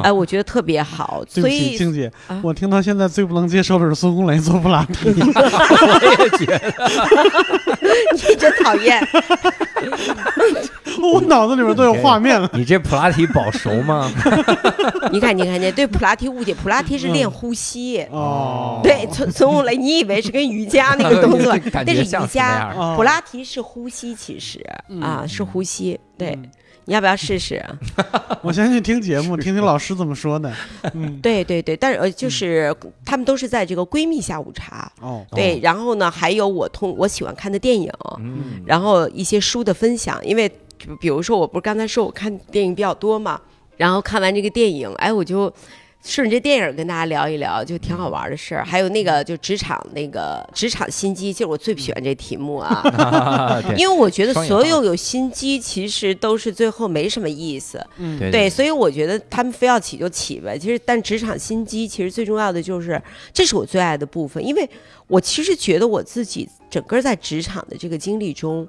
[0.02, 1.24] 哎，我觉得特别好。
[1.28, 5.08] 所以静姐啊，我听到现在最不能接受的是孙红雷做布拉提。
[5.12, 6.72] 我也觉得，
[8.28, 9.06] 你真讨厌。
[11.14, 12.50] 我脑子里面都有画面了。
[12.54, 14.10] 你这普拉提保熟吗？
[15.12, 18.02] 你看，你看，你对普拉提误解，普拉提是练呼吸。
[18.10, 22.72] 哦，对，孙孙红雷，你以为是跟瑜伽那个动作 感，那是瑜伽。
[22.96, 24.60] 普拉提是呼吸，其实
[25.00, 25.98] 啊是呼吸。
[26.18, 26.38] 对，
[26.84, 27.64] 你要不要试试？
[28.42, 30.52] 我先去听节目，听听老师怎么说的。
[30.94, 32.74] 嗯，对对对，但是呃，就是
[33.04, 34.90] 他们都是在这个闺蜜下午茶。
[35.00, 40.50] 哦，对，然后呢，还有我通我喜欢看的电影，嗯，然后一些书的分享，因为
[40.82, 43.40] 比比如说我不是刚才说我看电影比较多嘛，
[43.76, 45.52] 然后看完这个电影，哎，我就
[46.04, 48.64] 顺着这电影跟大家聊一聊，就挺好玩的事儿。
[48.64, 52.82] 还有那个就职场那个职场心机，其实我最不喜欢这题目啊，
[53.78, 57.80] 因为我觉得所有有心机其实都是最后没什么意思。
[57.98, 60.58] 嗯对对，所以我觉得他们非要起就起呗。
[60.58, 63.00] 其实，但职场心机其实最重要的就是，
[63.32, 64.68] 这是我最爱的部分，因为
[65.06, 68.66] 我其实觉得我自己整个在职场的这个经历中，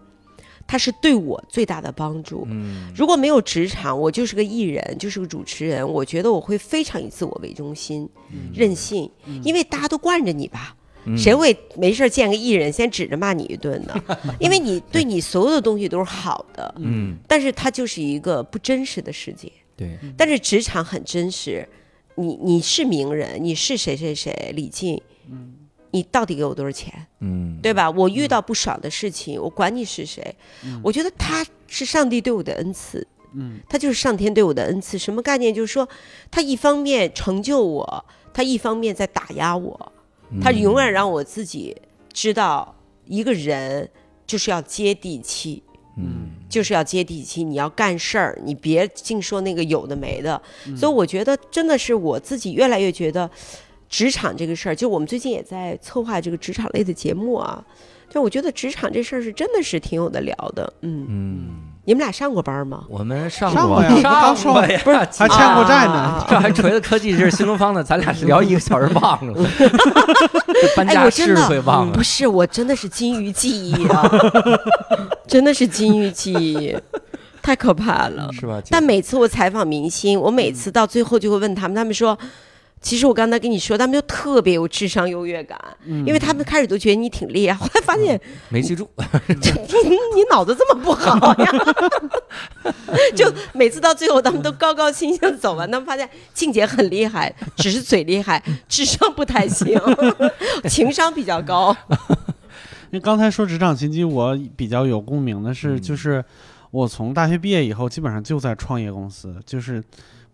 [0.66, 2.48] 它是对我最大的帮助。
[2.50, 8.08] 嗯如果没有职场，我就是个艺人，就是个主持人，我觉得我会非常以自我为中心、
[8.54, 9.10] 任性，
[9.44, 10.76] 因为大家都惯着你吧。
[11.06, 13.94] 嗯谁会没事儿见个艺人先指着骂你一顿呢？
[14.40, 19.52] 因为你对你所有的东西都是好的，嗯但是它就是一个不真实的世界。
[19.76, 21.68] 对但是职场很真实，
[22.16, 25.02] 你你是名人，你是谁谁谁李静，
[25.94, 26.92] 你到底给我多少钱，
[27.22, 27.90] 嗯对吧？
[27.90, 30.36] 我遇到不爽的事情，我管你是谁，
[30.84, 34.98] 我觉得他是上帝对我的恩赐，嗯，他就是上天对我的恩赐。
[34.98, 35.54] 什么概念？
[35.54, 35.88] 就是说，
[36.30, 39.94] 他一方面成就我，他一方面在打压我，
[40.42, 41.78] 他永远让我自己
[42.12, 42.76] 知道，
[43.06, 43.90] 一个人
[44.26, 45.64] 就是要接地气。
[45.96, 50.40] 嗯就是要接地气，你要干事儿，你别净说那个有的没的。
[50.76, 53.30] 所以我觉得真的是我自己越来越觉得，
[53.94, 57.64] 职场这个事儿，就我们最近也在策划这个职场类的节目啊。
[58.10, 61.50] 就我觉得职场这事儿是真的是挺有的聊的，嗯，嗯，
[61.84, 62.86] 你们俩上过班吗？
[62.88, 74.04] 我们上上过过呀上过呀，不是还欠过债呢啊这还锤子科技这是新东方的，咱俩聊一个小时忘了，这 搬哎，家智我真的慧忘了不，是，我真的是金鱼记忆啊，
[75.28, 76.76] 真的是金鱼记忆，
[77.42, 78.30] 太可怕了。
[78.32, 78.62] 是吧？
[78.70, 82.18] 但每次我采访明星，我每次到最后就会问他们，他们说。
[82.84, 85.58] 其实我刚才跟你说，他们就特别有智商优越感，
[86.06, 88.20] 因为他们开始都觉得你挺厉害， 后来发现
[88.50, 88.88] 没记住，
[89.28, 91.52] 你你脑子这么不好呀，
[93.16, 99.80] 就每次到最后他们都高高兴兴走完，他们发现静姐很厉害，只是嘴厉害，智商不太行，
[100.70, 101.76] 情商比较高。
[102.92, 106.24] 因为刚才说职场心机，我比较有共鸣的是，就是
[106.70, 109.84] 我从大学毕业以后，基本上就在创业公司，就是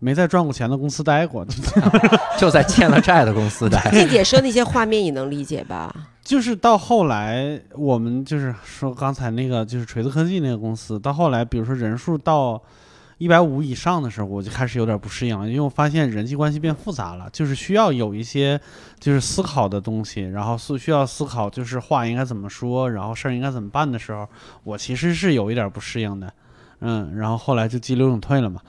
[0.00, 1.46] 没在赚过钱的公司待过，
[2.36, 3.88] 就在欠了债的公司待。
[3.92, 5.94] 静姐说那些画面你能理解吧？
[6.24, 12.60] 就是到后来，我们就是说刚才那个就是锤子科技那个公司，到后来，比如说人数到
[13.18, 18.58] 一百五以上的时候，我就开始有点不适应了，因为我发现人际关系变复杂了，就是需要有一些
[18.98, 24.26] 就是思考的东西，然后是需要思考就是话应该怎么说，然后事儿应该怎么办的时候，
[24.64, 26.32] 我其实是有一点不适应的。
[26.80, 28.60] 嗯，然后后来就急流勇退了嘛。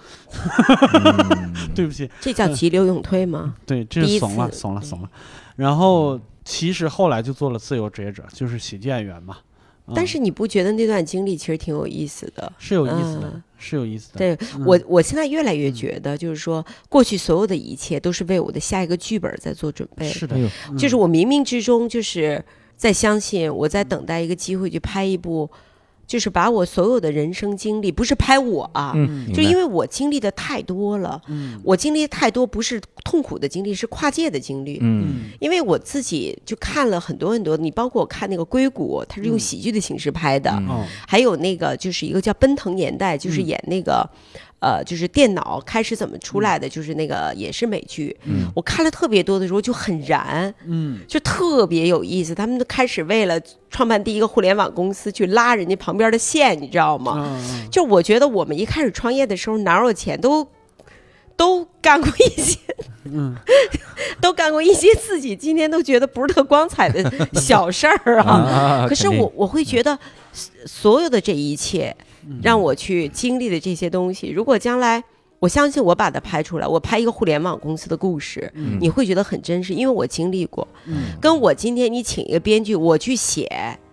[0.94, 3.56] 嗯 对不起，这叫急流勇退吗？
[3.66, 5.10] 对，这是怂了，怂了，怂了。
[5.56, 9.38] 然后其实后来就做了自由职业者，就是喜剧演员嘛。
[9.40, 9.48] 嗯
[9.94, 12.54] 但是你不觉得那段经历其实挺有意思的？
[12.60, 14.20] 是有意思的，嗯是有意思的。
[14.20, 20.08] 对嗯我，我现在越来越觉得，就是说，过去所有的一切都是为我的下一个剧本在做准备。
[20.08, 20.38] 是的
[20.78, 22.42] 就是我冥冥之中就是
[22.78, 25.50] 在相信，我在等待一个机会去拍一部，
[26.12, 31.60] 就是把我所有的人生经历，不是拍我啊，嗯，就因为为我经历的太多了，嗯。
[31.64, 34.80] 我经历的太多，不是痛苦的经历，是跨界的经历。
[34.82, 35.30] 嗯。
[35.40, 40.52] 因为我自己就看了很多很多，你包括我看那个《硅谷》，它是用喜剧的形式拍的，
[41.08, 43.46] 还有那个就是一个叫《奔腾年代》，就是嗯。
[43.46, 44.10] 演那个，
[44.62, 48.16] 呃，就是电脑开始怎么出来的，就是那个也是美剧。
[48.26, 52.36] 嗯我看了特别多的时候就很燃，嗯就特别有意思。
[52.36, 57.16] 他们都开始为了创办第一个互联网公司去拉人家旁边的线，你知道吗？
[57.28, 60.48] 嗯就我觉得我们一开始创业的时候哪有钱都。
[61.38, 62.60] 都干过一些，
[63.06, 63.36] 嗯
[64.20, 68.32] 都干过一些自己今天都觉得不是特光彩的小事儿啊。
[68.32, 69.98] 啊可是我我会觉得，
[70.68, 71.96] 所有的这一切，
[72.42, 75.04] 让我去经历的这些东西，如果将来
[75.40, 78.78] 我相信我把它拍出来，我拍一个互联网公司的故事，嗯。
[78.80, 80.68] 你会觉得很真实，因为我经历过。
[80.86, 81.18] 嗯。
[81.20, 83.50] 跟我今天你请一个编剧，我去写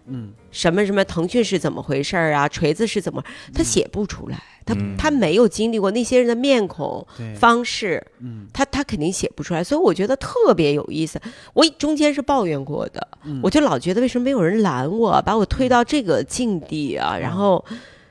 [0.06, 0.30] 嗯。
[0.50, 3.22] 什么什么腾讯是怎么回事儿啊，锤子是怎么，
[3.54, 4.94] 他写不出来，他嗯。
[4.98, 7.06] 他没有经历过那些人的面孔，
[7.38, 8.46] 方式，嗯。
[8.52, 11.18] 他他肯定写不出来，所以我觉得特别有意思。
[11.54, 13.40] 我中间是抱怨过的，嗯。
[13.42, 17.64] 我就老觉得为什么没有人拦我，把我推到这个境地啊，然后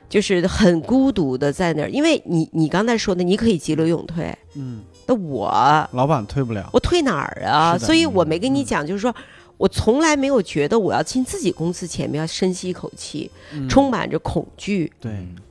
[0.08, 1.90] 就是很孤独的在那儿。
[1.90, 5.48] 因为你你刚才说的，你可以急流勇退，嗯，那我
[5.92, 7.76] 老板退不了，我退哪儿啊？
[7.78, 9.14] 所以我没跟你嗯讲，就是说。
[9.58, 15.10] 我从来没有觉得我要进自己公司前面要深吸一口气，嗯充满着恐惧，对，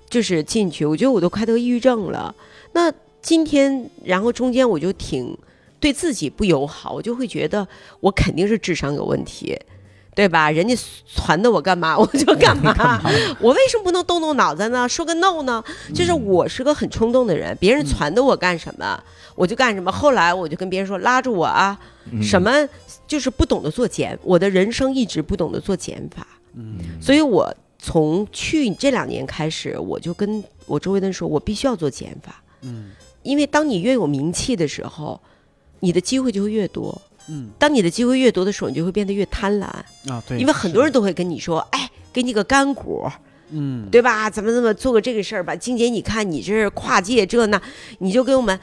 [0.10, 2.34] 就是进去，我觉得我都快得抑郁症了。
[2.72, 2.90] 那
[3.22, 5.38] 今天，然后中间我就挺
[5.78, 7.68] 对自己不友好，我就会觉得
[8.00, 9.54] 我肯定是智商有问题，
[10.18, 10.50] 对吧？
[10.50, 10.76] 人家
[11.06, 12.74] 传的我干嘛， 我就干嘛。
[13.40, 14.90] 我为什么不能动动脑子呢？
[14.90, 15.64] 说个 no 呢？
[15.94, 19.00] 就是我是个很冲动的人，别人传的我干什么，
[19.36, 19.92] 我就干什么。
[19.92, 21.80] 后来我就跟别人说，拉住我啊，
[22.12, 22.52] 嗯什么
[23.06, 26.26] 就是不懂得做减，我的人生一直不懂得做减法。
[26.56, 32.90] 嗯所以我从去这两年开始，我就跟我周围的人说，我必须要做减法，嗯
[33.22, 35.22] 因为当你越有名气的时候，
[35.82, 37.00] 你的机会就会越多。
[37.30, 39.66] 嗯当你的机会越多的时候，你就会变得越贪婪，
[40.10, 43.06] 啊对，因为很多人都都会跟你说，哎，给你个干股，
[43.52, 44.30] 嗯对吧？
[44.30, 45.56] 怎么怎么做个这个事儿吧？
[45.56, 47.62] 静姐，你看你这是跨界这那，
[48.00, 48.60] 你就给我们，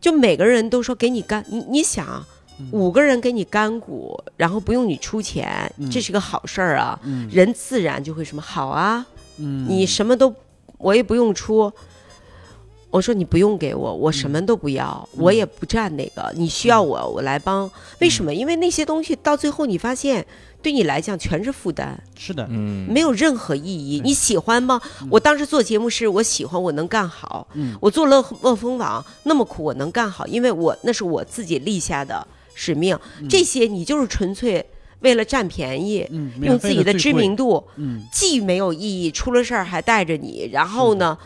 [0.00, 2.26] 就每个人都说给你干，你你想啊。
[2.72, 6.98] 五个人给你干股，然后不用你出钱，嗯这是个好事儿啊！
[7.04, 10.34] 嗯人自然就会什么好啊，嗯你什么都
[10.78, 11.72] 我也不用出。
[12.90, 16.32] 我说你不用给我，我什么都不要，我也不占那个。
[16.34, 17.70] 你需要我，我来帮。
[18.00, 18.32] 为什么？
[18.32, 20.24] 因为那些东西到最后你发现，
[20.62, 24.00] 对你来讲全是负担，是的，嗯没有任何意义。
[24.02, 24.80] 你喜欢吗？
[25.10, 27.46] 我当时做节目是我喜欢，我能干好。
[27.52, 32.98] 嗯我做乐乐蜂网那么苦，我能干好，因为我那是我自己立下的使命。
[33.28, 34.64] 这些你就是纯粹
[35.00, 37.62] 为了占便宜，嗯，用自己的知名度。
[37.76, 41.16] 嗯既没有意义，出了事儿还带着你，然后呢，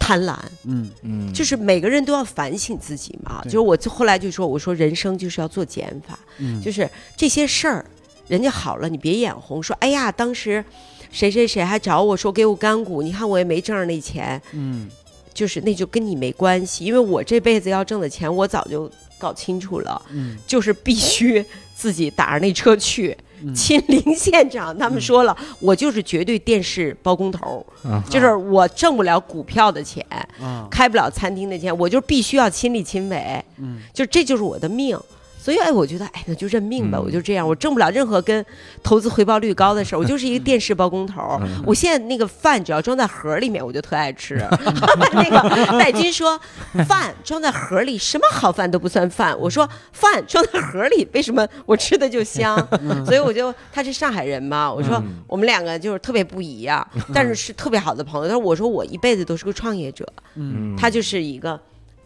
[0.00, 1.32] 贪婪，嗯嗯。
[1.32, 3.40] 就是每个人都要反省自己嘛。
[3.44, 6.60] 就是我就后来就说，我说人生就是要做减法，嗯。
[6.60, 7.84] 就是这些事儿，
[8.26, 10.64] 人家好了，你别眼红，说哎呀，当时
[11.12, 14.88] 谁谁谁还找我说给我干股，你看我也没挣着那钱，嗯。
[15.32, 20.36] 就是那就跟你没关系，因为我这辈子要挣的钱，我早就搞清楚了，嗯。
[20.46, 21.44] 就是必须
[21.76, 23.16] 自己打着那车去。
[23.42, 23.54] 嗯。
[23.54, 27.64] 亲临现场，他们说了，我就是绝对电视包工头
[28.08, 30.04] 就是我挣不了股票的钱，
[30.38, 30.66] 啊。
[30.70, 33.80] 开不了餐厅的钱，我就必须要亲力亲为，嗯。
[33.92, 34.98] 就这就是我的命。
[35.42, 38.44] 所以哎，我觉得哎，那就认命吧，嗯我就这样，我挣不了任何跟
[38.82, 44.36] 投资回报率高的事儿，我就是一个电视包工头我现在那个饭只要装在盒里面，我就特爱吃。
[45.12, 46.38] 那个戴军说，
[46.86, 49.34] 饭装在盒里，什么好饭都不算饭。
[49.40, 52.54] 我说饭装在盒里，为什么我吃的就香？
[53.06, 58.28] 所以我就他是上海人嘛，我说嗯我们两个就是特别不一样，但是是特别好的朋友。
[58.28, 61.58] 他说我说我一辈子都是个创业者，嗯嗯他就是一个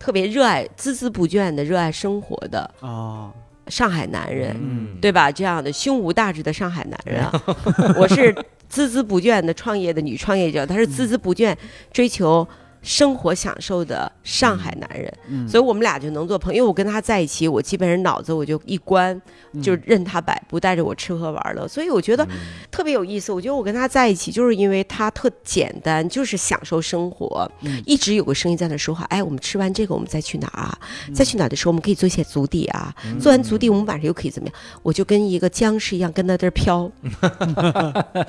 [0.04, 3.32] 特别热爱、孜孜不倦的热爱生活的哦
[3.68, 5.32] 上海男人，嗯对吧？
[5.32, 7.32] 这样的胸无大志的上海男人啊，
[7.96, 8.30] 我是
[8.70, 11.56] 孜孜不倦的创业的女创业者，她是孜孜不倦
[11.90, 12.46] 追求。
[12.84, 16.58] 生活享受的上海男人，嗯所以我们俩就能做朋友。
[16.58, 19.20] 因为我跟他在一起，我基本上脑子我就一关，
[19.62, 21.66] 就任他摆布，带着我吃喝玩乐。
[21.66, 22.24] 所以我觉得
[22.70, 23.32] 特别有意思。
[23.32, 27.50] 我觉得我跟他在一起，就是因为他特简单，就是享受生活。
[27.62, 30.78] 嗯一直有个声音在那说话，哎，我们吃完这个，我们再去哪儿啊？
[31.14, 32.94] 再去哪儿的时候，我们可以做一些足底啊。
[33.18, 34.54] 做完足底，我们晚上又可以怎么样？
[34.82, 36.90] 我就跟一个僵尸一样跟在这儿飘。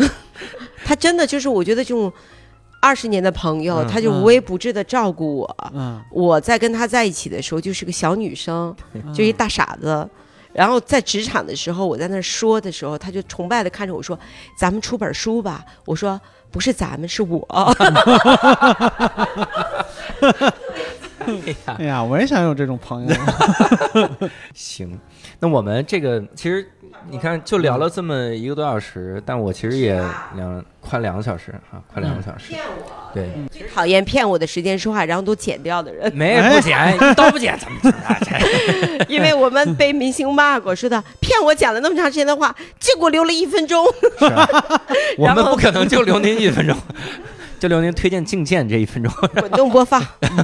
[0.85, 2.11] 他真的就是，我觉得这种
[2.85, 5.57] 二十年的朋友，嗯他就无微不至的照顾我。
[5.73, 8.75] 嗯我在跟他在一起的时候，就是个小女生，
[9.13, 10.07] 就一大傻子。
[10.53, 14.17] 然后在职场的时候，我在那儿说的时候，他就崇拜的看着我说
[14.57, 17.45] ：“咱们出本书吧。”我说：“不是咱们，是我。
[21.77, 23.15] 哎呀，我也想有这种朋友。
[24.53, 24.99] 行，
[25.39, 26.67] 那我们这个其实
[27.09, 29.93] 你看，就聊了这么一个多小时，但我其实也
[30.35, 32.49] 两快两个小时啊，快两个小时。
[32.49, 38.17] 骗我对，最讨厌骗我的时间说话，然后都剪掉的人， 没不剪，都不剪，怎么剪啊？
[38.21, 43.85] 这因为我们被明星骂过，说的骗我讲了那么长时间的话，结果留了一分钟。
[44.19, 44.47] 是啊，
[45.17, 46.75] 我们不可能就留您一分钟，
[47.65, 49.11] 就留您推荐静见这一分钟。
[49.41, 49.99] 滚动播放，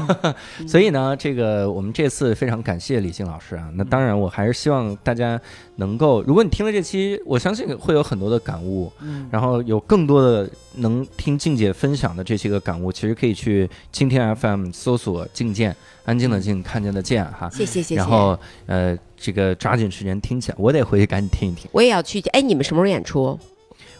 [0.68, 3.69] 所以呢，这个我们这次非常感谢李静老师啊。
[3.76, 5.39] 那当然，我还是希望大家
[5.76, 15.76] 能够，如果你听了这期，我相信会有很多的感悟，嗯然后有更多的能听静姐分享的这些个感悟，其实可以去蜻蜓 FM 搜索“静见”，
[16.06, 17.48] 安静的静，看见的见哈。
[17.52, 17.95] 谢谢谢谢。
[17.98, 18.35] 然后
[18.65, 21.69] 呃，这个抓紧时间听起来，我得回去赶紧听一听。
[21.72, 23.38] 我也要去，哎，你们什么时候演出？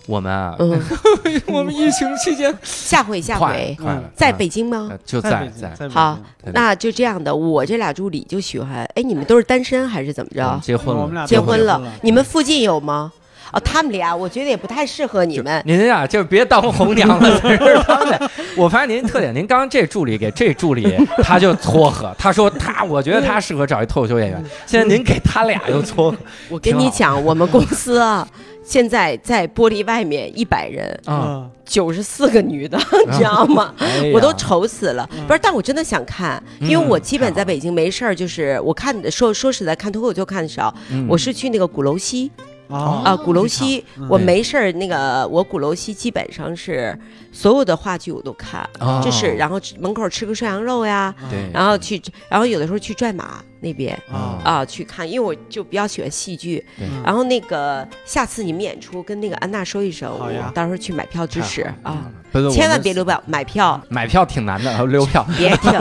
[0.08, 0.82] 我们啊，嗯，
[1.48, 3.78] 我们疫情期间下回下回
[4.16, 4.88] 在啊北京吗？
[4.90, 6.18] 呃就在在好
[6.54, 8.84] 那就这样的，我这俩助理就喜欢。
[8.96, 10.60] 哎，你们都是单身还是怎么着？
[10.64, 11.92] 结婚了，我们俩结婚了结婚了？
[12.02, 13.12] 你们附近有吗？
[13.54, 15.62] 哦，他们俩我觉得也不太适合你们。
[15.66, 18.32] 您呀，就别当红娘了，这是他们俩。
[18.56, 24.42] 我发现您特点，您刚刚这助理给这助理，他就撮合，他说他，我觉得他适合找一脱口秀演员。
[24.66, 26.18] 现在您给他俩又撮合
[26.48, 28.26] 我跟你讲，我们公司啊，
[28.64, 32.78] 现在在玻璃外面一百人，啊，嗯九十四个女的，
[33.08, 33.74] 你知道吗？
[33.80, 35.10] 哎我都愁死了。
[35.28, 41.08] 不是，但我真的想看，因为嗯我基本在北京没事儿，就是我看说说实在看脱口秀看的少，嗯。
[41.10, 42.30] 我是去那个鼓楼西
[42.72, 46.98] 啊啊，鼓楼西，嗯我没事儿那个我鼓楼西基本上是
[47.32, 56.64] 所有的话剧我都看，哦就是然后门口吃个涮羊肉呀，对，然后去，然后有的时候去拽马那边啊啊去看，因为我就比较喜欢戏剧。
[56.78, 62.06] 对然后那个下次你们演出跟那个安娜说一声，我到时候去买票支持啊，
[62.52, 65.72] 千万别留票，买票买票挺难的，留票别听，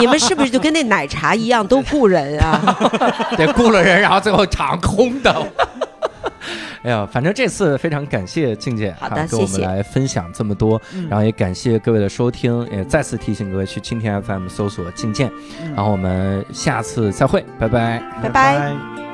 [0.00, 2.76] 你们是不是就跟那奶茶一样都雇人啊？
[3.36, 5.52] 得雇了人，然后最后场空的。
[6.88, 15.30] 哎呀，反正这次非常感谢静姐好的啊，跟我们来分享这么多，嗯然后也感谢各位的收听，也再次提醒各位去蜻蜓 FM 搜索“静见”，
[15.62, 18.02] 嗯然后我们下次再会，拜拜。
[18.22, 18.58] 拜拜。
[18.58, 19.07] 拜